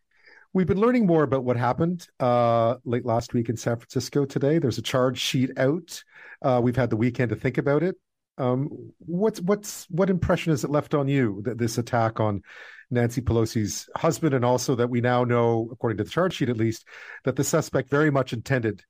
We've 0.53 0.67
been 0.67 0.79
learning 0.79 1.05
more 1.05 1.23
about 1.23 1.43
what 1.43 1.57
happened 1.57 2.07
uh, 2.21 2.75
late 2.85 3.05
last 3.05 3.33
week 3.33 3.49
in 3.49 3.57
San 3.57 3.75
Francisco 3.75 4.23
today. 4.23 4.57
There's 4.57 4.77
a 4.77 4.81
charge 4.81 5.17
sheet 5.19 5.51
out. 5.57 6.01
Uh, 6.41 6.61
we've 6.63 6.77
had 6.77 6.89
the 6.89 6.97
weekend 6.97 7.29
to 7.29 7.35
think 7.35 7.57
about 7.57 7.83
it. 7.83 7.97
Um, 8.37 8.91
what's 8.99 9.41
what's 9.41 9.85
what 9.89 10.09
impression 10.09 10.51
has 10.51 10.63
it 10.63 10.71
left 10.71 10.93
on 10.93 11.07
you 11.07 11.41
that 11.45 11.57
this 11.57 11.77
attack 11.77 12.19
on 12.19 12.41
Nancy 12.89 13.21
Pelosi's 13.21 13.89
husband, 13.95 14.33
and 14.33 14.43
also 14.43 14.75
that 14.75 14.89
we 14.89 15.01
now 15.01 15.23
know, 15.23 15.69
according 15.71 15.97
to 15.97 16.03
the 16.03 16.09
charge 16.09 16.35
sheet 16.35 16.49
at 16.49 16.57
least, 16.57 16.85
that 17.23 17.35
the 17.35 17.43
suspect 17.43 17.89
very 17.89 18.09
much 18.09 18.33
intended 18.33 18.83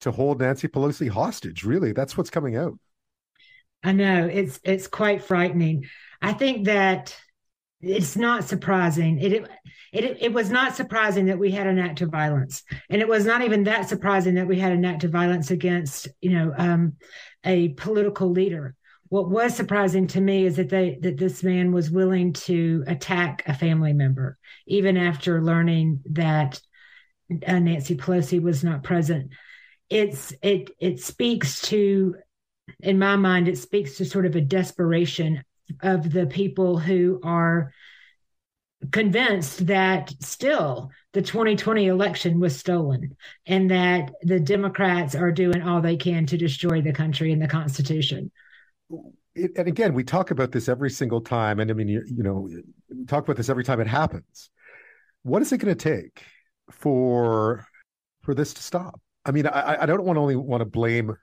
to 0.00 0.10
hold 0.10 0.40
Nancy 0.40 0.68
Pelosi 0.68 1.08
hostage. 1.08 1.64
Really, 1.64 1.92
that's 1.92 2.16
what's 2.16 2.30
coming 2.30 2.56
out. 2.56 2.78
I 3.82 3.92
know 3.92 4.26
it's 4.26 4.60
it's 4.64 4.86
quite 4.86 5.22
frightening. 5.22 5.86
I 6.22 6.32
think 6.32 6.66
that 6.66 7.16
it's 7.86 8.16
not 8.16 8.44
surprising. 8.44 9.18
It, 9.20 9.48
it 9.92 10.18
it 10.20 10.32
was 10.32 10.50
not 10.50 10.74
surprising 10.74 11.26
that 11.26 11.38
we 11.38 11.50
had 11.50 11.66
an 11.66 11.78
act 11.78 12.00
of 12.00 12.10
violence, 12.10 12.62
and 12.90 13.00
it 13.00 13.08
was 13.08 13.24
not 13.24 13.42
even 13.42 13.64
that 13.64 13.88
surprising 13.88 14.34
that 14.34 14.46
we 14.46 14.58
had 14.58 14.72
an 14.72 14.84
act 14.84 15.04
of 15.04 15.10
violence 15.10 15.50
against 15.50 16.08
you 16.20 16.30
know 16.30 16.52
um, 16.56 16.94
a 17.44 17.68
political 17.70 18.30
leader. 18.30 18.74
What 19.08 19.30
was 19.30 19.54
surprising 19.54 20.06
to 20.08 20.20
me 20.20 20.46
is 20.46 20.56
that 20.56 20.70
they 20.70 20.98
that 21.02 21.16
this 21.16 21.42
man 21.42 21.72
was 21.72 21.90
willing 21.90 22.32
to 22.32 22.84
attack 22.86 23.42
a 23.46 23.54
family 23.54 23.92
member, 23.92 24.38
even 24.66 24.96
after 24.96 25.42
learning 25.42 26.00
that 26.10 26.60
uh, 27.46 27.58
Nancy 27.58 27.96
Pelosi 27.96 28.42
was 28.42 28.64
not 28.64 28.82
present. 28.82 29.30
It's 29.88 30.32
it 30.42 30.70
it 30.80 31.00
speaks 31.00 31.60
to 31.68 32.16
in 32.80 32.98
my 32.98 33.16
mind, 33.16 33.48
it 33.48 33.58
speaks 33.58 33.96
to 33.96 34.04
sort 34.04 34.26
of 34.26 34.36
a 34.36 34.40
desperation 34.40 35.44
of 35.82 36.12
the 36.12 36.26
people 36.26 36.78
who 36.78 37.20
are 37.22 37.72
convinced 38.90 39.66
that 39.66 40.12
still 40.20 40.90
the 41.12 41.22
2020 41.22 41.86
election 41.86 42.40
was 42.40 42.56
stolen 42.56 43.16
and 43.46 43.70
that 43.70 44.12
the 44.22 44.40
Democrats 44.40 45.14
are 45.14 45.32
doing 45.32 45.62
all 45.62 45.80
they 45.80 45.96
can 45.96 46.26
to 46.26 46.36
destroy 46.36 46.82
the 46.82 46.92
country 46.92 47.32
and 47.32 47.40
the 47.40 47.48
Constitution. 47.48 48.30
It, 49.34 49.52
and 49.56 49.68
again, 49.68 49.94
we 49.94 50.04
talk 50.04 50.30
about 50.30 50.52
this 50.52 50.68
every 50.68 50.90
single 50.90 51.20
time. 51.20 51.60
And 51.60 51.70
I 51.70 51.74
mean, 51.74 51.88
you, 51.88 52.04
you 52.06 52.22
know, 52.22 52.48
we 52.88 53.04
talk 53.06 53.24
about 53.24 53.36
this 53.36 53.48
every 53.48 53.64
time 53.64 53.80
it 53.80 53.86
happens. 53.86 54.50
What 55.22 55.42
is 55.42 55.52
it 55.52 55.58
going 55.58 55.74
to 55.74 55.96
take 55.96 56.22
for 56.70 57.66
for 58.22 58.34
this 58.34 58.54
to 58.54 58.62
stop? 58.62 59.00
I 59.24 59.30
mean, 59.30 59.46
I, 59.46 59.82
I 59.82 59.86
don't 59.86 60.04
want 60.04 60.18
only 60.18 60.36
want 60.36 60.60
to 60.60 60.66
blame 60.66 61.16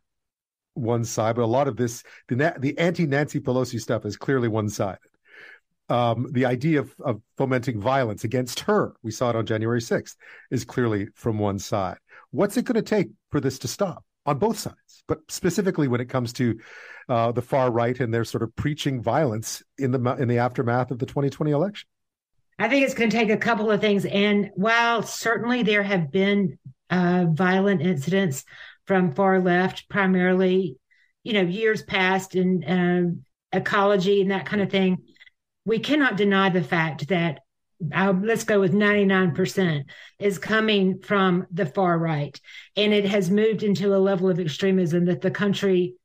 one 0.74 1.06
side, 1.06 1.36
but 1.36 1.44
a 1.44 1.46
lot 1.46 1.68
of 1.68 1.76
this, 1.76 2.04
the 2.28 2.56
the 2.60 2.78
anti 2.78 3.06
Nancy 3.06 3.40
Pelosi 3.40 3.80
stuff 3.80 4.06
is 4.06 4.18
clearly 4.18 4.48
one 4.48 4.70
sided. 4.70 5.00
Um, 5.90 6.28
the 6.32 6.46
idea 6.46 6.80
of, 6.80 6.94
of 7.02 7.22
fomenting 7.38 7.82
violence 7.82 8.24
against 8.24 8.62
her, 8.62 8.94
we 9.04 9.12
saw 9.12 9.30
it 9.30 9.36
on 9.36 9.46
January 9.46 9.82
6th, 9.82 10.16
is 10.50 10.64
clearly 10.64 11.10
from 11.16 11.38
one 11.38 11.60
side. 11.60 11.98
What's 12.30 12.56
it 12.56 12.64
going 12.64 12.76
to 12.76 12.82
take 12.82 13.10
for 13.30 13.42
this 13.42 13.60
to 13.60 13.68
stop 13.68 14.06
on 14.26 14.38
both 14.38 14.58
sides, 14.58 15.04
but 15.08 15.20
specifically 15.28 15.90
when 15.90 16.00
it 16.00 16.08
comes 16.08 16.32
to 16.34 16.58
uh, 17.10 17.34
the 17.34 17.42
far 17.42 17.70
right 17.72 18.00
and 18.00 18.14
their 18.14 18.24
sort 18.24 18.44
of 18.44 18.56
preaching 18.56 19.02
violence 19.02 19.64
in 19.78 19.92
the 19.92 20.00
in 20.16 20.28
the 20.28 20.38
aftermath 20.38 20.92
of 20.92 21.00
the 21.00 21.06
2020 21.06 21.52
election? 21.52 21.90
I 22.58 22.70
think 22.70 22.86
it's 22.86 22.94
going 22.94 23.10
to 23.10 23.18
take 23.18 23.32
a 23.32 23.38
couple 23.38 23.72
of 23.72 23.82
things. 23.82 24.06
And 24.06 24.52
while 24.54 25.02
certainly 25.02 25.64
there 25.64 25.84
have 25.84 26.12
been 26.12 26.60
uh, 26.92 27.26
violent 27.32 27.82
incidents 27.82 28.46
from 28.86 29.14
far 29.14 29.40
left, 29.40 29.90
primarily, 29.90 30.78
you 31.24 31.34
know, 31.34 31.42
years 31.42 31.84
past 31.84 32.36
in 32.36 32.64
uh, 32.64 33.58
ecology 33.58 34.22
and 34.22 34.32
that 34.32 34.46
kind 34.46 34.62
of 34.62 34.70
thing, 34.70 34.98
we 35.66 35.80
cannot 35.80 36.18
deny 36.18 36.50
the 36.50 36.64
fact 36.64 37.08
that 37.10 37.40
uh, 37.94 38.14
let's 38.22 38.44
go 38.44 38.60
with 38.60 38.74
99% 38.74 39.84
is 40.20 40.38
coming 40.38 41.00
from 41.00 41.48
the 41.52 41.66
far 41.66 41.98
right. 41.98 42.40
And 42.76 42.94
it 42.94 43.06
has 43.06 43.32
moved 43.32 43.64
into 43.64 43.96
a 43.96 43.98
level 43.98 44.30
of 44.30 44.40
extremism 44.40 45.06
that 45.06 45.22
the 45.22 45.32
country 45.32 45.96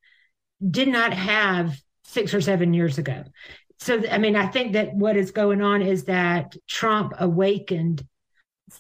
did 0.71 0.89
not 0.89 1.13
have 1.13 1.79
six 2.05 2.33
or 2.33 2.41
seven 2.41 2.73
years 2.73 2.99
ago. 2.99 3.25
So, 3.79 4.03
I 4.11 4.17
mean, 4.19 4.37
I 4.37 4.47
think 4.47 4.73
that 4.73 4.95
what 4.95 5.17
is 5.17 5.33
going 5.33 5.61
on 5.61 5.83
is 5.83 6.05
that 6.05 6.57
Trump 6.67 7.13
awakened 7.19 8.07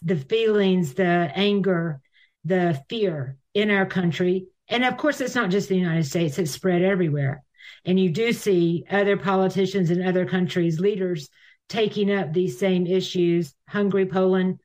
the 0.02 0.16
feelings, 0.16 0.94
the 0.94 1.30
anger, 1.34 2.00
the 2.44 2.80
fear 2.88 3.36
in 3.56 3.70
our 3.70 3.86
country. 3.86 4.46
And 4.68 4.84
of 4.84 4.98
course, 4.98 5.22
it's 5.22 5.34
not 5.34 5.50
just 5.50 5.70
the 5.70 5.78
United 5.78 6.04
States, 6.04 6.38
it's 6.38 6.50
spread 6.50 6.82
everywhere. 6.82 7.42
And 7.86 7.98
you 7.98 8.10
do 8.10 8.32
see 8.34 8.84
other 8.90 9.16
politicians 9.16 9.90
in 9.90 10.06
other 10.06 10.26
countries, 10.26 10.78
leaders 10.78 11.30
taking 11.70 12.12
up 12.12 12.32
these 12.32 12.58
same 12.58 12.86
issues. 12.86 13.54
Hungary, 13.66 14.04
Poland, 14.04 14.60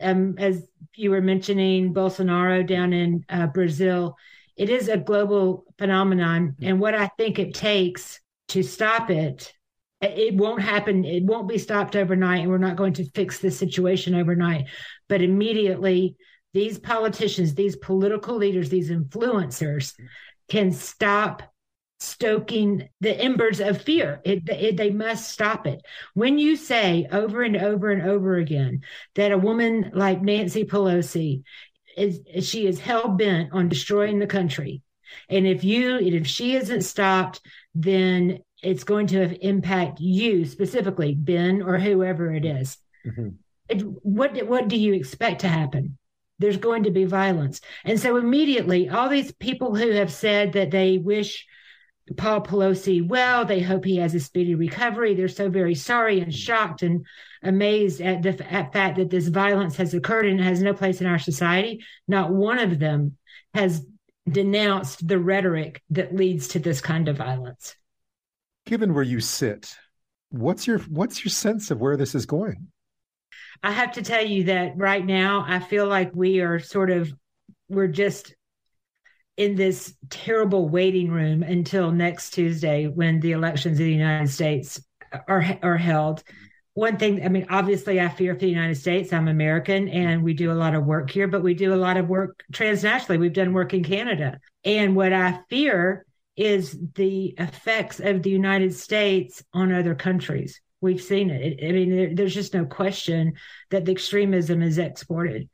um, 0.00 0.36
as 0.38 0.64
you 0.94 1.10
were 1.10 1.20
mentioning, 1.20 1.92
Bolsonaro 1.92 2.64
down 2.64 2.92
in 2.92 3.24
uh, 3.28 3.48
Brazil. 3.48 4.16
It 4.56 4.70
is 4.70 4.88
a 4.88 4.96
global 4.96 5.64
phenomenon. 5.76 6.54
And 6.62 6.78
what 6.78 6.94
I 6.94 7.08
think 7.18 7.40
it 7.40 7.52
takes 7.52 8.20
to 8.48 8.62
stop 8.62 9.10
it, 9.10 9.52
it 10.00 10.34
won't 10.34 10.62
happen. 10.62 11.04
It 11.04 11.24
won't 11.24 11.48
be 11.48 11.58
stopped 11.58 11.96
overnight. 11.96 12.42
And 12.42 12.50
we're 12.50 12.58
not 12.58 12.76
going 12.76 12.92
to 12.94 13.10
fix 13.10 13.40
this 13.40 13.58
situation 13.58 14.14
overnight. 14.14 14.66
But 15.08 15.20
immediately, 15.20 16.16
these 16.56 16.78
politicians, 16.78 17.54
these 17.54 17.76
political 17.76 18.34
leaders, 18.34 18.70
these 18.70 18.90
influencers 18.90 19.92
can 20.48 20.72
stop 20.72 21.42
stoking 22.00 22.88
the 23.02 23.14
embers 23.14 23.60
of 23.60 23.82
fear. 23.82 24.22
It, 24.24 24.48
it, 24.48 24.78
they 24.78 24.88
must 24.88 25.30
stop 25.30 25.66
it. 25.66 25.82
When 26.14 26.38
you 26.38 26.56
say 26.56 27.06
over 27.12 27.42
and 27.42 27.58
over 27.58 27.90
and 27.90 28.08
over 28.08 28.36
again 28.36 28.84
that 29.16 29.32
a 29.32 29.38
woman 29.38 29.90
like 29.92 30.22
Nancy 30.22 30.64
Pelosi 30.64 31.42
is 31.94 32.20
she 32.40 32.66
is 32.66 32.80
hell 32.80 33.08
bent 33.08 33.52
on 33.52 33.68
destroying 33.68 34.18
the 34.18 34.26
country, 34.26 34.80
and 35.28 35.46
if 35.46 35.62
you 35.62 35.98
if 35.98 36.26
she 36.26 36.56
isn't 36.56 36.82
stopped, 36.82 37.42
then 37.74 38.40
it's 38.62 38.84
going 38.84 39.08
to 39.08 39.46
impact 39.46 40.00
you 40.00 40.46
specifically, 40.46 41.14
Ben 41.14 41.60
or 41.60 41.78
whoever 41.78 42.32
it 42.32 42.46
is. 42.46 42.78
Mm-hmm. 43.06 43.28
It, 43.68 43.82
what 44.02 44.46
what 44.46 44.68
do 44.68 44.78
you 44.78 44.94
expect 44.94 45.42
to 45.42 45.48
happen? 45.48 45.98
There's 46.38 46.58
going 46.58 46.84
to 46.84 46.90
be 46.90 47.04
violence, 47.04 47.60
and 47.84 47.98
so 47.98 48.16
immediately, 48.16 48.88
all 48.88 49.08
these 49.08 49.32
people 49.32 49.74
who 49.74 49.90
have 49.92 50.12
said 50.12 50.52
that 50.52 50.70
they 50.70 50.98
wish 50.98 51.46
Paul 52.16 52.42
Pelosi 52.42 53.06
well. 53.06 53.44
They 53.44 53.60
hope 53.60 53.84
he 53.84 53.96
has 53.96 54.14
a 54.14 54.20
speedy 54.20 54.54
recovery. 54.54 55.14
They're 55.14 55.28
so 55.28 55.48
very 55.48 55.74
sorry 55.74 56.20
and 56.20 56.32
shocked 56.32 56.82
and 56.82 57.04
amazed 57.42 58.00
at 58.00 58.22
the 58.22 58.52
at 58.52 58.72
fact 58.72 58.98
that 58.98 59.10
this 59.10 59.28
violence 59.28 59.76
has 59.76 59.92
occurred 59.92 60.26
and 60.26 60.40
has 60.40 60.62
no 60.62 60.72
place 60.72 61.00
in 61.00 61.06
our 61.06 61.18
society. 61.18 61.84
Not 62.06 62.32
one 62.32 62.58
of 62.58 62.78
them 62.78 63.16
has 63.54 63.84
denounced 64.30 65.06
the 65.06 65.18
rhetoric 65.18 65.82
that 65.90 66.14
leads 66.14 66.48
to 66.48 66.58
this 66.58 66.80
kind 66.80 67.08
of 67.08 67.16
violence. 67.16 67.74
Given 68.66 68.94
where 68.94 69.04
you 69.04 69.20
sit, 69.20 69.74
what's 70.30 70.66
your 70.66 70.78
what's 70.80 71.24
your 71.24 71.30
sense 71.30 71.70
of 71.70 71.80
where 71.80 71.96
this 71.96 72.14
is 72.14 72.26
going? 72.26 72.68
I 73.62 73.72
have 73.72 73.92
to 73.92 74.02
tell 74.02 74.24
you 74.24 74.44
that 74.44 74.76
right 74.76 75.04
now 75.04 75.44
I 75.46 75.58
feel 75.58 75.86
like 75.86 76.10
we 76.14 76.40
are 76.40 76.58
sort 76.58 76.90
of 76.90 77.12
we're 77.68 77.88
just 77.88 78.34
in 79.36 79.54
this 79.54 79.94
terrible 80.08 80.68
waiting 80.68 81.10
room 81.10 81.42
until 81.42 81.90
next 81.90 82.30
Tuesday 82.30 82.86
when 82.86 83.20
the 83.20 83.32
elections 83.32 83.78
in 83.78 83.86
the 83.86 83.92
United 83.92 84.30
States 84.30 84.80
are 85.28 85.58
are 85.62 85.76
held. 85.76 86.22
One 86.74 86.98
thing, 86.98 87.24
I 87.24 87.28
mean, 87.28 87.46
obviously, 87.48 88.02
I 88.02 88.08
fear 88.08 88.34
for 88.34 88.40
the 88.40 88.50
United 88.50 88.74
States. 88.74 89.10
I'm 89.10 89.28
American, 89.28 89.88
and 89.88 90.22
we 90.22 90.34
do 90.34 90.52
a 90.52 90.54
lot 90.54 90.74
of 90.74 90.84
work 90.84 91.10
here, 91.10 91.26
but 91.26 91.42
we 91.42 91.54
do 91.54 91.72
a 91.72 91.74
lot 91.74 91.96
of 91.96 92.06
work 92.06 92.44
transnationally. 92.52 93.18
We've 93.18 93.32
done 93.32 93.54
work 93.54 93.72
in 93.72 93.82
Canada, 93.82 94.38
and 94.62 94.94
what 94.94 95.12
I 95.12 95.40
fear 95.48 96.04
is 96.36 96.78
the 96.94 97.34
effects 97.38 97.98
of 97.98 98.22
the 98.22 98.30
United 98.30 98.74
States 98.74 99.42
on 99.54 99.72
other 99.72 99.94
countries. 99.94 100.60
We've 100.80 101.00
seen 101.00 101.30
it. 101.30 101.58
I 101.62 101.72
mean, 101.72 102.14
there's 102.14 102.34
just 102.34 102.54
no 102.54 102.66
question 102.66 103.34
that 103.70 103.84
the 103.84 103.92
extremism 103.92 104.62
is 104.62 104.78
exported. 104.78 105.48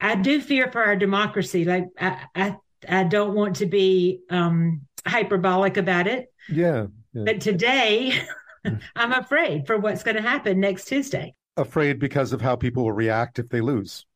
I 0.00 0.14
do 0.14 0.40
fear 0.40 0.70
for 0.70 0.82
our 0.82 0.96
democracy. 0.96 1.64
Like 1.64 1.86
I, 2.00 2.24
I 2.34 2.56
I 2.88 3.04
don't 3.04 3.34
want 3.34 3.56
to 3.56 3.66
be 3.66 4.20
um, 4.30 4.82
hyperbolic 5.06 5.76
about 5.76 6.06
it. 6.06 6.32
Yeah. 6.48 6.86
yeah. 7.12 7.22
But 7.24 7.40
today, 7.40 8.20
I'm 8.96 9.12
afraid 9.12 9.66
for 9.66 9.78
what's 9.78 10.02
going 10.02 10.16
to 10.16 10.22
happen 10.22 10.60
next 10.60 10.86
Tuesday. 10.86 11.34
Afraid 11.56 11.98
because 11.98 12.32
of 12.32 12.40
how 12.40 12.54
people 12.54 12.84
will 12.84 12.92
react 12.92 13.38
if 13.38 13.48
they 13.48 13.60
lose. 13.60 14.06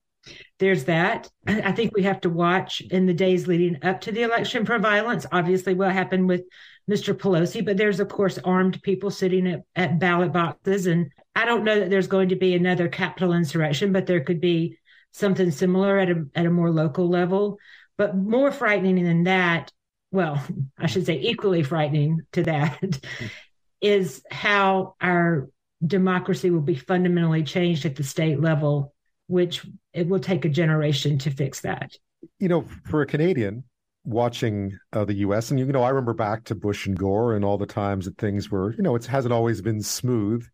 There's 0.61 0.85
that. 0.85 1.29
I 1.49 1.73
think 1.73 1.97
we 1.97 2.05
have 2.05 2.21
to 2.21 2.31
watch 2.31 2.81
in 2.81 3.07
the 3.07 3.15
days 3.15 3.49
leading 3.49 3.85
up 3.85 4.03
to 4.03 4.13
the 4.13 4.23
election 4.23 4.65
for 4.65 4.79
violence. 4.79 5.27
Obviously, 5.33 5.75
what 5.75 5.91
happened 5.91 6.29
with 6.29 6.43
Mr. 6.91 7.15
Pelosi, 7.15 7.65
but 7.65 7.77
there's, 7.77 8.01
of 8.01 8.09
course, 8.09 8.39
armed 8.45 8.83
people 8.83 9.11
sitting 9.11 9.47
at, 9.47 9.63
at 9.77 9.99
ballot 9.99 10.33
boxes. 10.33 10.87
And 10.87 11.11
I 11.35 11.45
don't 11.45 11.65
know 11.65 11.79
that 11.79 11.91
there's 11.91 12.09
going 12.09 12.31
to 12.31 12.37
be 12.37 12.55
another 12.55 12.89
Capitol 12.89 13.33
insurrection, 13.33 13.93
but 13.93 14.07
there 14.07 14.25
could 14.25 14.41
be 14.41 14.79
something 15.13 15.51
similar 15.51 15.99
at 15.99 16.11
a, 16.11 16.25
at 16.35 16.47
a 16.47 16.51
more 16.51 16.71
local 16.71 17.09
level. 17.09 17.59
But 17.97 18.17
more 18.17 18.51
frightening 18.51 19.05
than 19.05 19.25
that, 19.25 19.71
well, 20.11 20.43
I 20.79 20.87
should 20.87 21.07
say 21.07 21.21
equally 21.21 21.63
frightening 21.63 22.21
to 22.33 22.43
that, 22.45 23.01
is 23.81 24.23
how 24.31 24.95
our 25.01 25.49
democracy 25.85 26.51
will 26.51 26.61
be 26.61 26.75
fundamentally 26.75 27.43
changed 27.43 27.85
at 27.85 27.97
the 27.97 28.05
state 28.05 28.41
level, 28.41 28.95
which 29.27 29.67
it 29.93 30.09
will 30.09 30.21
take 30.21 30.45
a 30.45 30.49
generation 30.49 31.19
to 31.19 31.31
fix 31.31 31.61
that. 31.61 31.93
You 32.39 32.49
know, 32.49 32.65
for 32.89 33.03
a 33.03 33.07
Canadian 33.07 33.65
watching 34.05 34.77
uh, 34.93 35.05
the 35.05 35.15
U.S., 35.15 35.51
and 35.51 35.59
you 35.59 35.67
know, 35.67 35.83
I 35.83 35.91
remember 35.91 36.15
back 36.15 36.45
to 36.45 36.55
Bush 36.55 36.87
and 36.87 36.99
Gore 36.99 37.35
and 37.35 37.45
all 37.45 37.59
the 37.59 37.67
times 37.67 38.05
that 38.05 38.19
things 38.19 38.51
were, 38.51 38.75
you 38.75 38.83
know, 38.83 38.97
it 38.97 39.07
hasn't 39.07 39.33
always 39.33 39.61
been 39.63 39.83
smooth. 39.83 40.47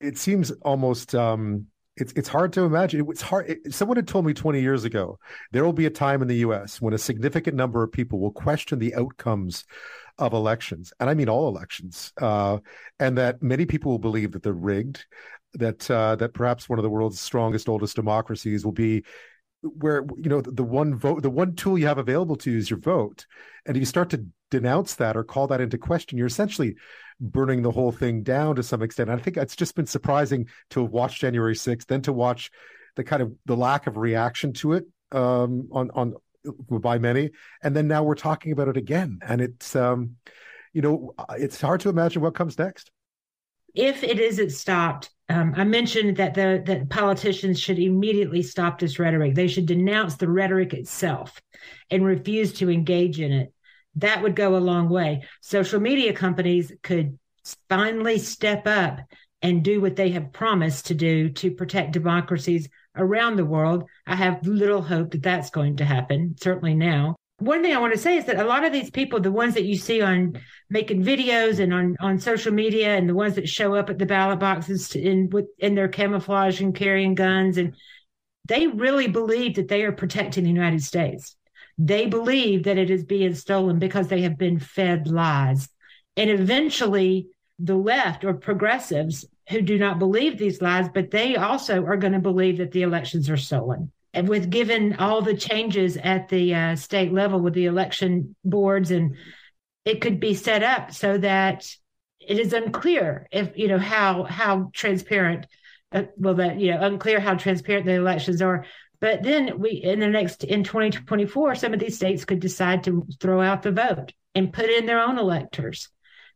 It 0.00 0.18
seems 0.18 0.50
almost 0.62 1.14
um, 1.14 1.66
it's 1.96 2.12
it's 2.14 2.28
hard 2.28 2.52
to 2.54 2.62
imagine. 2.62 3.06
It's 3.08 3.22
hard. 3.22 3.48
It, 3.48 3.74
someone 3.74 3.96
had 3.96 4.08
told 4.08 4.26
me 4.26 4.34
20 4.34 4.60
years 4.60 4.84
ago 4.84 5.18
there 5.52 5.64
will 5.64 5.72
be 5.72 5.86
a 5.86 5.90
time 5.90 6.22
in 6.22 6.28
the 6.28 6.36
U.S. 6.36 6.80
when 6.80 6.94
a 6.94 6.98
significant 6.98 7.56
number 7.56 7.82
of 7.82 7.92
people 7.92 8.18
will 8.18 8.32
question 8.32 8.78
the 8.78 8.94
outcomes 8.94 9.64
of 10.18 10.32
elections, 10.32 10.92
and 11.00 11.08
I 11.08 11.14
mean 11.14 11.28
all 11.28 11.48
elections, 11.48 12.12
uh, 12.20 12.58
and 12.98 13.18
that 13.18 13.42
many 13.42 13.66
people 13.66 13.92
will 13.92 13.98
believe 13.98 14.32
that 14.32 14.42
they're 14.42 14.52
rigged, 14.52 15.04
that 15.54 15.88
uh, 15.90 16.16
that 16.16 16.34
perhaps 16.34 16.68
one 16.68 16.78
of 16.78 16.82
the 16.82 16.90
world's 16.90 17.20
strongest, 17.20 17.68
oldest 17.68 17.96
democracies 17.96 18.64
will 18.64 18.72
be 18.72 19.04
where 19.64 20.04
you 20.16 20.28
know 20.28 20.40
the 20.40 20.64
one 20.64 20.94
vote, 20.94 21.22
the 21.22 21.30
one 21.30 21.54
tool 21.54 21.78
you 21.78 21.86
have 21.86 21.98
available 21.98 22.36
to 22.36 22.50
you 22.50 22.58
is 22.58 22.70
your 22.70 22.78
vote, 22.78 23.26
and 23.66 23.76
if 23.76 23.80
you 23.80 23.86
start 23.86 24.10
to 24.10 24.26
denounce 24.50 24.94
that 24.96 25.16
or 25.16 25.24
call 25.24 25.46
that 25.48 25.60
into 25.60 25.78
question, 25.78 26.18
you're 26.18 26.26
essentially 26.26 26.76
burning 27.20 27.62
the 27.62 27.70
whole 27.70 27.92
thing 27.92 28.22
down 28.22 28.56
to 28.56 28.62
some 28.62 28.82
extent. 28.82 29.08
And 29.08 29.18
I 29.18 29.22
think 29.22 29.36
it's 29.36 29.56
just 29.56 29.74
been 29.74 29.86
surprising 29.86 30.48
to 30.70 30.82
watched 30.82 31.20
January 31.20 31.54
6th, 31.54 31.86
then 31.86 32.02
to 32.02 32.12
watch 32.12 32.50
the 32.96 33.04
kind 33.04 33.22
of 33.22 33.32
the 33.46 33.56
lack 33.56 33.86
of 33.86 33.96
reaction 33.96 34.52
to 34.54 34.74
it 34.74 34.84
um, 35.12 35.68
on 35.72 35.90
on 35.92 36.14
by 36.70 36.98
many, 36.98 37.30
and 37.62 37.74
then 37.74 37.88
now 37.88 38.02
we're 38.02 38.14
talking 38.14 38.52
about 38.52 38.68
it 38.68 38.76
again, 38.76 39.18
and 39.26 39.40
it's 39.40 39.74
um, 39.74 40.16
you 40.72 40.82
know 40.82 41.14
it's 41.30 41.60
hard 41.60 41.80
to 41.80 41.88
imagine 41.88 42.22
what 42.22 42.34
comes 42.34 42.58
next. 42.58 42.90
If 43.74 44.04
it 44.04 44.20
isn't 44.20 44.50
stopped, 44.50 45.10
um, 45.28 45.54
I 45.56 45.64
mentioned 45.64 46.18
that 46.18 46.34
the 46.34 46.62
that 46.66 46.90
politicians 46.90 47.58
should 47.58 47.78
immediately 47.78 48.42
stop 48.42 48.78
this 48.78 48.98
rhetoric. 48.98 49.34
They 49.34 49.48
should 49.48 49.66
denounce 49.66 50.16
the 50.16 50.28
rhetoric 50.28 50.74
itself 50.74 51.40
and 51.90 52.04
refuse 52.04 52.52
to 52.54 52.70
engage 52.70 53.20
in 53.20 53.32
it 53.32 53.54
that 53.96 54.22
would 54.22 54.36
go 54.36 54.56
a 54.56 54.58
long 54.58 54.88
way. 54.88 55.22
Social 55.40 55.80
media 55.80 56.12
companies 56.12 56.72
could 56.82 57.18
finally 57.68 58.18
step 58.18 58.66
up 58.66 59.00
and 59.42 59.62
do 59.62 59.80
what 59.80 59.96
they 59.96 60.10
have 60.10 60.32
promised 60.32 60.86
to 60.86 60.94
do 60.94 61.28
to 61.28 61.50
protect 61.50 61.92
democracies 61.92 62.68
around 62.96 63.36
the 63.36 63.44
world. 63.44 63.84
I 64.06 64.16
have 64.16 64.46
little 64.46 64.82
hope 64.82 65.10
that 65.12 65.22
that's 65.22 65.50
going 65.50 65.76
to 65.76 65.84
happen, 65.84 66.36
certainly 66.40 66.74
now. 66.74 67.16
One 67.38 67.62
thing 67.62 67.74
I 67.74 67.80
want 67.80 67.92
to 67.92 67.98
say 67.98 68.16
is 68.16 68.26
that 68.26 68.38
a 68.38 68.44
lot 68.44 68.64
of 68.64 68.72
these 68.72 68.90
people, 68.90 69.20
the 69.20 69.32
ones 69.32 69.54
that 69.54 69.64
you 69.64 69.76
see 69.76 70.00
on 70.00 70.40
making 70.70 71.02
videos 71.02 71.58
and 71.58 71.74
on, 71.74 71.96
on 72.00 72.18
social 72.18 72.52
media, 72.52 72.96
and 72.96 73.08
the 73.08 73.14
ones 73.14 73.34
that 73.34 73.48
show 73.48 73.74
up 73.74 73.90
at 73.90 73.98
the 73.98 74.06
ballot 74.06 74.38
boxes 74.38 74.94
in 74.94 75.28
with 75.30 75.46
in 75.58 75.74
their 75.74 75.88
camouflage 75.88 76.60
and 76.60 76.74
carrying 76.74 77.14
guns, 77.14 77.58
and 77.58 77.74
they 78.46 78.68
really 78.68 79.08
believe 79.08 79.56
that 79.56 79.68
they 79.68 79.82
are 79.84 79.92
protecting 79.92 80.44
the 80.44 80.50
United 80.50 80.82
States. 80.82 81.36
They 81.76 82.06
believe 82.06 82.64
that 82.64 82.78
it 82.78 82.88
is 82.88 83.04
being 83.04 83.34
stolen 83.34 83.78
because 83.78 84.08
they 84.08 84.22
have 84.22 84.38
been 84.38 84.60
fed 84.60 85.08
lies. 85.08 85.68
And 86.16 86.30
eventually, 86.30 87.28
the 87.58 87.74
left 87.74 88.24
or 88.24 88.34
progressives 88.34 89.24
who 89.48 89.60
do 89.60 89.78
not 89.78 89.98
believe 89.98 90.38
these 90.38 90.62
lies, 90.62 90.88
but 90.88 91.10
they 91.10 91.36
also 91.36 91.84
are 91.84 91.96
going 91.96 92.12
to 92.12 92.20
believe 92.20 92.58
that 92.58 92.70
the 92.70 92.82
elections 92.82 93.28
are 93.28 93.36
stolen. 93.36 93.90
And 94.14 94.28
with 94.28 94.48
given 94.48 94.96
all 94.96 95.22
the 95.22 95.36
changes 95.36 95.96
at 95.96 96.28
the 96.28 96.54
uh, 96.54 96.76
state 96.76 97.12
level 97.12 97.40
with 97.40 97.54
the 97.54 97.66
election 97.66 98.36
boards, 98.44 98.90
and 98.90 99.16
it 99.84 100.00
could 100.00 100.20
be 100.20 100.34
set 100.34 100.62
up 100.62 100.92
so 100.92 101.18
that 101.18 101.68
it 102.20 102.38
is 102.38 102.52
unclear 102.52 103.28
if 103.30 103.56
you 103.56 103.68
know 103.68 103.78
how 103.78 104.22
how 104.22 104.70
transparent. 104.72 105.46
Uh, 105.92 106.04
well, 106.16 106.34
that 106.34 106.58
you 106.58 106.72
know 106.72 106.80
unclear 106.80 107.20
how 107.20 107.34
transparent 107.34 107.86
the 107.86 107.92
elections 107.92 108.40
are. 108.40 108.64
But 109.00 109.22
then 109.22 109.58
we 109.58 109.70
in 109.70 110.00
the 110.00 110.08
next 110.08 110.44
in 110.44 110.64
2024, 110.64 111.56
some 111.56 111.74
of 111.74 111.80
these 111.80 111.96
states 111.96 112.24
could 112.24 112.40
decide 112.40 112.84
to 112.84 113.06
throw 113.20 113.40
out 113.40 113.62
the 113.62 113.72
vote 113.72 114.12
and 114.34 114.52
put 114.52 114.70
in 114.70 114.86
their 114.86 115.00
own 115.00 115.18
electors. 115.18 115.88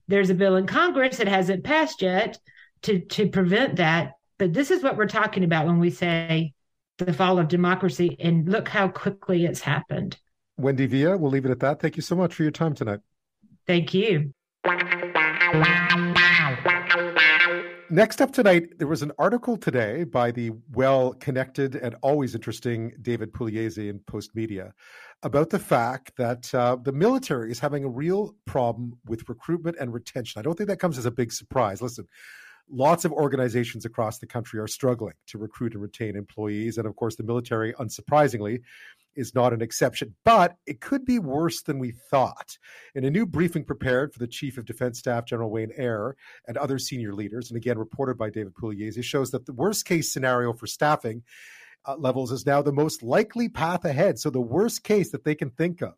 There's 0.07 0.31
a 0.31 0.35
bill 0.35 0.57
in 0.57 0.67
Congress 0.67 1.19
that 1.19 1.29
hasn't 1.29 1.65
passed 1.65 2.03
yet 2.03 2.39
to 2.83 3.01
to 3.01 3.29
prevent 3.29 3.77
that. 3.77 4.13
But 4.39 4.53
this 4.53 4.71
is 4.71 4.83
what 4.83 4.97
we're 4.97 5.07
talking 5.07 5.45
about 5.45 5.67
when 5.67 5.79
we 5.79 5.91
say 5.91 6.53
the 6.99 7.13
fall 7.13 7.39
of 7.39 7.49
democracy, 7.49 8.17
and 8.21 8.49
look 8.49 8.69
how 8.69 8.89
quickly 8.89 9.45
it's 9.45 9.61
happened. 9.61 10.19
Wendy 10.57 10.87
Via, 10.87 11.17
we'll 11.17 11.31
leave 11.31 11.45
it 11.45 11.51
at 11.51 11.61
that. 11.61 11.81
Thank 11.81 11.97
you 11.97 12.03
so 12.03 12.17
much 12.17 12.35
for 12.35 12.43
your 12.43 12.53
time 12.53 12.75
tonight. 12.75 13.01
Thank 13.67 13.95
you. 13.95 14.33
Next 17.91 18.21
up 18.21 18.33
tonight, 18.33 18.79
there 18.79 18.87
was 18.87 19.03
an 19.03 19.13
article 19.19 19.57
today 19.57 20.05
by 20.05 20.31
the 20.31 20.51
well 20.73 21.15
connected 21.15 21.77
and 21.77 21.95
always 22.03 22.35
interesting 22.35 22.93
David 23.01 23.33
Pugliese 23.33 23.89
in 23.89 24.01
Postmedia 24.01 24.73
about 25.23 25.49
the 25.49 25.59
fact 25.59 26.13
that 26.17 26.55
uh, 26.55 26.77
the 26.83 26.93
military 26.93 27.51
is 27.51 27.59
having 27.59 27.85
a 27.85 27.89
real 27.89 28.35
problem 28.45 28.99
with 29.07 29.29
recruitment 29.29 29.77
and 29.81 29.93
retention. 29.93 30.39
I 30.39 30.43
don't 30.43 30.57
think 30.57 30.69
that 30.69 30.79
comes 30.79 30.99
as 30.99 31.07
a 31.07 31.11
big 31.11 31.33
surprise. 31.33 31.81
Listen, 31.81 32.07
lots 32.71 33.05
of 33.05 33.13
organizations 33.13 33.85
across 33.85 34.19
the 34.19 34.27
country 34.27 34.61
are 34.61 34.67
struggling 34.67 35.15
to 35.27 35.39
recruit 35.39 35.73
and 35.75 35.83
retain 35.83 36.17
employees. 36.17 36.79
And 36.79 36.87
of 36.87 36.97
course, 36.97 37.17
the 37.17 37.23
military, 37.23 37.73
unsurprisingly, 37.75 38.61
is 39.17 39.35
not 39.35 39.53
an 39.53 39.61
exception, 39.61 40.15
but 40.25 40.57
it 40.67 40.81
could 40.81 41.05
be 41.05 41.19
worse 41.19 41.63
than 41.63 41.79
we 41.79 41.93
thought. 42.11 42.57
In 42.95 43.05
a 43.05 43.11
new 43.11 43.27
briefing 43.27 43.65
prepared 43.65 44.13
for 44.13 44.21
the 44.21 44.29
Chief 44.29 44.59
of 44.59 44.65
Defense 44.65 44.99
Staff, 44.99 45.27
General 45.27 45.51
Wayne 45.51 45.73
Eyre, 45.77 46.17
and 46.47 46.57
other 46.57 46.79
senior 46.79 47.13
leaders, 47.13 47.51
and 47.51 47.57
again 47.57 47.79
reported 47.79 48.17
by 48.17 48.31
David 48.31 48.55
Pugliese, 48.55 49.03
shows 49.03 49.31
that 49.33 49.45
the 49.47 49.53
worst 49.53 49.87
case 49.87 50.13
scenario 50.13 50.53
for 50.53 50.67
staffing 50.67 51.23
uh, 51.85 51.97
levels 51.97 52.31
is 52.31 52.47
now 52.47 52.63
the 52.63 52.73
most 52.73 53.03
likely 53.03 53.49
path 53.49 53.85
ahead. 53.85 54.19
So 54.19 54.31
the 54.31 54.41
worst 54.41 54.85
case 54.85 55.11
that 55.11 55.25
they 55.25 55.35
can 55.35 55.51
think 55.51 55.83
of 55.83 55.95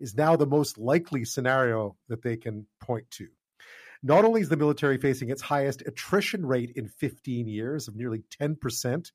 is 0.00 0.14
now 0.14 0.36
the 0.36 0.46
most 0.46 0.76
likely 0.76 1.24
scenario 1.24 1.96
that 2.08 2.22
they 2.22 2.36
can 2.36 2.66
point 2.80 3.10
to. 3.12 3.28
Not 4.02 4.24
only 4.24 4.40
is 4.40 4.48
the 4.48 4.56
military 4.56 4.98
facing 4.98 5.30
its 5.30 5.42
highest 5.42 5.82
attrition 5.86 6.44
rate 6.44 6.72
in 6.76 6.88
15 6.88 7.48
years 7.48 7.88
of 7.88 7.96
nearly 7.96 8.22
10%, 8.40 9.10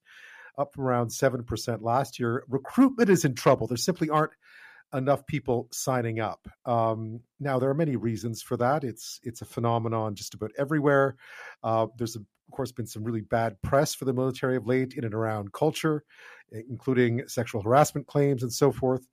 up 0.58 0.74
from 0.74 0.84
around 0.84 1.10
7% 1.10 1.82
last 1.82 2.20
year. 2.20 2.44
Recruitment 2.50 3.10
is 3.10 3.26
in 3.26 3.36
trouble. 3.36 3.68
There 3.68 3.78
simply 3.78 4.10
aren't 4.10 4.34
enough 4.94 5.26
people 5.26 5.68
signing 5.72 6.20
up. 6.20 6.48
Um, 6.66 7.22
now, 7.40 7.60
there 7.60 7.70
are 7.70 7.76
many 7.76 7.96
reasons 7.96 8.42
for 8.42 8.58
that. 8.58 8.84
It's 8.84 9.20
it's 9.24 9.42
a 9.42 9.46
phenomenon 9.46 10.16
just 10.16 10.34
about 10.34 10.52
everywhere. 10.58 11.16
Uh, 11.64 11.88
there's, 11.98 12.16
of 12.16 12.26
course, 12.52 12.72
been 12.72 12.88
some 12.88 13.04
really 13.04 13.22
bad 13.22 13.62
press 13.62 13.96
for 13.96 14.06
the 14.06 14.14
military 14.14 14.58
of 14.58 14.68
late 14.68 14.94
in 14.94 15.06
and 15.06 15.14
around 15.14 15.54
culture, 15.54 16.04
including 16.70 17.24
sexual 17.28 17.62
harassment 17.62 18.08
claims 18.08 18.44
and 18.44 18.52
so 18.52 18.72
forth. 18.72 19.08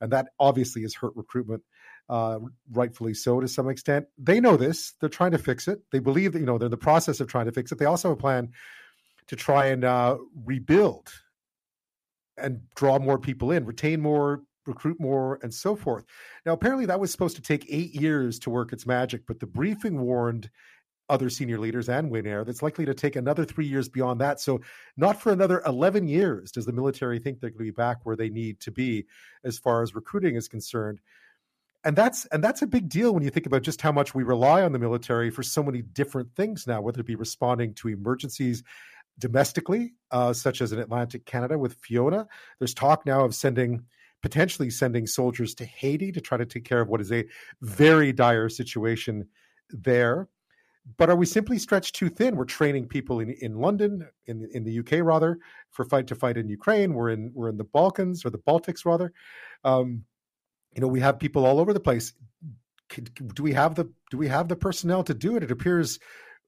And 0.00 0.12
that 0.12 0.28
obviously 0.38 0.82
has 0.82 0.94
hurt 0.94 1.12
recruitment, 1.16 1.62
uh, 2.08 2.38
rightfully 2.72 3.14
so 3.14 3.40
to 3.40 3.48
some 3.48 3.68
extent. 3.68 4.06
They 4.18 4.40
know 4.40 4.56
this. 4.56 4.92
They're 5.00 5.08
trying 5.08 5.32
to 5.32 5.38
fix 5.38 5.68
it. 5.68 5.80
They 5.90 5.98
believe 5.98 6.32
that, 6.32 6.40
you 6.40 6.46
know, 6.46 6.58
they're 6.58 6.66
in 6.66 6.70
the 6.70 6.76
process 6.76 7.20
of 7.20 7.28
trying 7.28 7.46
to 7.46 7.52
fix 7.52 7.72
it. 7.72 7.78
They 7.78 7.84
also 7.84 8.10
have 8.10 8.18
a 8.18 8.20
plan 8.20 8.52
to 9.28 9.36
try 9.36 9.66
and 9.66 9.84
uh, 9.84 10.18
rebuild 10.44 11.12
and 12.36 12.62
draw 12.74 12.98
more 12.98 13.18
people 13.18 13.50
in, 13.50 13.64
retain 13.64 14.00
more, 14.00 14.42
recruit 14.66 15.00
more, 15.00 15.38
and 15.42 15.52
so 15.52 15.76
forth. 15.76 16.04
Now, 16.44 16.52
apparently, 16.52 16.86
that 16.86 17.00
was 17.00 17.10
supposed 17.10 17.36
to 17.36 17.42
take 17.42 17.66
eight 17.68 17.94
years 17.94 18.38
to 18.40 18.50
work 18.50 18.72
its 18.72 18.86
magic, 18.86 19.26
but 19.26 19.40
the 19.40 19.46
briefing 19.46 20.00
warned 20.00 20.50
other 21.08 21.28
senior 21.28 21.58
leaders 21.58 21.88
and 21.88 22.14
Eyre 22.26 22.44
that's 22.44 22.62
likely 22.62 22.86
to 22.86 22.94
take 22.94 23.14
another 23.16 23.44
three 23.44 23.66
years 23.66 23.88
beyond 23.88 24.20
that. 24.20 24.40
So, 24.40 24.60
not 24.96 25.20
for 25.20 25.32
another 25.32 25.62
11 25.66 26.08
years 26.08 26.50
does 26.50 26.66
the 26.66 26.72
military 26.72 27.18
think 27.18 27.40
they're 27.40 27.50
going 27.50 27.58
to 27.58 27.64
be 27.64 27.70
back 27.70 27.98
where 28.04 28.16
they 28.16 28.30
need 28.30 28.60
to 28.60 28.70
be 28.70 29.06
as 29.44 29.58
far 29.58 29.82
as 29.82 29.94
recruiting 29.94 30.36
is 30.36 30.48
concerned. 30.48 31.00
And 31.84 31.94
that's 31.94 32.24
and 32.26 32.42
that's 32.42 32.62
a 32.62 32.66
big 32.66 32.88
deal 32.88 33.12
when 33.12 33.22
you 33.22 33.30
think 33.30 33.46
about 33.46 33.62
just 33.62 33.82
how 33.82 33.92
much 33.92 34.14
we 34.14 34.22
rely 34.22 34.62
on 34.62 34.72
the 34.72 34.78
military 34.78 35.30
for 35.30 35.42
so 35.42 35.62
many 35.62 35.82
different 35.82 36.34
things 36.34 36.66
now, 36.66 36.80
whether 36.80 37.00
it 37.00 37.06
be 37.06 37.14
responding 37.14 37.74
to 37.74 37.88
emergencies 37.88 38.62
domestically, 39.18 39.92
uh, 40.10 40.32
such 40.32 40.60
as 40.60 40.72
in 40.72 40.78
Atlantic 40.78 41.26
Canada 41.26 41.58
with 41.58 41.74
Fiona. 41.74 42.26
There's 42.58 42.74
talk 42.74 43.04
now 43.04 43.24
of 43.24 43.34
sending 43.34 43.84
potentially 44.22 44.70
sending 44.70 45.06
soldiers 45.06 45.54
to 45.54 45.66
Haiti 45.66 46.10
to 46.10 46.20
try 46.20 46.38
to 46.38 46.46
take 46.46 46.64
care 46.64 46.80
of 46.80 46.88
what 46.88 47.02
is 47.02 47.12
a 47.12 47.26
very 47.60 48.10
dire 48.10 48.48
situation 48.48 49.28
there. 49.68 50.28
But 50.96 51.10
are 51.10 51.16
we 51.16 51.26
simply 51.26 51.58
stretched 51.58 51.94
too 51.94 52.08
thin? 52.08 52.36
We're 52.36 52.46
training 52.46 52.88
people 52.88 53.20
in, 53.20 53.30
in 53.42 53.56
London, 53.56 54.08
in 54.26 54.48
in 54.52 54.64
the 54.64 54.78
UK 54.78 55.04
rather, 55.04 55.38
for 55.70 55.84
fight 55.84 56.06
to 56.06 56.14
fight 56.14 56.38
in 56.38 56.48
Ukraine. 56.48 56.94
We're 56.94 57.10
in 57.10 57.32
we're 57.34 57.50
in 57.50 57.58
the 57.58 57.64
Balkans 57.64 58.24
or 58.24 58.30
the 58.30 58.38
Baltics 58.38 58.86
rather. 58.86 59.12
Um, 59.64 60.04
you 60.74 60.80
know, 60.80 60.88
we 60.88 61.00
have 61.00 61.18
people 61.18 61.46
all 61.46 61.60
over 61.60 61.72
the 61.72 61.80
place. 61.80 62.12
Do 63.34 63.42
we 63.42 63.52
have 63.52 63.74
the 63.74 63.90
do 64.10 64.18
we 64.18 64.28
have 64.28 64.48
the 64.48 64.56
personnel 64.56 65.02
to 65.04 65.14
do 65.14 65.36
it? 65.36 65.42
It 65.42 65.50
appears 65.50 65.98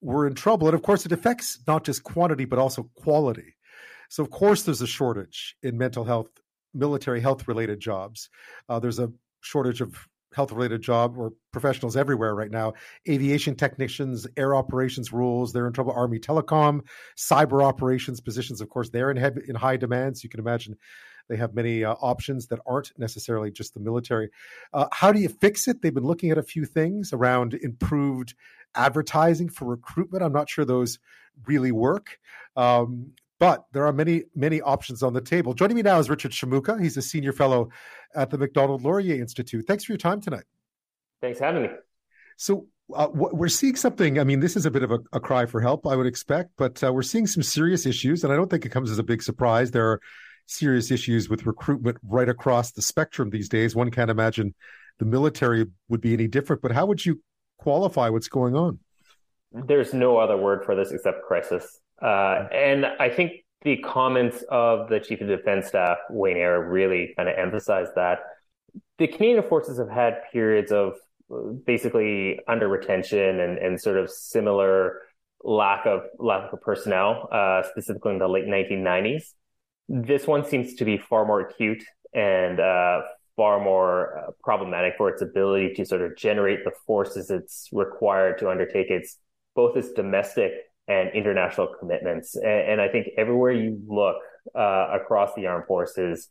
we're 0.01 0.27
in 0.27 0.35
trouble. 0.35 0.68
And 0.68 0.74
of 0.74 0.83
course, 0.83 1.07
it 1.07 1.12
affects 1.12 1.61
not 1.66 1.85
just 1.85 2.05
quantity, 2.05 2.45
but 2.45 2.59
also 2.59 2.91
quality. 2.95 3.57
So, 4.09 4.22
of 4.22 4.31
course, 4.31 4.62
there's 4.62 4.83
a 4.83 4.87
shortage 4.87 5.57
in 5.62 5.79
mental 5.79 6.05
health, 6.05 6.29
military 6.74 7.20
health 7.20 7.49
related 7.49 7.81
jobs. 7.81 8.29
Uh, 8.68 8.79
there's 8.79 8.99
a 8.99 9.11
shortage 9.41 9.81
of 9.81 10.07
health 10.35 10.53
related 10.53 10.83
job 10.83 11.16
or 11.16 11.33
professionals 11.53 11.97
everywhere 11.97 12.35
right 12.35 12.51
now. 12.51 12.74
Aviation 13.09 13.57
technicians, 13.57 14.27
air 14.37 14.55
operations 14.55 15.12
rules, 15.12 15.53
they're 15.53 15.66
in 15.66 15.72
trouble. 15.72 15.93
Army 15.93 16.18
telecom, 16.18 16.83
cyber 17.16 17.64
operations 17.64 18.20
positions, 18.20 18.61
of 18.61 18.68
course, 18.68 18.91
they're 18.91 19.11
in, 19.11 19.16
heavy, 19.16 19.41
in 19.49 19.57
high 19.57 19.77
demand. 19.77 20.18
So 20.18 20.24
you 20.24 20.29
can 20.29 20.41
imagine 20.41 20.77
they 21.29 21.37
have 21.37 21.55
many 21.55 21.85
uh, 21.85 21.95
options 22.01 22.47
that 22.49 22.61
aren't 22.66 22.93
necessarily 22.99 23.51
just 23.51 23.74
the 23.74 23.81
military. 23.81 24.31
Uh, 24.72 24.87
how 24.93 25.12
do 25.12 25.20
you 25.20 25.29
fix 25.29 25.68
it? 25.68 25.83
They've 25.83 25.95
been 25.95 26.05
looking 26.07 26.31
at 26.31 26.39
a 26.39 26.43
few 26.43 26.64
things 26.64 27.12
around 27.12 27.55
improved 27.55 28.35
advertising 28.74 29.49
for 29.49 29.64
recruitment. 29.64 30.22
I'm 30.22 30.33
not 30.33 30.49
sure 30.49 30.64
those 30.64 30.99
really 31.47 31.72
work. 31.72 32.18
Um, 32.57 33.12
but 33.39 33.66
there 33.72 33.87
are 33.87 33.93
many, 33.93 34.24
many 34.35 34.62
options 34.62 35.03
on 35.03 35.12
the 35.12 35.20
table. 35.20 35.53
Joining 35.53 35.77
me 35.77 35.83
now 35.83 35.99
is 35.99 36.09
Richard 36.09 36.33
Shimooka. 36.33 36.81
He's 36.81 36.97
a 36.97 37.03
senior 37.03 37.33
fellow 37.33 37.68
at 38.14 38.31
the 38.31 38.39
Macdonald 38.39 38.83
Laurier 38.83 39.20
Institute. 39.20 39.66
Thanks 39.66 39.85
for 39.85 39.93
your 39.93 39.99
time 39.99 40.20
tonight. 40.20 40.45
Thanks 41.20 41.39
for 41.39 41.45
having 41.45 41.62
me. 41.64 41.68
So, 42.39 42.66
uh, 42.95 43.09
we're 43.12 43.49
seeing 43.49 43.74
something. 43.74 44.20
I 44.20 44.24
mean, 44.24 44.39
this 44.39 44.57
is 44.57 44.64
a 44.64 44.70
bit 44.70 44.85
of 44.85 44.93
a, 44.93 45.01
a 45.12 45.18
cry 45.18 45.47
for 45.47 45.61
help, 45.61 45.87
I 45.87 45.97
would 45.97 46.07
expect, 46.07 46.53
but 46.57 46.83
uh, 46.85 46.93
we're 46.93 47.03
seeing 47.03 47.27
some 47.27 47.43
serious 47.43 47.85
issues, 47.85 48.22
and 48.22 48.33
I 48.33 48.37
don't 48.37 48.49
think 48.49 48.64
it 48.64 48.68
comes 48.68 48.93
as 48.93 48.99
a 48.99 49.03
big 49.03 49.22
surprise. 49.22 49.72
There 49.72 49.91
are 49.91 50.01
serious 50.47 50.90
issues 50.90 51.28
with 51.28 51.47
recruitment 51.47 51.99
right 52.07 52.28
across 52.28 52.72
the 52.72 52.82
spectrum 52.82 53.30
these 53.30 53.49
days. 53.49 53.74
One 53.74 53.90
can't 53.90 54.11
imagine 54.11 54.55
the 54.99 55.05
military 55.05 55.66
would 55.88 56.01
be 56.01 56.12
any 56.12 56.28
different. 56.28 56.62
But 56.62 56.72
how 56.72 56.86
would 56.86 57.05
you 57.05 57.20
qualify 57.59 58.09
what's 58.09 58.28
going 58.28 58.55
on? 58.55 58.78
There's 59.53 59.94
no 59.94 60.18
other 60.18 60.36
word 60.36 60.64
for 60.64 60.74
this 60.74 60.90
except 60.90 61.22
crisis. 61.22 61.80
Uh, 62.01 62.49
and 62.53 62.86
I 62.86 63.09
think 63.09 63.32
the 63.62 63.78
comments 63.78 64.44
of 64.51 64.88
the 64.88 65.01
chief 65.01 65.20
of 65.20 65.28
defense 65.28 65.68
staff, 65.68 65.99
Wayne 66.11 66.36
Eyre, 66.36 66.68
really 66.68 67.14
kind 67.16 67.28
of 67.28 67.36
emphasized 67.38 67.92
that 67.97 68.20
the 68.99 69.07
Canadian 69.07 69.42
forces 69.42 69.78
have 69.78 69.90
had 69.90 70.20
periods 70.32 70.72
of 70.72 70.94
basically 71.64 72.38
under 72.47 72.68
retention 72.68 73.40
and, 73.40 73.59
and 73.59 73.80
sort 73.80 73.97
of 73.97 74.11
similar 74.11 75.01
lack 75.42 75.86
of 75.86 76.03
lack 76.18 76.53
of 76.53 76.61
personnel, 76.61 77.28
uh, 77.32 77.62
specifically 77.70 78.12
in 78.12 78.18
the 78.18 78.28
late 78.28 78.47
1990s. 78.47 79.32
This 79.89 80.26
one 80.26 80.45
seems 80.45 80.74
to 80.74 80.84
be 80.84 80.99
far 80.99 81.24
more 81.24 81.41
acute 81.41 81.84
and 82.12 82.59
uh, 82.59 83.03
far 83.37 83.62
more 83.62 84.18
uh, 84.18 84.30
problematic 84.43 84.95
for 84.97 85.09
its 85.11 85.22
ability 85.22 85.74
to 85.74 85.84
sort 85.84 86.03
of 86.03 86.16
generate 86.16 86.64
the 86.64 86.72
forces 86.87 87.30
it's 87.30 87.68
required 87.72 88.39
to 88.39 88.51
undertake 88.51 88.91
its 88.91 89.18
both 89.55 89.76
its 89.76 89.93
domestic 89.93 90.53
and 90.89 91.11
international 91.14 91.68
commitments. 91.78 92.37
And, 92.37 92.70
and 92.70 92.80
I 92.80 92.89
think 92.89 93.09
everywhere 93.16 93.53
you 93.53 93.80
look 93.87 94.16
uh, 94.55 94.89
across 94.93 95.34
the 95.34 95.47
armed 95.47 95.66
forces, 95.66 96.28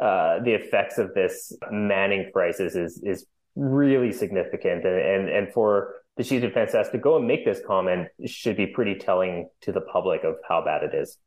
uh, 0.00 0.40
the 0.42 0.54
effects 0.54 0.98
of 0.98 1.14
this 1.14 1.56
manning 1.70 2.30
crisis 2.32 2.74
is 2.74 3.02
is 3.04 3.26
really 3.56 4.12
significant, 4.12 4.84
and 4.84 4.98
and, 4.98 5.28
and 5.28 5.52
for 5.52 5.94
the 6.16 6.24
chief 6.24 6.42
defense 6.42 6.70
staff 6.70 6.90
to 6.92 6.98
go 6.98 7.16
and 7.16 7.26
make 7.26 7.44
this 7.44 7.60
comment 7.66 8.08
should 8.26 8.56
be 8.56 8.66
pretty 8.66 8.96
telling 8.96 9.48
to 9.62 9.72
the 9.72 9.80
public 9.80 10.24
of 10.24 10.36
how 10.48 10.62
bad 10.64 10.82
it 10.82 10.94
is. 10.94 11.18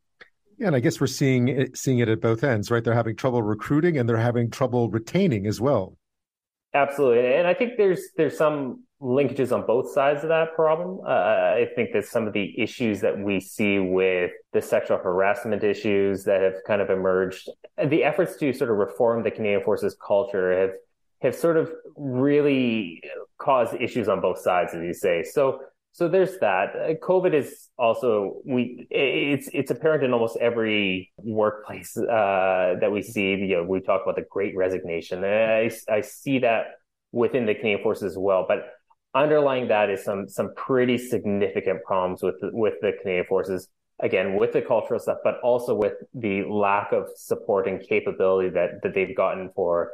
Yeah, 0.58 0.68
and 0.68 0.76
I 0.76 0.80
guess 0.80 1.02
we're 1.02 1.08
seeing 1.08 1.50
it, 1.50 1.78
seeing 1.78 2.00
it 2.00 2.08
at 2.08 2.22
both 2.22 2.44
ends, 2.44 2.72
right? 2.72 2.84
They're 2.84 2.94
having 2.94 3.16
trouble 3.16 3.42
recruiting 3.42 3.98
and 3.98 4.08
they're 4.08 4.18
having 4.18 4.50
trouble 4.50 4.90
retaining 4.90 5.48
as 5.48 5.60
well. 5.60 5.98
Absolutely, 6.74 7.36
and 7.36 7.48
I 7.48 7.54
think 7.54 7.74
there's 7.78 8.02
there's 8.18 8.38
some 8.38 8.84
linkages 9.02 9.52
on 9.52 9.66
both 9.66 9.92
sides 9.92 10.24
of 10.24 10.30
that 10.30 10.56
problem. 10.56 11.00
Uh, 11.06 11.10
I 11.10 11.68
think 11.76 11.92
that 11.94 12.06
some 12.06 12.28
of 12.28 12.34
the 12.34 12.60
issues 12.60 13.02
that 13.02 13.18
we 13.18 13.40
see 13.40 13.80
with 13.80 14.32
the 14.54 14.62
sexual 14.62 14.98
harassment 14.98 15.64
issues 15.64 16.24
that 16.24 16.42
have 16.42 16.56
kind 16.66 16.82
of 16.82 16.90
emerged, 16.90 17.50
the 17.86 18.04
efforts 18.04 18.38
to 18.38 18.54
sort 18.54 18.72
of 18.72 18.78
reform 18.78 19.24
the 19.24 19.32
Canadian 19.32 19.64
Forces 19.64 19.96
culture 20.06 20.60
have 20.60 20.72
have 21.22 21.36
sort 21.36 21.58
of 21.58 21.72
really 21.96 23.02
caused 23.38 23.74
issues 23.76 24.08
on 24.08 24.22
both 24.22 24.40
sides, 24.40 24.74
as 24.74 24.82
you 24.82 24.94
say. 24.94 25.24
So 25.24 25.62
so 25.96 26.10
there's 26.10 26.40
that. 26.40 26.76
Uh, 26.76 26.94
COVID 26.96 27.34
is 27.34 27.70
also 27.80 28.42
we 28.44 28.86
it's 28.90 29.50
it's 29.54 29.72
apparent 29.72 30.04
in 30.04 30.12
almost 30.12 30.36
every 30.42 31.14
workplace 31.16 31.96
uh, 31.96 32.76
that 32.82 32.92
we 32.92 33.02
see. 33.02 33.30
You 33.30 33.56
know, 33.56 33.64
we 33.64 33.80
talk 33.80 34.02
about 34.04 34.18
the 34.18 34.26
Great 34.30 34.58
Resignation. 34.58 35.24
I 35.24 35.72
I 35.88 36.02
see 36.02 36.40
that 36.40 36.80
within 37.14 37.46
the 37.46 37.56
Canadian 37.56 37.82
Forces 37.82 38.12
as 38.12 38.18
well, 38.18 38.44
but 38.46 38.74
underlying 39.14 39.70
that 39.70 39.90
is 39.90 40.04
some 40.04 40.28
some 40.28 40.54
pretty 40.58 40.98
significant 40.98 41.82
problems 41.86 42.22
with 42.22 42.36
with 42.42 42.74
the 42.82 42.92
Canadian 43.02 43.26
Forces. 43.28 43.70
Again, 44.02 44.36
with 44.36 44.52
the 44.52 44.62
cultural 44.62 45.00
stuff, 45.00 45.20
but 45.24 45.40
also 45.42 45.74
with 45.74 45.94
the 46.14 46.44
lack 46.44 46.92
of 46.92 47.08
support 47.16 47.70
and 47.70 47.80
capability 47.80 48.50
that 48.50 48.82
that 48.84 48.94
they've 48.94 49.16
gotten 49.16 49.50
for 49.56 49.94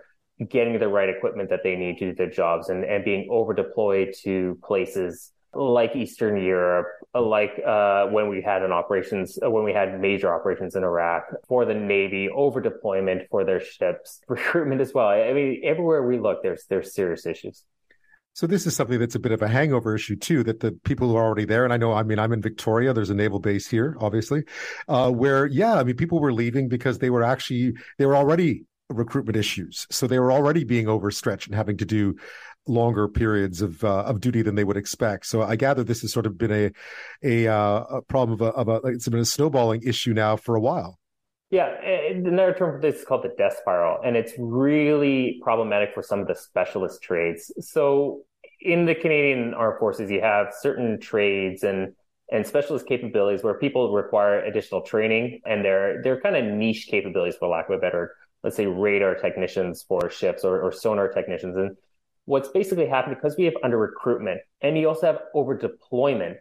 getting 0.50 0.80
the 0.80 0.88
right 0.88 1.10
equipment 1.10 1.52
that 1.52 1.60
they 1.64 1.76
need 1.76 2.00
to 2.00 2.10
do 2.10 2.16
their 2.16 2.32
jobs 2.32 2.70
and, 2.70 2.84
and 2.84 3.06
being 3.06 3.28
over 3.30 3.54
deployed 3.54 4.16
to 4.24 4.58
places 4.64 5.32
like 5.54 5.96
Eastern 5.96 6.42
Europe, 6.42 6.88
like 7.14 7.62
uh, 7.66 8.08
when 8.08 8.30
we 8.30 8.42
had 8.42 8.64
an 8.64 8.72
operations, 8.72 9.38
uh, 9.44 9.50
when 9.50 9.64
we 9.64 9.74
had 9.74 10.00
major 10.00 10.34
operations 10.34 10.76
in 10.76 10.84
Iraq 10.84 11.24
for 11.48 11.66
the 11.66 11.74
Navy, 11.74 12.30
over 12.30 12.62
deployment 12.62 13.24
for 13.30 13.44
their 13.44 13.60
ships, 13.60 14.22
recruitment 14.28 14.82
as 14.82 14.94
well. 14.94 15.10
I 15.10 15.34
mean, 15.34 15.62
everywhere 15.64 16.04
we 16.04 16.20
look, 16.20 16.42
there's 16.44 16.66
there's 16.70 16.94
serious 16.94 17.26
issues. 17.26 17.64
So 18.34 18.48
this 18.48 18.66
is 18.66 18.74
something 18.76 18.98
that's 18.98 19.16
a 19.16 19.20
bit 19.20 19.34
of 19.34 19.42
a 19.42 19.48
hangover 19.48 19.94
issue 19.94 20.16
too. 20.16 20.44
That 20.44 20.62
the 20.62 20.72
people 20.72 21.10
who 21.10 21.18
are 21.18 21.26
already 21.26 21.46
there, 21.46 21.66
and 21.66 21.74
I 21.74 21.78
know, 21.78 21.92
I 21.92 22.04
mean, 22.04 22.18
I'm 22.18 22.32
in 22.32 22.42
Victoria. 22.42 22.94
There's 22.94 23.10
a 23.10 23.16
naval 23.16 23.40
base 23.40 23.68
here, 23.68 23.98
obviously, 24.00 24.44
uh, 24.88 25.12
where 25.12 25.48
yeah, 25.48 25.74
I 25.74 25.84
mean, 25.84 25.98
people 25.98 26.22
were 26.22 26.32
leaving 26.32 26.70
because 26.70 27.00
they 27.00 27.10
were 27.10 27.24
actually 27.24 27.74
they 27.98 28.06
were 28.06 28.16
already 28.16 28.64
recruitment 28.90 29.36
issues, 29.36 29.86
so 29.92 30.08
they 30.08 30.20
were 30.20 30.32
already 30.32 30.64
being 30.64 30.88
overstretched 30.88 31.48
and 31.48 31.56
having 31.56 31.76
to 31.78 31.86
do 31.86 32.16
longer 32.68 33.08
periods 33.08 33.62
of 33.62 33.84
uh, 33.84 34.04
of 34.04 34.20
duty 34.20 34.42
than 34.42 34.56
they 34.56 34.64
would 34.64 34.78
expect. 34.78 35.26
So 35.26 35.42
I 35.42 35.56
gather 35.56 35.84
this 35.84 36.02
has 36.02 36.12
sort 36.12 36.26
of 36.26 36.38
been 36.38 36.52
a 36.52 36.72
a, 37.24 37.48
uh, 37.48 37.84
a 37.90 38.02
problem 38.02 38.34
of 38.34 38.42
a, 38.42 38.52
of 38.54 38.68
a 38.68 38.88
it's 38.88 39.08
been 39.08 39.20
a 39.20 39.26
snowballing 39.26 39.82
issue 39.84 40.14
now 40.14 40.36
for 40.36 40.56
a 40.56 40.62
while. 40.62 41.00
Yeah, 41.50 41.68
another 42.12 42.54
term 42.54 42.76
for 42.76 42.82
this 42.82 43.02
is 43.02 43.06
called 43.06 43.24
the 43.24 43.34
death 43.38 43.58
spiral, 43.60 44.00
and 44.06 44.16
it's 44.16 44.32
really 44.38 45.40
problematic 45.44 45.94
for 45.94 46.02
some 46.02 46.20
of 46.22 46.28
the 46.28 46.36
specialist 46.36 47.02
trades. 47.02 47.52
So 47.60 48.22
in 48.62 48.86
the 48.86 48.96
Canadian 48.96 49.54
Armed 49.54 49.80
Forces, 49.80 50.10
you 50.10 50.22
have 50.22 50.54
certain 50.60 51.00
trades 51.00 51.64
and 51.64 51.94
and 52.32 52.48
specialist 52.48 52.88
capabilities 52.88 53.44
where 53.44 53.56
people 53.56 53.94
require 53.94 54.40
additional 54.46 54.82
training, 54.82 55.42
and 55.46 55.66
they're 55.66 56.02
they're 56.04 56.22
kind 56.22 56.38
of 56.38 56.46
niche 56.46 56.88
capabilities, 56.90 57.36
for 57.38 57.50
lack 57.50 57.68
of 57.70 57.76
a 57.76 57.80
better, 57.80 58.16
let's 58.44 58.56
say, 58.56 58.68
radar 58.68 59.16
technicians 59.16 59.84
for 59.84 60.10
ships 60.10 60.46
or, 60.46 60.62
or 60.62 60.72
sonar 60.72 61.10
technicians, 61.10 61.58
and 61.58 61.76
what's 62.32 62.48
basically 62.48 62.88
happened 62.88 63.14
because 63.16 63.36
we 63.38 63.44
have 63.44 63.54
under 63.62 63.78
recruitment 63.78 64.40
and 64.62 64.78
you 64.78 64.88
also 64.88 65.06
have 65.06 65.20
over 65.34 65.54
deployment 65.58 66.38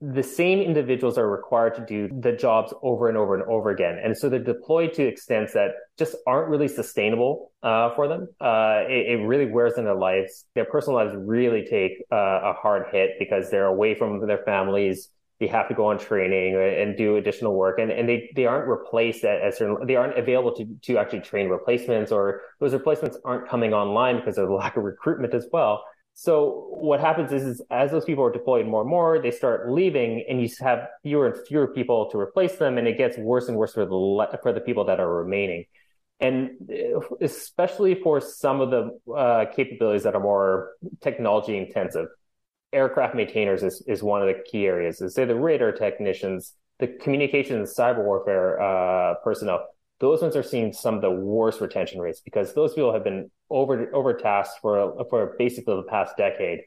the 0.00 0.22
same 0.22 0.60
individuals 0.60 1.16
are 1.16 1.30
required 1.30 1.74
to 1.74 1.84
do 1.86 2.08
the 2.20 2.32
jobs 2.32 2.74
over 2.82 3.08
and 3.08 3.16
over 3.16 3.34
and 3.34 3.44
over 3.44 3.70
again. 3.70 3.98
And 4.02 4.16
so 4.16 4.28
they're 4.28 4.42
deployed 4.42 4.92
to 4.94 5.06
extents 5.06 5.54
that 5.54 5.70
just 5.96 6.16
aren't 6.26 6.48
really 6.50 6.68
sustainable 6.68 7.52
uh, 7.62 7.94
for 7.94 8.06
them. 8.08 8.28
Uh, 8.40 8.82
it, 8.86 9.12
it, 9.12 9.24
really 9.24 9.46
wears 9.46 9.78
in 9.78 9.84
their 9.84 9.94
lives. 9.94 10.44
Their 10.54 10.66
personal 10.66 10.98
lives 10.98 11.14
really 11.16 11.64
take 11.64 12.04
uh, 12.12 12.16
a 12.16 12.52
hard 12.52 12.86
hit 12.92 13.12
because 13.18 13.50
they're 13.50 13.66
away 13.66 13.94
from 13.94 14.26
their 14.26 14.42
families 14.44 15.08
they 15.44 15.50
have 15.50 15.68
to 15.68 15.74
go 15.74 15.86
on 15.86 15.98
training 15.98 16.56
and 16.56 16.96
do 16.96 17.16
additional 17.16 17.54
work 17.54 17.78
and, 17.78 17.90
and 17.90 18.08
they, 18.08 18.30
they 18.34 18.46
aren't 18.46 18.66
replaced 18.66 19.24
at, 19.24 19.42
at 19.42 19.54
certain 19.54 19.86
they 19.86 19.94
aren't 19.94 20.18
available 20.18 20.54
to, 20.54 20.64
to 20.80 20.96
actually 20.96 21.20
train 21.20 21.48
replacements 21.48 22.10
or 22.10 22.40
those 22.60 22.72
replacements 22.72 23.18
aren't 23.26 23.46
coming 23.46 23.74
online 23.74 24.16
because 24.16 24.38
of 24.38 24.48
the 24.48 24.54
lack 24.62 24.76
of 24.78 24.84
recruitment 24.84 25.34
as 25.34 25.46
well. 25.52 25.84
So 26.14 26.68
what 26.70 27.00
happens 27.00 27.30
is, 27.32 27.42
is 27.42 27.62
as 27.70 27.90
those 27.90 28.04
people 28.06 28.24
are 28.24 28.32
deployed 28.32 28.66
more 28.66 28.80
and 28.80 28.88
more 28.88 29.18
they 29.20 29.32
start 29.32 29.70
leaving 29.70 30.24
and 30.28 30.40
you 30.40 30.48
have 30.60 30.88
fewer 31.02 31.26
and 31.26 31.46
fewer 31.46 31.66
people 31.66 32.08
to 32.10 32.18
replace 32.18 32.56
them 32.56 32.78
and 32.78 32.88
it 32.88 32.96
gets 32.96 33.18
worse 33.18 33.48
and 33.48 33.56
worse 33.58 33.74
for 33.74 33.84
the 33.84 34.38
for 34.42 34.52
the 34.52 34.60
people 34.60 34.84
that 34.86 34.98
are 34.98 35.12
remaining. 35.12 35.66
And 36.20 36.52
especially 37.20 37.96
for 37.96 38.20
some 38.20 38.62
of 38.62 38.70
the 38.70 39.12
uh, 39.12 39.46
capabilities 39.54 40.04
that 40.04 40.14
are 40.14 40.22
more 40.22 40.70
technology 41.02 41.58
intensive 41.58 42.06
aircraft 42.74 43.14
maintainers 43.14 43.62
is, 43.62 43.82
is 43.86 44.02
one 44.02 44.20
of 44.20 44.28
the 44.28 44.42
key 44.50 44.66
areas. 44.66 45.00
Is 45.00 45.14
say 45.14 45.24
the 45.24 45.34
radar 45.34 45.72
technicians, 45.72 46.54
the 46.78 46.88
communications 46.88 47.74
cyber 47.74 48.04
warfare 48.04 48.60
uh, 48.60 49.14
personnel. 49.22 49.66
Those 50.00 50.20
ones 50.20 50.36
are 50.36 50.42
seeing 50.42 50.72
some 50.72 50.96
of 50.96 51.00
the 51.00 51.10
worst 51.10 51.60
retention 51.60 52.00
rates 52.00 52.20
because 52.20 52.52
those 52.54 52.74
people 52.74 52.92
have 52.92 53.04
been 53.04 53.30
over 53.48 53.86
overtasked 53.94 54.60
for 54.60 55.06
for 55.08 55.34
basically 55.38 55.76
the 55.76 55.84
past 55.84 56.16
decade, 56.16 56.60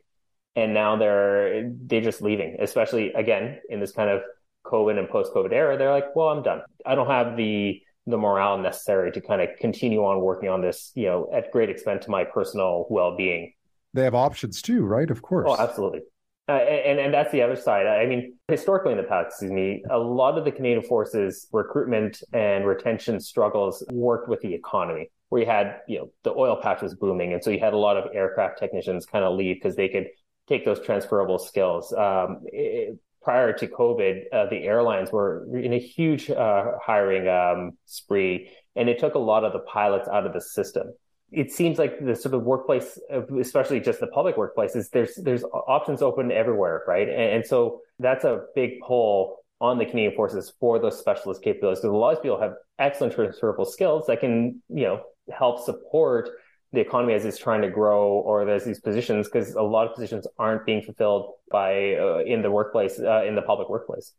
and 0.55 0.73
now 0.73 0.95
they're 0.95 1.69
they're 1.85 2.01
just 2.01 2.21
leaving. 2.21 2.57
Especially 2.59 3.13
again 3.13 3.59
in 3.69 3.79
this 3.79 3.91
kind 3.91 4.09
of 4.09 4.21
COVID 4.65 4.97
and 4.97 5.09
post 5.09 5.33
COVID 5.33 5.51
era, 5.51 5.77
they're 5.77 5.91
like, 5.91 6.15
well, 6.15 6.29
I'm 6.29 6.41
done. 6.41 6.61
I 6.85 6.95
don't 6.95 7.07
have 7.07 7.37
the 7.37 7.81
the 8.07 8.17
morale 8.17 8.57
necessary 8.57 9.11
to 9.11 9.21
kind 9.21 9.41
of 9.41 9.49
continue 9.59 9.99
on 9.99 10.21
working 10.21 10.47
on 10.47 10.61
this, 10.61 10.91
you 10.95 11.05
know, 11.07 11.29
at 11.33 11.51
great 11.51 11.69
expense 11.69 12.05
to 12.05 12.11
my 12.11 12.23
personal 12.23 12.87
well 12.89 13.17
being 13.17 13.51
they 13.97 14.03
have 14.03 14.15
options 14.15 14.61
too, 14.61 14.85
right? 14.85 15.09
Of 15.09 15.21
course. 15.21 15.47
Oh, 15.49 15.57
absolutely. 15.57 16.01
Uh, 16.49 16.53
and 16.53 16.97
and 16.97 17.13
that's 17.13 17.31
the 17.33 17.41
other 17.41 17.57
side. 17.57 17.85
I 17.85 18.05
mean, 18.05 18.35
historically 18.47 18.93
in 18.93 18.97
the 18.97 19.03
past, 19.03 19.27
excuse 19.27 19.51
me, 19.51 19.83
a 19.89 19.97
lot 19.97 20.37
of 20.37 20.45
the 20.45 20.51
Canadian 20.51 20.81
Forces 20.81 21.47
recruitment 21.51 22.23
and 22.31 22.65
retention 22.65 23.19
struggles 23.19 23.83
worked 23.91 24.29
with 24.29 24.39
the 24.39 24.53
economy, 24.53 25.11
where 25.27 25.41
you 25.41 25.47
had 25.47 25.81
you 25.89 25.99
know 25.99 26.11
the 26.23 26.31
oil 26.31 26.55
patch 26.55 26.81
was 26.81 26.95
booming, 26.95 27.33
and 27.33 27.43
so 27.43 27.49
you 27.49 27.59
had 27.59 27.73
a 27.73 27.77
lot 27.77 27.97
of 27.97 28.15
aircraft 28.15 28.59
technicians 28.59 29.05
kind 29.05 29.25
of 29.25 29.35
leave 29.35 29.57
because 29.57 29.75
they 29.75 29.89
could 29.89 30.07
take 30.47 30.63
those 30.63 30.79
transferable 30.79 31.37
skills. 31.37 31.91
Um, 31.91 32.43
it, 32.45 32.97
prior 33.21 33.51
to 33.51 33.67
COVID, 33.67 34.21
uh, 34.31 34.45
the 34.45 34.63
airlines 34.63 35.11
were 35.11 35.45
in 35.53 35.73
a 35.73 35.79
huge 35.79 36.29
uh, 36.29 36.71
hiring 36.81 37.27
um, 37.27 37.71
spree, 37.85 38.51
and 38.73 38.87
it 38.87 38.99
took 38.99 39.15
a 39.15 39.19
lot 39.19 39.43
of 39.43 39.51
the 39.51 39.59
pilots 39.59 40.07
out 40.07 40.25
of 40.25 40.31
the 40.31 40.39
system 40.39 40.93
it 41.31 41.51
seems 41.51 41.77
like 41.77 42.03
the 42.03 42.15
sort 42.15 42.33
of 42.33 42.43
workplace, 42.43 42.97
especially 43.39 43.79
just 43.79 43.99
the 43.99 44.07
public 44.07 44.37
workplaces, 44.37 44.89
there's 44.91 45.15
there's 45.15 45.43
options 45.43 46.01
open 46.01 46.31
everywhere, 46.31 46.83
right? 46.87 47.07
And, 47.07 47.35
and 47.35 47.45
so 47.45 47.81
that's 47.99 48.23
a 48.23 48.45
big 48.55 48.79
pull 48.85 49.37
on 49.59 49.77
the 49.77 49.85
Canadian 49.85 50.15
Forces 50.15 50.53
for 50.59 50.79
those 50.79 50.97
specialist 50.97 51.41
capabilities. 51.41 51.79
Because 51.79 51.93
a 51.93 51.97
lot 51.97 52.15
of 52.15 52.21
people 52.21 52.39
have 52.39 52.53
excellent 52.79 53.13
transferable 53.13 53.65
skills 53.65 54.05
that 54.07 54.19
can, 54.19 54.61
you 54.69 54.83
know, 54.83 55.01
help 55.31 55.65
support 55.65 56.29
the 56.71 56.79
economy 56.79 57.13
as 57.13 57.25
it's 57.25 57.37
trying 57.37 57.61
to 57.61 57.69
grow, 57.69 58.07
or 58.07 58.45
there's 58.45 58.63
these 58.63 58.79
positions 58.79 59.27
because 59.27 59.53
a 59.55 59.61
lot 59.61 59.87
of 59.87 59.93
positions 59.95 60.27
aren't 60.37 60.65
being 60.65 60.81
fulfilled 60.81 61.33
by 61.49 61.95
uh, 61.95 62.19
in 62.25 62.41
the 62.41 62.51
workplace, 62.51 62.99
uh, 62.99 63.23
in 63.23 63.35
the 63.35 63.41
public 63.41 63.69
workplace. 63.69 64.13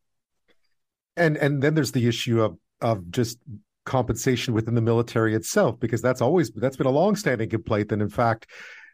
And 1.16 1.36
and 1.36 1.62
then 1.62 1.74
there's 1.74 1.92
the 1.92 2.06
issue 2.06 2.42
of 2.42 2.58
of 2.80 3.10
just 3.10 3.38
compensation 3.88 4.52
within 4.52 4.74
the 4.74 4.82
military 4.82 5.34
itself 5.34 5.80
because 5.80 6.02
that's 6.02 6.20
always 6.20 6.50
that's 6.50 6.76
been 6.76 6.86
a 6.86 6.90
long-standing 6.90 7.48
complaint 7.48 7.88
that 7.88 8.00
in 8.00 8.08
fact 8.08 8.46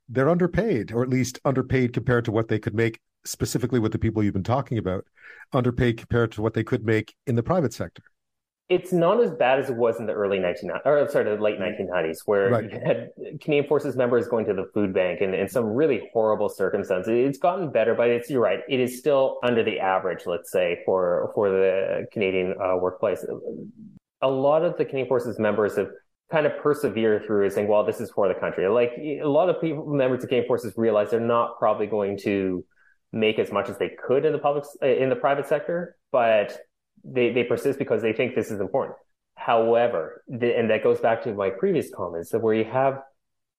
they're 0.08 0.30
underpaid 0.30 0.92
or 0.92 1.02
at 1.02 1.08
least 1.08 1.40
underpaid 1.44 1.92
compared 1.92 2.24
to 2.24 2.30
what 2.30 2.46
they 2.46 2.60
could 2.60 2.74
make 2.74 3.00
specifically 3.26 3.80
with 3.80 3.90
the 3.90 3.98
people 3.98 4.22
you've 4.22 4.34
been 4.34 4.42
talking 4.44 4.78
about 4.78 5.04
underpaid 5.52 5.98
compared 5.98 6.30
to 6.30 6.42
what 6.42 6.54
they 6.54 6.62
could 6.62 6.84
make 6.84 7.14
in 7.26 7.34
the 7.34 7.42
private 7.42 7.72
sector. 7.72 8.02
It's 8.68 8.92
not 8.92 9.22
as 9.22 9.30
bad 9.32 9.58
as 9.58 9.68
it 9.68 9.76
was 9.76 9.98
in 9.98 10.06
the 10.06 10.14
early 10.14 10.38
1990s 10.38 10.86
or 10.86 11.08
sorry 11.10 11.24
the 11.24 11.42
late 11.42 11.58
1990s 11.58 12.18
where 12.24 12.50
right. 12.50 12.64
you 12.64 12.80
had 12.84 13.10
canadian 13.40 13.66
forces 13.66 13.96
members 13.96 14.28
going 14.28 14.46
to 14.46 14.54
the 14.54 14.66
food 14.72 14.94
bank 14.94 15.20
and 15.20 15.34
in 15.34 15.48
some 15.48 15.66
really 15.66 16.08
horrible 16.12 16.48
circumstances. 16.48 17.12
It's 17.12 17.38
gotten 17.38 17.70
better 17.70 17.94
but 17.94 18.08
it's 18.08 18.30
you're 18.30 18.40
right 18.40 18.60
it 18.68 18.80
is 18.80 18.98
still 18.98 19.38
under 19.42 19.64
the 19.64 19.80
average 19.80 20.22
let's 20.26 20.50
say 20.50 20.78
for 20.86 21.30
for 21.34 21.50
the 21.50 22.06
canadian 22.12 22.54
uh, 22.62 22.76
workplace 22.76 23.26
a 24.24 24.28
lot 24.28 24.64
of 24.64 24.76
the 24.78 24.84
Canadian 24.84 25.06
Forces 25.06 25.38
members 25.38 25.76
have 25.76 25.88
kind 26.32 26.46
of 26.46 26.52
persevered 26.62 27.26
through 27.26 27.50
saying, 27.50 27.68
well, 27.68 27.84
this 27.84 28.00
is 28.00 28.10
for 28.10 28.26
the 28.26 28.34
country. 28.34 28.66
Like 28.66 28.92
a 28.98 29.28
lot 29.28 29.50
of 29.50 29.60
people, 29.60 29.86
members 29.86 30.24
of 30.24 30.30
Canadian 30.30 30.48
Forces 30.48 30.72
realize 30.76 31.10
they're 31.10 31.20
not 31.20 31.58
probably 31.58 31.86
going 31.86 32.18
to 32.22 32.64
make 33.12 33.38
as 33.38 33.52
much 33.52 33.68
as 33.68 33.78
they 33.78 33.90
could 34.06 34.24
in 34.24 34.32
the 34.32 34.38
public 34.38 34.64
uh, 34.82 34.86
in 34.86 35.10
the 35.10 35.16
private 35.16 35.46
sector, 35.46 35.96
but 36.10 36.58
they, 37.04 37.32
they 37.32 37.44
persist 37.44 37.78
because 37.78 38.00
they 38.00 38.14
think 38.14 38.34
this 38.34 38.50
is 38.50 38.60
important. 38.60 38.96
However, 39.36 40.24
the, 40.26 40.56
and 40.56 40.70
that 40.70 40.82
goes 40.82 41.00
back 41.00 41.22
to 41.24 41.34
my 41.34 41.50
previous 41.50 41.90
comments 41.94 42.30
that 42.30 42.40
where 42.40 42.54
you 42.54 42.64
have 42.64 43.02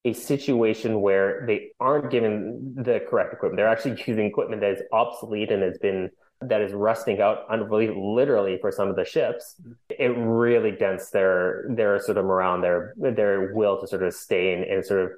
a 0.04 0.14
situation 0.14 1.02
where 1.02 1.46
they 1.48 1.70
aren't 1.80 2.12
given 2.12 2.74
the 2.76 3.02
correct 3.08 3.34
equipment, 3.34 3.58
they're 3.58 3.68
actually 3.68 4.02
using 4.08 4.26
equipment 4.26 4.62
that 4.62 4.72
is 4.72 4.82
obsolete 4.92 5.52
and 5.52 5.62
has 5.62 5.78
been 5.78 6.10
that 6.42 6.62
is 6.62 6.74
rusting 6.74 7.22
out 7.22 7.46
literally 7.50 8.58
for 8.60 8.72
some 8.72 8.90
of 8.90 8.96
the 8.96 9.06
ships, 9.06 9.56
it 9.90 10.14
really 10.18 10.72
dents 10.72 11.10
their 11.10 11.66
their 11.70 12.00
sort 12.00 12.18
of 12.18 12.26
morale, 12.26 12.62
their 12.62 12.94
their 12.98 13.54
will 13.54 13.80
to 13.80 13.88
sort 13.88 14.04
of 14.04 14.14
stay 14.14 14.54
and, 14.54 14.64
and 14.64 14.86
sort 14.86 15.04
of 15.04 15.12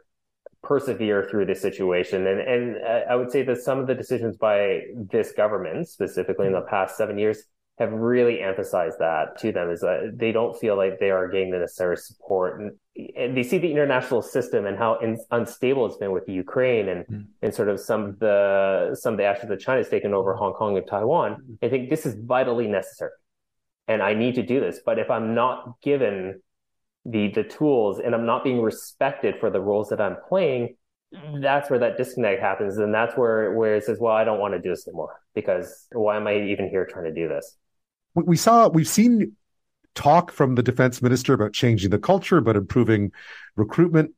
persevere 0.63 1.27
through 1.29 1.45
this 1.45 1.61
situation. 1.61 2.27
And 2.27 2.39
and 2.39 2.77
uh, 2.83 3.01
I 3.09 3.15
would 3.15 3.31
say 3.31 3.43
that 3.43 3.57
some 3.57 3.79
of 3.79 3.87
the 3.87 3.95
decisions 3.95 4.37
by 4.37 4.81
this 4.95 5.31
government, 5.31 5.87
specifically 5.87 6.47
in 6.47 6.53
the 6.53 6.61
past 6.61 6.97
seven 6.97 7.17
years, 7.17 7.43
have 7.77 7.91
really 7.91 8.41
emphasized 8.41 8.97
that 8.99 9.37
to 9.37 9.51
them 9.51 9.69
is 9.69 9.81
that 9.81 10.13
they 10.15 10.31
don't 10.31 10.57
feel 10.59 10.75
like 10.75 10.99
they 10.99 11.11
are 11.11 11.27
getting 11.27 11.51
the 11.51 11.59
necessary 11.59 11.95
support 11.95 12.59
and, 12.59 12.71
and 13.15 13.37
they 13.37 13.43
see 13.43 13.59
the 13.59 13.69
international 13.69 14.23
system 14.23 14.65
and 14.65 14.77
how 14.77 14.97
in, 14.97 15.17
unstable 15.29 15.85
it's 15.85 15.97
been 15.97 16.11
with 16.11 16.27
Ukraine 16.27 16.89
and, 16.89 17.05
mm. 17.05 17.25
and 17.43 17.53
sort 17.53 17.69
of 17.69 17.79
some 17.79 18.03
of 18.05 18.19
the 18.19 18.97
some 18.99 19.13
of 19.13 19.17
the 19.19 19.25
actions 19.25 19.49
that 19.49 19.59
China's 19.59 19.89
taken 19.89 20.13
over 20.15 20.33
Hong 20.33 20.53
Kong 20.53 20.75
and 20.75 20.87
Taiwan. 20.87 21.33
Hmm. 21.33 21.53
I 21.61 21.69
think 21.69 21.89
this 21.89 22.05
is 22.05 22.15
vitally 22.15 22.67
necessary. 22.67 23.11
And 23.87 24.01
I 24.01 24.15
need 24.15 24.35
to 24.35 24.43
do 24.43 24.59
this. 24.59 24.81
But 24.83 24.99
if 24.99 25.09
I'm 25.11 25.35
not 25.35 25.79
given 25.81 26.41
the 27.05 27.27
the 27.29 27.43
tools 27.43 27.99
and 27.99 28.15
I'm 28.15 28.25
not 28.25 28.43
being 28.43 28.61
respected 28.61 29.35
for 29.39 29.51
the 29.51 29.61
roles 29.61 29.89
that 29.89 30.01
I'm 30.01 30.17
playing, 30.27 30.75
that's 31.41 31.69
where 31.69 31.79
that 31.79 31.95
disconnect 31.95 32.41
happens. 32.41 32.77
And 32.77 32.91
that's 32.91 33.15
where 33.15 33.53
where 33.53 33.75
it 33.75 33.83
says, 33.83 33.99
Well, 33.99 34.15
I 34.15 34.23
don't 34.23 34.39
want 34.39 34.55
to 34.55 34.59
do 34.59 34.69
this 34.69 34.87
anymore 34.87 35.21
because 35.35 35.85
why 35.91 36.17
am 36.17 36.25
I 36.25 36.41
even 36.41 36.69
here 36.69 36.87
trying 36.87 37.05
to 37.05 37.13
do 37.13 37.27
this? 37.27 37.55
We 38.25 38.37
saw 38.37 38.67
we've 38.67 38.87
seen 38.87 39.35
talk 39.95 40.31
from 40.31 40.55
the 40.55 40.63
defense 40.63 41.01
minister 41.01 41.33
about 41.33 41.53
changing 41.53 41.89
the 41.89 41.99
culture, 41.99 42.37
about 42.37 42.55
improving 42.55 43.11
recruitment, 43.55 44.13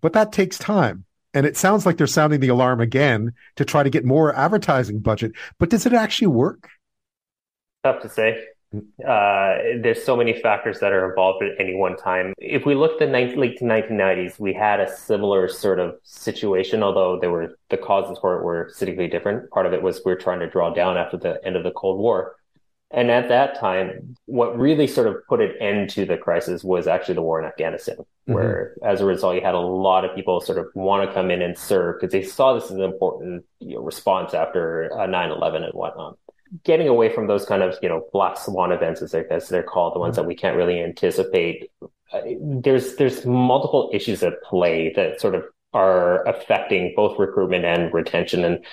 but 0.00 0.12
that 0.12 0.32
takes 0.32 0.58
time. 0.58 1.04
And 1.34 1.44
it 1.44 1.56
sounds 1.56 1.84
like 1.84 1.96
they're 1.98 2.06
sounding 2.06 2.40
the 2.40 2.48
alarm 2.48 2.80
again 2.80 3.32
to 3.56 3.64
try 3.64 3.82
to 3.82 3.90
get 3.90 4.04
more 4.04 4.34
advertising 4.34 5.00
budget. 5.00 5.32
But 5.58 5.70
does 5.70 5.84
it 5.84 5.92
actually 5.92 6.28
work? 6.28 6.68
Tough 7.84 8.00
to 8.02 8.08
say. 8.08 8.42
Uh, 8.74 9.58
there's 9.80 10.02
so 10.02 10.16
many 10.16 10.40
factors 10.40 10.80
that 10.80 10.92
are 10.92 11.08
involved 11.08 11.42
at 11.42 11.52
any 11.60 11.74
one 11.74 11.96
time. 11.96 12.32
If 12.38 12.66
we 12.66 12.74
look 12.74 12.92
at 12.92 12.98
the 12.98 13.06
late 13.06 13.60
1990s, 13.60 14.38
we 14.38 14.52
had 14.52 14.80
a 14.80 14.96
similar 14.96 15.48
sort 15.48 15.78
of 15.78 15.96
situation, 16.02 16.82
although 16.82 17.18
there 17.20 17.30
were 17.30 17.58
the 17.70 17.76
causes 17.76 18.18
for 18.18 18.38
it 18.38 18.44
were 18.44 18.70
significantly 18.74 19.08
different. 19.08 19.50
Part 19.50 19.66
of 19.66 19.72
it 19.72 19.82
was 19.82 20.00
we 20.04 20.12
are 20.12 20.16
trying 20.16 20.40
to 20.40 20.48
draw 20.48 20.72
down 20.72 20.96
after 20.96 21.16
the 21.16 21.44
end 21.44 21.56
of 21.56 21.62
the 21.62 21.70
Cold 21.70 21.98
War. 22.00 22.35
And 22.96 23.10
at 23.10 23.28
that 23.28 23.60
time, 23.60 24.16
what 24.24 24.58
really 24.58 24.86
sort 24.86 25.06
of 25.06 25.16
put 25.28 25.42
an 25.42 25.52
end 25.60 25.90
to 25.90 26.06
the 26.06 26.16
crisis 26.16 26.64
was 26.64 26.86
actually 26.86 27.16
the 27.16 27.22
war 27.22 27.38
in 27.38 27.44
Afghanistan, 27.46 27.96
mm-hmm. 27.96 28.32
where 28.32 28.74
as 28.82 29.02
a 29.02 29.04
result, 29.04 29.34
you 29.34 29.42
had 29.42 29.54
a 29.54 29.60
lot 29.60 30.06
of 30.06 30.16
people 30.16 30.40
sort 30.40 30.56
of 30.56 30.68
want 30.74 31.06
to 31.06 31.14
come 31.14 31.30
in 31.30 31.42
and 31.42 31.58
serve 31.58 32.00
because 32.00 32.10
they 32.10 32.22
saw 32.22 32.54
this 32.54 32.64
as 32.64 32.70
an 32.70 32.82
important 32.82 33.44
you 33.60 33.74
know, 33.74 33.82
response 33.82 34.32
after 34.32 34.90
uh, 34.94 35.06
9-11 35.06 35.56
and 35.56 35.74
whatnot. 35.74 36.16
Getting 36.64 36.88
away 36.88 37.14
from 37.14 37.26
those 37.26 37.44
kind 37.44 37.62
of, 37.62 37.76
you 37.82 37.88
know, 37.90 38.08
black 38.14 38.38
swan 38.38 38.72
events, 38.72 39.02
as 39.02 39.10
they're, 39.10 39.30
as 39.30 39.50
they're 39.50 39.62
called, 39.62 39.94
the 39.94 39.98
ones 39.98 40.12
mm-hmm. 40.12 40.22
that 40.22 40.28
we 40.28 40.34
can't 40.34 40.56
really 40.56 40.82
anticipate. 40.82 41.70
Uh, 42.14 42.20
there's, 42.40 42.96
there's 42.96 43.26
multiple 43.26 43.90
issues 43.92 44.22
at 44.22 44.42
play 44.42 44.90
that 44.96 45.20
sort 45.20 45.34
of 45.34 45.44
are 45.74 46.26
affecting 46.26 46.94
both 46.96 47.18
recruitment 47.18 47.66
and 47.66 47.92
retention. 47.92 48.42
And 48.42 48.64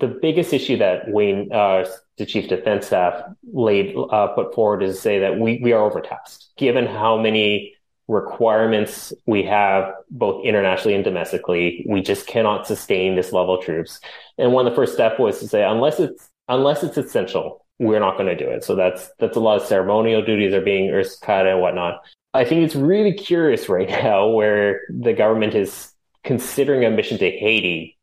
the 0.00 0.06
biggest 0.06 0.52
issue 0.52 0.76
that 0.76 1.08
Wayne, 1.08 1.50
uh, 1.52 1.84
the 2.18 2.26
chief 2.26 2.48
defense 2.48 2.86
staff, 2.86 3.22
laid 3.52 3.94
uh, 4.10 4.28
put 4.28 4.54
forward 4.54 4.82
is 4.82 4.96
to 4.96 5.00
say 5.00 5.18
that 5.20 5.38
we 5.38 5.60
we 5.62 5.72
are 5.72 5.88
overtasked, 5.88 6.48
given 6.56 6.86
how 6.86 7.16
many 7.16 7.74
requirements 8.08 9.12
we 9.26 9.42
have 9.44 9.92
both 10.10 10.44
internationally 10.44 10.94
and 10.94 11.04
domestically. 11.04 11.84
We 11.86 12.00
just 12.00 12.26
cannot 12.26 12.66
sustain 12.66 13.16
this 13.16 13.32
level 13.32 13.58
of 13.58 13.64
troops. 13.64 14.00
And 14.38 14.52
one 14.52 14.66
of 14.66 14.72
the 14.72 14.76
first 14.76 14.94
steps 14.94 15.18
was 15.18 15.38
to 15.40 15.48
say, 15.48 15.62
unless 15.62 16.00
it's 16.00 16.28
unless 16.48 16.82
it's 16.82 16.96
essential, 16.96 17.64
we're 17.78 18.00
not 18.00 18.16
going 18.16 18.26
to 18.26 18.36
do 18.36 18.50
it. 18.50 18.64
So 18.64 18.74
that's 18.74 19.10
that's 19.18 19.36
a 19.36 19.40
lot 19.40 19.60
of 19.60 19.66
ceremonial 19.66 20.24
duties 20.24 20.54
are 20.54 20.62
being 20.62 20.90
cut 21.20 21.46
and 21.46 21.60
whatnot. 21.60 22.00
I 22.34 22.44
think 22.44 22.64
it's 22.64 22.74
really 22.74 23.12
curious 23.12 23.68
right 23.68 23.88
now 24.02 24.28
where 24.28 24.80
the 24.88 25.12
government 25.12 25.54
is 25.54 25.92
considering 26.24 26.84
a 26.84 26.90
mission 26.90 27.18
to 27.18 27.30
Haiti 27.30 27.97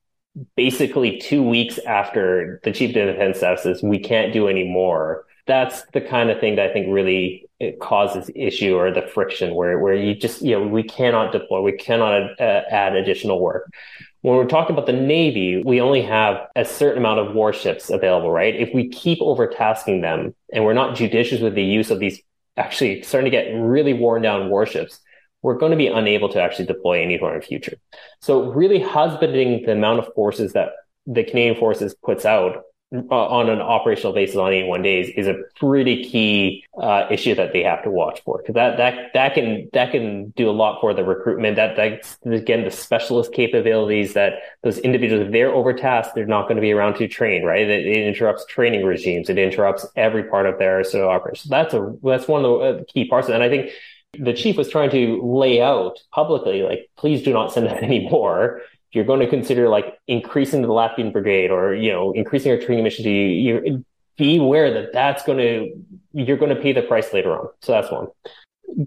basically 0.56 1.18
two 1.18 1.42
weeks 1.42 1.78
after 1.80 2.60
the 2.64 2.72
chief 2.72 2.90
of 2.90 2.96
defense 2.96 3.38
staff 3.38 3.60
says 3.60 3.82
we 3.82 4.00
can't 4.00 4.34
do 4.34 4.48
any 4.48 4.68
more. 4.68 5.26
That's 5.48 5.84
the 5.94 6.02
kind 6.02 6.30
of 6.30 6.40
thing 6.40 6.56
that 6.56 6.70
I 6.70 6.74
think 6.74 6.88
really 6.90 7.48
causes 7.80 8.30
issue 8.36 8.76
or 8.76 8.92
the 8.92 9.04
friction 9.04 9.56
where, 9.56 9.80
where 9.80 9.94
you 9.94 10.16
just, 10.16 10.42
you 10.42 10.60
know, 10.60 10.68
we 10.68 10.84
cannot 10.84 11.32
deploy, 11.32 11.62
we 11.62 11.72
cannot 11.74 12.40
uh, 12.40 12.64
add 12.70 12.96
additional 12.96 13.40
work. 13.40 13.72
When 14.22 14.36
we're 14.36 14.48
talking 14.48 14.76
about 14.76 14.88
the 14.88 14.94
Navy, 14.94 15.62
we 15.64 15.80
only 15.80 16.02
have 16.02 16.48
a 16.56 16.66
certain 16.66 16.98
amount 16.98 17.20
of 17.20 17.36
warships 17.36 17.90
available, 17.92 18.32
right? 18.32 18.56
If 18.56 18.74
we 18.74 18.90
keep 18.90 19.20
overtasking 19.20 20.02
them 20.02 20.34
and 20.52 20.66
we're 20.66 20.74
not 20.74 20.96
judicious 20.96 21.42
with 21.42 21.54
the 21.54 21.64
use 21.64 21.92
of 21.92 22.00
these 22.00 22.22
actually 22.58 23.04
starting 23.04 23.30
to 23.30 23.38
get 23.38 23.52
really 23.52 23.94
worn 23.94 24.24
down 24.24 24.50
warships, 24.50 25.00
we're 25.46 25.54
going 25.54 25.70
to 25.70 25.78
be 25.78 25.86
unable 25.86 26.28
to 26.28 26.42
actually 26.42 26.66
deploy 26.66 27.04
anywhere 27.04 27.36
in 27.36 27.40
the 27.40 27.46
future. 27.46 27.78
So 28.20 28.52
really 28.52 28.80
husbanding 28.80 29.64
the 29.64 29.74
amount 29.74 30.00
of 30.00 30.12
forces 30.16 30.54
that 30.54 30.70
the 31.06 31.24
Canadian 31.24 31.56
Forces 31.56 31.94
puts 31.94 32.26
out 32.26 32.64
uh, 32.92 33.28
on 33.28 33.50
an 33.50 33.62
operational 33.62 34.12
basis 34.12 34.38
on 34.38 34.54
81 34.54 34.82
days 34.82 35.12
is 35.16 35.28
a 35.28 35.36
pretty 35.60 36.04
key 36.04 36.66
uh, 36.82 37.06
issue 37.12 37.36
that 37.36 37.54
they 37.54 37.62
have 37.62 37.84
to 37.84 37.92
watch 37.92 38.24
for. 38.24 38.40
Because 38.40 38.56
that 38.56 38.78
that 38.78 39.14
that 39.14 39.34
can 39.36 39.70
that 39.74 39.92
can 39.92 40.30
do 40.36 40.50
a 40.50 40.56
lot 40.64 40.82
for 40.82 40.96
the 40.96 41.04
recruitment. 41.04 41.58
That 41.58 41.76
that's 41.76 42.18
again 42.26 42.64
the 42.64 42.72
specialist 42.72 43.32
capabilities 43.32 44.14
that 44.14 44.34
those 44.64 44.80
individuals 44.80 45.28
if 45.28 45.32
they're 45.32 45.52
overtasked 45.52 46.16
they're 46.16 46.26
not 46.26 46.44
going 46.44 46.56
to 46.56 46.62
be 46.62 46.72
around 46.72 46.96
to 46.96 47.08
train 47.08 47.44
right? 47.44 47.68
It, 47.68 47.86
it 47.86 48.08
interrupts 48.08 48.46
training 48.48 48.84
regimes. 48.84 49.30
It 49.30 49.38
interrupts 49.38 49.86
every 49.96 50.24
part 50.24 50.48
of 50.48 50.58
their 50.58 50.84
sort 50.84 51.04
of 51.04 51.10
operation. 51.12 51.50
So 51.50 51.56
that's 51.56 51.74
a 51.76 51.94
that's 52.02 52.28
one 52.28 52.46
of 52.46 52.60
the 52.60 52.66
uh, 52.66 52.84
key 52.92 53.08
parts. 53.08 53.30
And 53.30 53.44
I 53.44 53.50
think 53.50 53.72
the 54.20 54.34
chief 54.34 54.58
was 54.58 54.70
trying 54.70 54.90
to 54.92 55.22
lay 55.24 55.62
out 55.62 56.00
publicly, 56.12 56.62
like, 56.64 56.90
please 56.98 57.24
do 57.24 57.34
not 57.34 57.52
send 57.52 57.68
out 57.68 57.82
any 57.84 58.08
more. 58.10 58.62
If 58.90 58.96
you're 58.96 59.06
going 59.06 59.20
to 59.20 59.28
consider 59.28 59.70
like 59.70 59.98
increasing 60.08 60.62
the 60.62 60.68
Latvian 60.68 61.12
brigade 61.12 61.52
or, 61.52 61.74
you 61.74 61.92
know, 61.92 62.12
increasing 62.14 62.52
our 62.52 62.58
training 62.58 62.84
mission 62.84 63.04
to 63.04 63.10
you, 63.10 63.62
you 63.64 63.86
be 64.18 64.38
aware 64.38 64.74
that 64.74 64.94
that's 64.94 65.24
going 65.24 65.40
to, 65.40 65.72
you're 66.14 66.38
going 66.38 66.56
to 66.56 66.62
pay 66.62 66.72
the 66.72 66.82
price 66.82 67.12
later 67.14 67.38
on. 67.38 67.48
So 67.62 67.74
that's 67.74 67.92
one. 67.92 68.08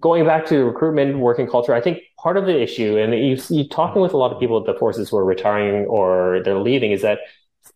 Going 0.01 0.24
back 0.24 0.47
to 0.47 0.64
recruitment, 0.64 1.18
working 1.18 1.47
culture, 1.47 1.74
I 1.74 1.81
think 1.81 1.99
part 2.18 2.37
of 2.37 2.47
the 2.47 2.61
issue, 2.61 2.97
and 2.97 3.12
you, 3.12 3.39
you 3.49 3.68
talking 3.68 4.03
with 4.03 4.12
a 4.12 4.16
lot 4.16 4.33
of 4.33 4.41
people 4.41 4.59
at 4.59 4.66
the 4.66 4.79
forces 4.79 5.09
who 5.11 5.16
are 5.18 5.24
retiring 5.24 5.85
or 5.87 6.41
they're 6.45 6.59
leaving, 6.59 6.93
is 6.93 7.03
that 7.03 7.20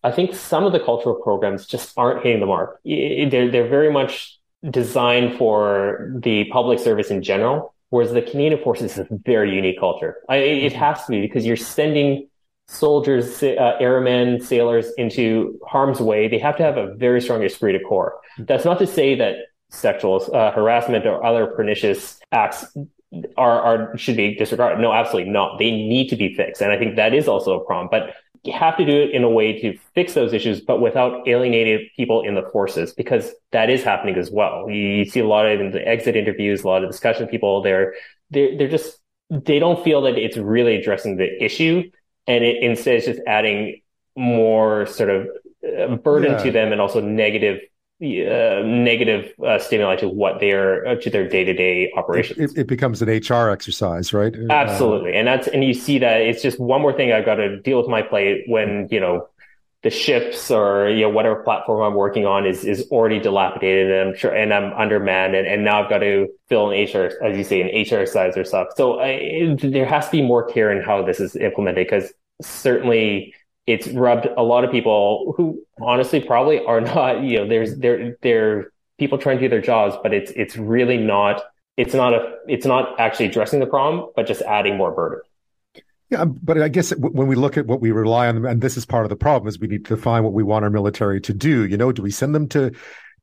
I 0.02 0.10
think 0.10 0.34
some 0.34 0.64
of 0.64 0.72
the 0.72 0.80
cultural 0.80 1.14
programs 1.14 1.66
just 1.66 1.92
aren't 1.96 2.22
hitting 2.24 2.40
the 2.40 2.46
mark. 2.46 2.80
They're, 2.84 3.50
they're 3.50 3.68
very 3.68 3.92
much 3.92 4.38
designed 4.70 5.36
for 5.36 6.12
the 6.14 6.44
public 6.46 6.78
service 6.78 7.10
in 7.10 7.22
general, 7.22 7.74
whereas 7.90 8.12
the 8.12 8.22
Canadian 8.22 8.62
Forces 8.62 8.92
is 8.92 8.98
a 8.98 9.06
very 9.10 9.54
unique 9.54 9.78
culture. 9.78 10.18
I, 10.28 10.36
it 10.36 10.72
has 10.72 11.04
to 11.06 11.10
be 11.10 11.20
because 11.20 11.44
you're 11.44 11.56
sending 11.56 12.28
soldiers, 12.68 13.42
uh, 13.42 13.76
airmen, 13.80 14.40
sailors 14.40 14.86
into 14.96 15.58
harm's 15.66 16.00
way. 16.00 16.28
They 16.28 16.38
have 16.38 16.56
to 16.56 16.62
have 16.62 16.76
a 16.76 16.94
very 16.94 17.20
strong 17.20 17.44
esprit 17.44 17.72
de 17.72 17.80
corps. 17.80 18.18
That's 18.38 18.64
not 18.64 18.78
to 18.78 18.86
say 18.86 19.14
that 19.16 19.36
sexual 19.70 20.22
uh, 20.34 20.52
harassment 20.52 21.06
or 21.06 21.24
other 21.24 21.46
pernicious 21.46 22.18
acts 22.30 22.64
are, 23.36 23.60
are 23.60 23.98
should 23.98 24.16
be 24.16 24.34
disregarded. 24.36 24.80
No, 24.80 24.92
absolutely 24.92 25.30
not. 25.30 25.58
They 25.58 25.70
need 25.70 26.08
to 26.08 26.16
be 26.16 26.34
fixed, 26.34 26.62
and 26.62 26.72
I 26.72 26.78
think 26.78 26.96
that 26.96 27.14
is 27.14 27.28
also 27.28 27.60
a 27.60 27.64
problem. 27.64 27.88
But 27.90 28.14
you 28.44 28.52
have 28.52 28.76
to 28.76 28.84
do 28.84 29.02
it 29.02 29.10
in 29.10 29.22
a 29.22 29.30
way 29.30 29.60
to 29.60 29.78
fix 29.94 30.14
those 30.14 30.32
issues, 30.32 30.60
but 30.60 30.80
without 30.80 31.28
alienating 31.28 31.88
people 31.96 32.22
in 32.22 32.34
the 32.34 32.42
forces, 32.52 32.92
because 32.92 33.30
that 33.52 33.70
is 33.70 33.84
happening 33.84 34.16
as 34.16 34.30
well. 34.30 34.68
You, 34.68 35.04
see 35.04 35.20
a 35.20 35.26
lot 35.26 35.46
of 35.46 35.60
in 35.60 35.70
the 35.70 35.86
exit 35.86 36.16
interviews, 36.16 36.64
a 36.64 36.66
lot 36.66 36.82
of 36.82 36.90
discussion 36.90 37.28
people, 37.28 37.62
they're, 37.62 37.94
they're, 38.30 38.58
they're 38.58 38.68
just, 38.68 38.98
they 39.30 39.60
don't 39.60 39.82
feel 39.84 40.02
that 40.02 40.18
it's 40.18 40.36
really 40.36 40.74
addressing 40.74 41.16
the 41.16 41.42
issue. 41.42 41.88
And 42.26 42.44
it 42.44 42.62
instead 42.62 42.96
is 42.96 43.04
just 43.04 43.20
adding 43.26 43.80
more 44.16 44.86
sort 44.86 45.10
of 45.10 45.28
uh, 45.78 45.96
burden 45.96 46.32
yeah. 46.32 46.42
to 46.42 46.50
them 46.50 46.72
and 46.72 46.80
also 46.80 47.00
negative 47.00 47.60
uh, 48.02 48.62
negative 48.64 49.32
uh, 49.46 49.58
stimuli 49.60 49.94
to 49.96 50.08
what 50.08 50.40
they're 50.40 50.84
uh, 50.86 50.94
to 50.96 51.08
their 51.08 51.28
day 51.28 51.44
to 51.44 51.52
day 51.52 51.92
operations. 51.96 52.52
It, 52.52 52.62
it, 52.62 52.66
becomes 52.66 53.00
an 53.00 53.08
HR 53.08 53.48
exercise, 53.48 54.12
right? 54.12 54.34
Uh, 54.34 54.52
Absolutely, 54.52 55.14
and 55.14 55.26
that's 55.26 55.46
and 55.46 55.62
you 55.62 55.72
see 55.72 55.98
that 56.00 56.20
it's 56.20 56.42
just 56.42 56.58
one 56.58 56.82
more 56.82 56.92
thing 56.92 57.12
I've 57.12 57.24
got 57.24 57.36
to 57.36 57.60
deal 57.60 57.78
with 57.78 57.88
my 57.88 58.02
plate 58.02 58.44
when 58.48 58.88
you 58.90 58.98
know 58.98 59.28
the 59.82 59.90
ships 59.90 60.50
or 60.50 60.88
you 60.88 61.02
know 61.02 61.10
whatever 61.10 61.42
platform 61.42 61.82
I'm 61.82 61.94
working 61.94 62.26
on 62.26 62.44
is 62.44 62.64
is 62.64 62.88
already 62.90 63.20
dilapidated 63.20 63.92
and 63.92 64.10
I'm 64.10 64.16
sure 64.16 64.34
and 64.34 64.52
I'm 64.52 64.72
undermanned 64.72 65.36
and, 65.36 65.46
and 65.46 65.64
now 65.64 65.82
I've 65.82 65.90
got 65.90 65.98
to 65.98 66.28
fill 66.48 66.70
an 66.70 66.84
HR 66.84 67.12
as 67.22 67.36
you 67.36 67.44
say 67.44 67.60
an 67.60 67.68
HR 67.68 68.06
size 68.06 68.36
or 68.36 68.44
stuff. 68.44 68.68
So 68.76 68.98
I, 68.98 69.08
it, 69.08 69.72
there 69.72 69.86
has 69.86 70.06
to 70.06 70.12
be 70.12 70.22
more 70.22 70.44
care 70.44 70.72
in 70.72 70.82
how 70.82 71.04
this 71.04 71.20
is 71.20 71.36
implemented 71.36 71.86
because 71.86 72.12
certainly 72.40 73.34
it's 73.66 73.88
rubbed 73.88 74.26
a 74.36 74.42
lot 74.42 74.64
of 74.64 74.70
people 74.70 75.34
who 75.36 75.62
honestly 75.80 76.20
probably 76.20 76.64
are 76.64 76.80
not, 76.80 77.22
you 77.22 77.38
know, 77.38 77.48
there's 77.48 77.76
there 77.78 78.16
there 78.22 78.72
people 78.98 79.18
trying 79.18 79.38
to 79.38 79.42
do 79.42 79.48
their 79.48 79.60
jobs, 79.60 79.96
but 80.02 80.12
it's 80.12 80.30
it's 80.32 80.56
really 80.56 80.96
not 80.96 81.42
it's 81.76 81.94
not 81.94 82.12
a 82.14 82.36
it's 82.48 82.66
not 82.66 82.98
actually 82.98 83.26
addressing 83.26 83.60
the 83.60 83.66
problem, 83.66 84.10
but 84.16 84.26
just 84.26 84.42
adding 84.42 84.76
more 84.76 84.90
burden. 84.90 85.20
Yeah, 86.10 86.20
um, 86.20 86.38
but 86.42 86.60
I 86.60 86.68
guess 86.68 86.90
when 86.96 87.26
we 87.26 87.34
look 87.34 87.56
at 87.56 87.66
what 87.66 87.80
we 87.80 87.90
rely 87.90 88.28
on, 88.28 88.44
and 88.44 88.60
this 88.60 88.76
is 88.76 88.84
part 88.84 89.06
of 89.06 89.08
the 89.08 89.16
problem, 89.16 89.48
is 89.48 89.58
we 89.58 89.66
need 89.66 89.86
to 89.86 89.96
define 89.96 90.22
what 90.24 90.34
we 90.34 90.42
want 90.42 90.62
our 90.62 90.70
military 90.70 91.22
to 91.22 91.32
do. 91.32 91.64
You 91.64 91.78
know, 91.78 91.90
do 91.90 92.02
we 92.02 92.10
send 92.10 92.34
them 92.34 92.48
to 92.50 92.70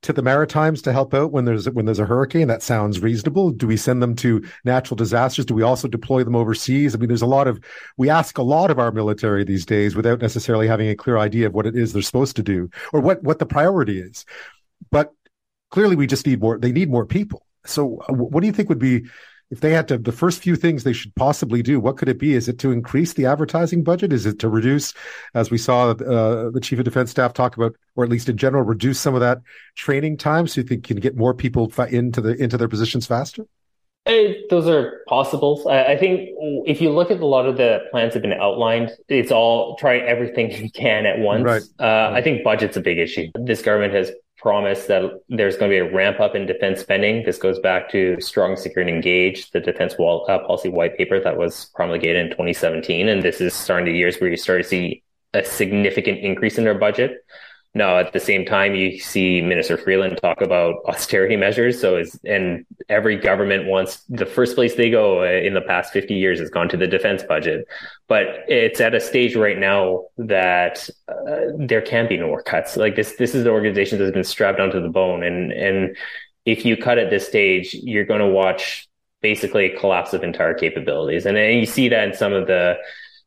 to 0.02 0.14
the 0.14 0.22
Maritimes 0.22 0.82
to 0.84 0.93
help 0.93 1.14
out 1.14 1.32
when 1.32 1.45
there's 1.45 1.70
when 1.70 1.86
there's 1.86 2.00
a 2.00 2.06
hurricane? 2.06 2.47
That 2.47 2.64
sounds 2.64 3.02
reasonable. 3.02 3.52
Do 3.52 3.68
we 3.68 3.78
send 3.78 4.02
them 4.02 4.16
to 4.18 4.43
natural 4.64 4.95
disasters? 4.95 5.45
Do 5.45 5.54
we 5.54 5.64
also 5.64 5.88
deploy 5.88 6.24
them 6.24 6.36
overseas? 6.36 6.95
I 6.95 6.97
mean, 6.97 7.10
there's 7.10 7.22
a 7.22 7.28
lot 7.28 7.47
of 7.47 7.60
we 7.97 8.10
ask 8.10 8.38
a 8.38 8.43
lot 8.43 8.72
of 8.72 8.80
our 8.80 8.91
military 8.91 9.43
these 9.43 9.66
days 9.66 9.95
without 9.95 10.22
necessarily 10.22 10.68
having 10.68 10.89
a 10.89 10.95
clear 10.95 11.18
idea 11.18 11.47
of 11.47 11.54
what 11.54 11.66
it 11.66 11.76
is 11.76 11.93
they're 11.93 12.02
supposed 12.02 12.36
to 12.38 12.43
do 12.43 12.70
or 12.93 13.02
what 13.02 13.22
what 13.24 13.39
the 13.39 13.45
priority 13.45 14.00
is. 14.00 14.26
But 14.91 15.14
clearly, 15.70 15.95
we 15.95 16.08
just 16.08 16.26
need 16.26 16.39
more. 16.39 16.58
They 16.58 16.72
need 16.72 16.89
more 16.89 17.06
people. 17.06 17.45
So, 17.66 18.00
uh, 18.08 18.14
what 18.14 18.41
do 18.41 18.47
you 18.47 18.54
think 18.54 18.70
would 18.70 18.80
be 18.80 19.06
if 19.52 19.62
they 19.62 19.72
had 19.72 19.88
to 19.88 19.97
the 19.97 20.12
first 20.12 20.41
few 20.41 20.56
things 20.56 20.84
they 20.84 20.93
should 20.93 21.14
possibly 21.16 21.62
do 21.62 21.80
what 21.80 21.97
could 21.97 22.10
it 22.10 22.20
be 22.20 22.34
is 22.34 22.47
it 22.47 22.60
to 22.60 22.72
increase 22.72 23.14
the 23.14 23.26
advertising 23.26 23.84
budget 23.84 24.14
is 24.14 24.26
it 24.26 24.39
to 24.39 24.50
reduce 24.50 24.93
as 25.34 25.50
we 25.50 25.58
saw 25.58 25.89
uh, 25.91 26.50
the 26.50 26.60
chief 26.62 26.80
of 26.80 26.86
defense 26.86 27.12
staff 27.12 27.34
talk 27.34 27.56
about 27.56 27.76
or 27.95 28.04
at 28.04 28.10
least 28.10 28.30
in 28.30 28.38
general 28.38 28.64
reduce 28.64 29.00
some 29.00 29.16
of 29.16 29.22
that 29.22 29.39
training 29.76 30.18
time 30.18 30.47
so 30.47 30.62
you 30.62 30.68
think 30.68 30.89
you 30.89 30.95
can 30.95 31.02
get 31.02 31.16
more 31.16 31.34
people 31.34 31.72
into 31.89 32.22
the 32.22 32.36
into 32.41 32.58
their 32.58 32.70
positions 32.70 33.06
faster 33.06 33.45
those 34.50 34.68
are 34.68 35.02
possibles. 35.08 35.66
I, 35.68 35.84
I, 35.84 35.97
think 35.97 36.30
if 36.66 36.82
you 36.82 36.91
look 36.91 37.12
at 37.12 37.20
a 37.20 37.26
lot 37.26 37.45
of 37.45 37.58
the 37.58 37.82
plans 37.91 38.14
that 38.14 38.24
have 38.24 38.30
been 38.30 38.39
outlined, 38.39 38.91
it's 39.08 39.32
all 39.32 39.76
try 39.76 39.97
everything 39.97 40.52
you 40.64 40.72
can 40.72 41.06
at 41.06 41.20
once. 41.20 41.43
Right. 41.43 41.62
Uh, 41.80 41.84
right. 41.84 42.14
I 42.14 42.22
think 42.22 42.43
budget's 42.43 42.78
a 42.78 42.82
big 42.82 42.97
issue. 42.97 43.28
This 43.36 43.62
government 43.62 43.93
has 43.93 44.12
promise 44.41 44.85
that 44.85 45.03
there's 45.29 45.57
going 45.57 45.69
to 45.69 45.75
be 45.75 45.79
a 45.79 45.93
ramp 45.93 46.19
up 46.19 46.35
in 46.35 46.45
defense 46.45 46.79
spending. 46.79 47.23
This 47.25 47.37
goes 47.37 47.59
back 47.59 47.89
to 47.91 48.19
strong, 48.21 48.55
secure, 48.55 48.81
and 48.81 48.89
engaged, 48.89 49.53
the 49.53 49.59
defense 49.59 49.97
wall, 49.97 50.25
uh, 50.29 50.39
policy 50.39 50.69
white 50.69 50.97
paper 50.97 51.19
that 51.19 51.37
was 51.37 51.71
promulgated 51.75 52.25
in 52.25 52.31
2017. 52.31 53.09
And 53.09 53.21
this 53.21 53.41
is 53.41 53.53
starting 53.53 53.85
to 53.85 53.91
years 53.91 54.17
where 54.19 54.29
you 54.29 54.37
start 54.37 54.63
to 54.63 54.67
see 54.67 55.03
a 55.33 55.43
significant 55.43 56.19
increase 56.19 56.57
in 56.57 56.63
their 56.63 56.77
budget. 56.77 57.17
Now, 57.76 57.99
at 57.99 58.13
the 58.13 58.20
same 58.20 58.45
time, 58.45 58.74
you 58.74 58.99
see 58.99 59.41
Minister 59.41 59.78
Freeland 59.78 60.17
talk 60.20 60.41
about 60.41 60.78
austerity 60.86 61.36
measures. 61.36 61.80
So, 61.80 61.97
is 61.97 62.20
and 62.26 62.65
every 62.89 63.15
government 63.15 63.67
wants 63.67 64.03
the 64.09 64.26
first 64.26 64.55
place 64.55 64.74
they 64.74 64.89
go 64.89 65.24
in 65.24 65.53
the 65.53 65.61
past 65.61 65.93
50 65.93 66.15
years 66.15 66.39
has 66.39 66.49
gone 66.49 66.67
to 66.70 66.78
the 66.78 66.88
defense 66.88 67.22
budget. 67.22 67.67
But 68.07 68.43
it's 68.47 68.82
at 68.82 68.95
a 68.95 68.99
stage 68.99 69.36
right 69.36 69.57
now 69.57 70.05
that 70.17 70.89
uh, 71.07 71.51
there 71.57 71.82
can 71.82 72.07
be 72.07 72.17
no 72.17 72.28
more 72.28 72.41
cuts. 72.41 72.76
Like 72.76 72.95
this, 72.95 73.15
this 73.17 73.36
is 73.36 73.43
the 73.43 73.51
organization 73.51 73.99
that's 73.99 74.11
been 74.11 74.24
strapped 74.24 74.59
onto 74.59 74.82
the 74.82 74.89
bone. 74.89 75.22
And, 75.22 75.51
and 75.51 75.95
if 76.45 76.65
you 76.65 76.76
cut 76.76 76.97
at 76.97 77.11
this 77.11 77.28
stage, 77.28 77.76
you're 77.76 78.05
going 78.05 78.22
to 78.22 78.28
watch 78.28 78.88
basically 79.22 79.65
a 79.65 79.80
collapse 79.80 80.13
of 80.13 80.24
entire 80.24 80.55
capabilities. 80.55 81.28
And, 81.28 81.38
and 81.38 81.59
you 81.59 81.67
see 81.67 81.88
that 81.89 82.07
in 82.07 82.15
some 82.15 82.34
of 82.34 82.47
the, 82.47 82.78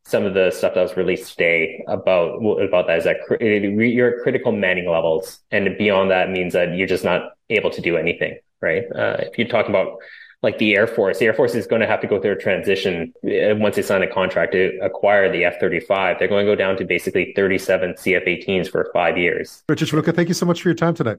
some 0.05 0.25
of 0.25 0.35
the 0.35 0.51
stuff 0.51 0.75
that 0.75 0.83
was 0.83 0.97
released 0.97 1.33
today 1.33 1.85
about 1.89 2.37
about 2.61 2.87
that 2.87 2.99
is 2.99 3.05
that 3.05 3.19
you're 3.41 4.17
at 4.17 4.23
critical 4.23 4.53
manning 4.53 4.89
levels, 4.89 5.41
and 5.51 5.77
beyond 5.79 6.11
that 6.11 6.31
means 6.31 6.53
that 6.55 6.75
you're 6.75 6.89
just 6.89 7.05
not 7.05 7.33
able 7.51 7.71
to 7.71 7.81
do 7.81 7.97
anything, 7.97 8.39
right? 8.61 8.85
Uh, 8.95 9.17
if 9.21 9.39
you're 9.39 9.49
talking 9.49 9.71
about 9.71 9.99
like 10.43 10.59
the 10.59 10.75
Air 10.75 10.87
Force, 10.87 11.19
the 11.19 11.27
Air 11.27 11.35
Force 11.35 11.55
is 11.55 11.67
going 11.67 11.81
to 11.81 11.87
have 11.87 12.01
to 12.01 12.07
go 12.07 12.21
through 12.21 12.33
a 12.33 12.37
transition 12.37 13.13
uh, 13.25 13.55
once 13.57 13.77
they 13.77 13.83
sign 13.83 14.03
a 14.03 14.13
contract 14.13 14.53
to 14.53 14.77
acquire 14.83 15.31
the 15.31 15.45
F 15.45 15.61
35. 15.61 16.19
They're 16.19 16.29
going 16.29 16.45
to 16.45 16.51
go 16.51 16.57
down 16.57 16.77
to 16.79 16.85
basically 16.85 17.33
37 17.37 17.95
CF 17.95 18.27
18s 18.27 18.69
for 18.69 18.91
five 18.93 19.17
years. 19.17 19.63
Richard 19.69 19.89
Shimooka, 19.89 20.15
thank 20.15 20.29
you 20.29 20.35
so 20.35 20.47
much 20.47 20.63
for 20.63 20.69
your 20.69 20.75
time 20.75 20.95
tonight. 20.95 21.19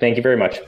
Thank 0.00 0.16
you 0.16 0.22
very 0.22 0.38
much. 0.38 0.60